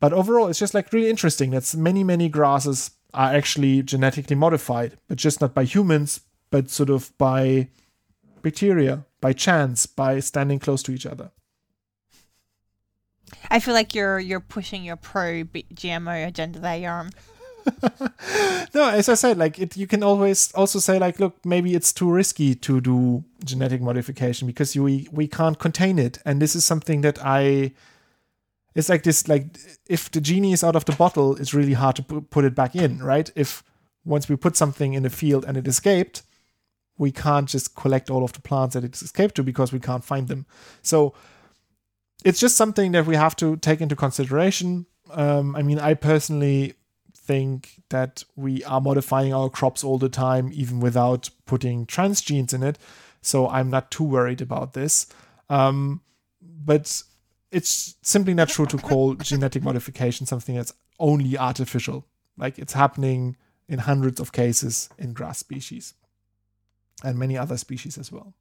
But 0.00 0.12
overall, 0.12 0.48
it's 0.48 0.58
just 0.58 0.74
like 0.74 0.92
really 0.92 1.08
interesting. 1.08 1.50
That's 1.50 1.76
many, 1.76 2.02
many 2.02 2.28
grasses 2.28 2.90
are 3.16 3.34
actually 3.34 3.82
genetically 3.82 4.36
modified, 4.36 4.98
but 5.08 5.16
just 5.16 5.40
not 5.40 5.54
by 5.54 5.64
humans, 5.64 6.20
but 6.50 6.70
sort 6.70 6.90
of 6.90 7.16
by 7.18 7.68
bacteria, 8.42 9.04
by 9.20 9.32
chance, 9.32 9.86
by 9.86 10.20
standing 10.20 10.58
close 10.58 10.82
to 10.84 10.92
each 10.92 11.06
other. 11.06 11.30
I 13.50 13.58
feel 13.58 13.74
like 13.74 13.94
you're 13.94 14.20
you're 14.20 14.40
pushing 14.40 14.84
your 14.84 14.96
pro 14.96 15.44
GMO 15.44 16.26
agenda 16.28 16.60
there, 16.60 16.78
Yoram. 16.78 17.10
no, 18.74 18.88
as 18.90 19.08
I 19.08 19.14
said, 19.14 19.38
like 19.38 19.58
it, 19.58 19.76
you 19.76 19.86
can 19.86 20.02
always 20.02 20.52
also 20.52 20.78
say 20.78 20.98
like, 20.98 21.18
look, 21.18 21.44
maybe 21.44 21.74
it's 21.74 21.92
too 21.92 22.10
risky 22.10 22.54
to 22.54 22.80
do 22.80 23.24
genetic 23.44 23.80
modification 23.80 24.46
because 24.46 24.76
you, 24.76 24.84
we 24.84 25.08
we 25.10 25.26
can't 25.26 25.58
contain 25.58 25.98
it, 25.98 26.18
and 26.24 26.40
this 26.40 26.54
is 26.54 26.64
something 26.64 27.00
that 27.00 27.18
I 27.24 27.72
it's 28.76 28.90
like 28.90 29.02
this 29.02 29.26
like 29.26 29.58
if 29.88 30.10
the 30.10 30.20
genie 30.20 30.52
is 30.52 30.62
out 30.62 30.76
of 30.76 30.84
the 30.84 30.92
bottle 30.92 31.34
it's 31.36 31.54
really 31.54 31.72
hard 31.72 31.96
to 31.96 32.02
put 32.02 32.44
it 32.44 32.54
back 32.54 32.76
in 32.76 33.02
right? 33.02 33.30
If 33.34 33.64
once 34.04 34.28
we 34.28 34.36
put 34.36 34.56
something 34.56 34.92
in 34.94 35.02
the 35.02 35.10
field 35.10 35.44
and 35.44 35.56
it 35.56 35.66
escaped 35.66 36.22
we 36.98 37.10
can't 37.10 37.48
just 37.48 37.74
collect 37.74 38.10
all 38.10 38.22
of 38.22 38.32
the 38.32 38.40
plants 38.40 38.74
that 38.74 38.84
it 38.84 38.94
escaped 38.94 39.34
to 39.34 39.42
because 39.42 39.72
we 39.72 39.80
can't 39.80 40.04
find 40.04 40.28
them. 40.28 40.46
So 40.82 41.14
it's 42.24 42.40
just 42.40 42.56
something 42.56 42.92
that 42.92 43.06
we 43.06 43.16
have 43.16 43.36
to 43.36 43.56
take 43.56 43.80
into 43.80 43.96
consideration. 43.96 44.86
Um, 45.10 45.56
i 45.56 45.62
mean 45.62 45.78
i 45.78 45.94
personally 45.94 46.74
think 47.14 47.82
that 47.90 48.24
we 48.34 48.64
are 48.64 48.80
modifying 48.80 49.32
our 49.32 49.48
crops 49.48 49.82
all 49.84 49.98
the 49.98 50.08
time 50.08 50.50
even 50.52 50.80
without 50.80 51.30
putting 51.46 51.86
transgenes 51.86 52.52
in 52.52 52.62
it. 52.62 52.78
So 53.22 53.48
i'm 53.48 53.70
not 53.70 53.90
too 53.90 54.04
worried 54.04 54.42
about 54.42 54.74
this. 54.74 55.06
Um, 55.48 56.02
but 56.42 57.02
it's 57.56 57.96
simply 58.02 58.34
not 58.34 58.50
true 58.50 58.66
to 58.66 58.76
call 58.76 59.14
genetic 59.14 59.62
modification 59.62 60.26
something 60.26 60.54
that's 60.56 60.74
only 60.98 61.38
artificial. 61.38 62.04
Like 62.36 62.58
it's 62.58 62.74
happening 62.74 63.36
in 63.66 63.78
hundreds 63.78 64.20
of 64.20 64.30
cases 64.30 64.90
in 64.98 65.14
grass 65.14 65.38
species 65.38 65.94
and 67.02 67.18
many 67.18 67.38
other 67.38 67.56
species 67.56 67.96
as 67.96 68.12
well. 68.12 68.34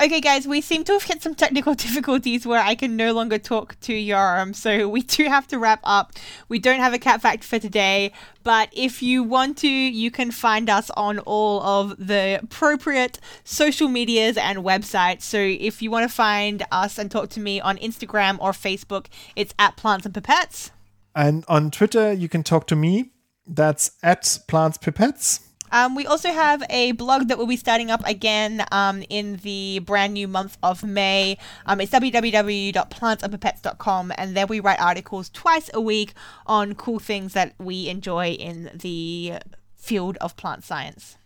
Okay, 0.00 0.20
guys, 0.20 0.48
we 0.48 0.60
seem 0.60 0.84
to 0.84 0.92
have 0.94 1.02
hit 1.04 1.22
some 1.22 1.34
technical 1.34 1.74
difficulties 1.86 2.46
where 2.46 2.60
I 2.60 2.74
can 2.74 2.96
no 2.96 3.12
longer 3.12 3.38
talk 3.38 3.78
to 3.82 3.92
Yoram, 3.92 4.54
so 4.54 4.88
we 4.88 5.02
do 5.02 5.24
have 5.24 5.46
to 5.48 5.58
wrap 5.58 5.80
up. 5.84 6.12
We 6.48 6.58
don't 6.58 6.80
have 6.80 6.94
a 6.94 6.98
cat 6.98 7.20
fact 7.20 7.44
for 7.44 7.58
today, 7.58 8.12
but 8.42 8.68
if 8.72 9.02
you 9.02 9.22
want 9.22 9.58
to, 9.58 9.68
you 9.68 10.10
can 10.10 10.30
find 10.30 10.68
us 10.68 10.90
on 10.96 11.18
all 11.20 11.62
of 11.62 11.94
the 12.04 12.40
appropriate 12.42 13.20
social 13.44 13.88
medias 13.88 14.36
and 14.36 14.60
websites. 14.60 15.22
So 15.22 15.38
if 15.38 15.82
you 15.82 15.90
want 15.90 16.08
to 16.08 16.14
find 16.14 16.64
us 16.72 16.98
and 16.98 17.10
talk 17.10 17.28
to 17.30 17.40
me 17.40 17.60
on 17.60 17.76
Instagram 17.78 18.38
or 18.40 18.52
Facebook, 18.52 19.06
it's 19.36 19.54
at 19.58 19.76
Plants 19.76 20.06
and 20.06 20.14
Pipettes. 20.14 20.70
And 21.14 21.44
on 21.48 21.70
Twitter, 21.70 22.12
you 22.12 22.28
can 22.28 22.42
talk 22.42 22.66
to 22.68 22.76
me. 22.76 23.12
That's 23.46 23.92
at 24.02 24.38
Plants 24.48 24.78
Pipettes. 24.78 25.40
Um, 25.72 25.96
we 25.96 26.06
also 26.06 26.30
have 26.30 26.62
a 26.70 26.92
blog 26.92 27.26
that 27.28 27.38
will 27.38 27.46
be 27.46 27.56
starting 27.56 27.90
up 27.90 28.06
again 28.06 28.64
um, 28.70 29.02
in 29.08 29.38
the 29.38 29.80
brand 29.80 30.12
new 30.14 30.28
month 30.28 30.56
of 30.62 30.84
May. 30.84 31.38
Um, 31.66 31.80
it's 31.80 31.90
www.plantsandpipettes.com, 31.90 34.12
and 34.16 34.36
there 34.36 34.46
we 34.46 34.60
write 34.60 34.80
articles 34.80 35.28
twice 35.30 35.68
a 35.74 35.80
week 35.80 36.14
on 36.46 36.74
cool 36.74 37.00
things 37.00 37.32
that 37.32 37.54
we 37.58 37.88
enjoy 37.88 38.32
in 38.32 38.70
the 38.74 39.38
field 39.74 40.16
of 40.18 40.36
plant 40.36 40.62
science. 40.62 41.16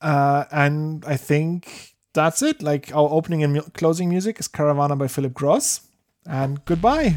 Uh, 0.00 0.44
and 0.50 1.04
I 1.06 1.16
think 1.16 1.94
that's 2.12 2.42
it. 2.42 2.60
Like 2.62 2.92
our 2.94 3.08
opening 3.10 3.42
and 3.42 3.54
mu- 3.54 3.62
closing 3.72 4.10
music 4.10 4.38
is 4.38 4.48
Caravana 4.48 4.98
by 4.98 5.08
Philip 5.08 5.32
Gross. 5.32 5.80
And 6.26 6.62
goodbye. 6.64 7.16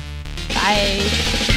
Bye. 0.49 1.55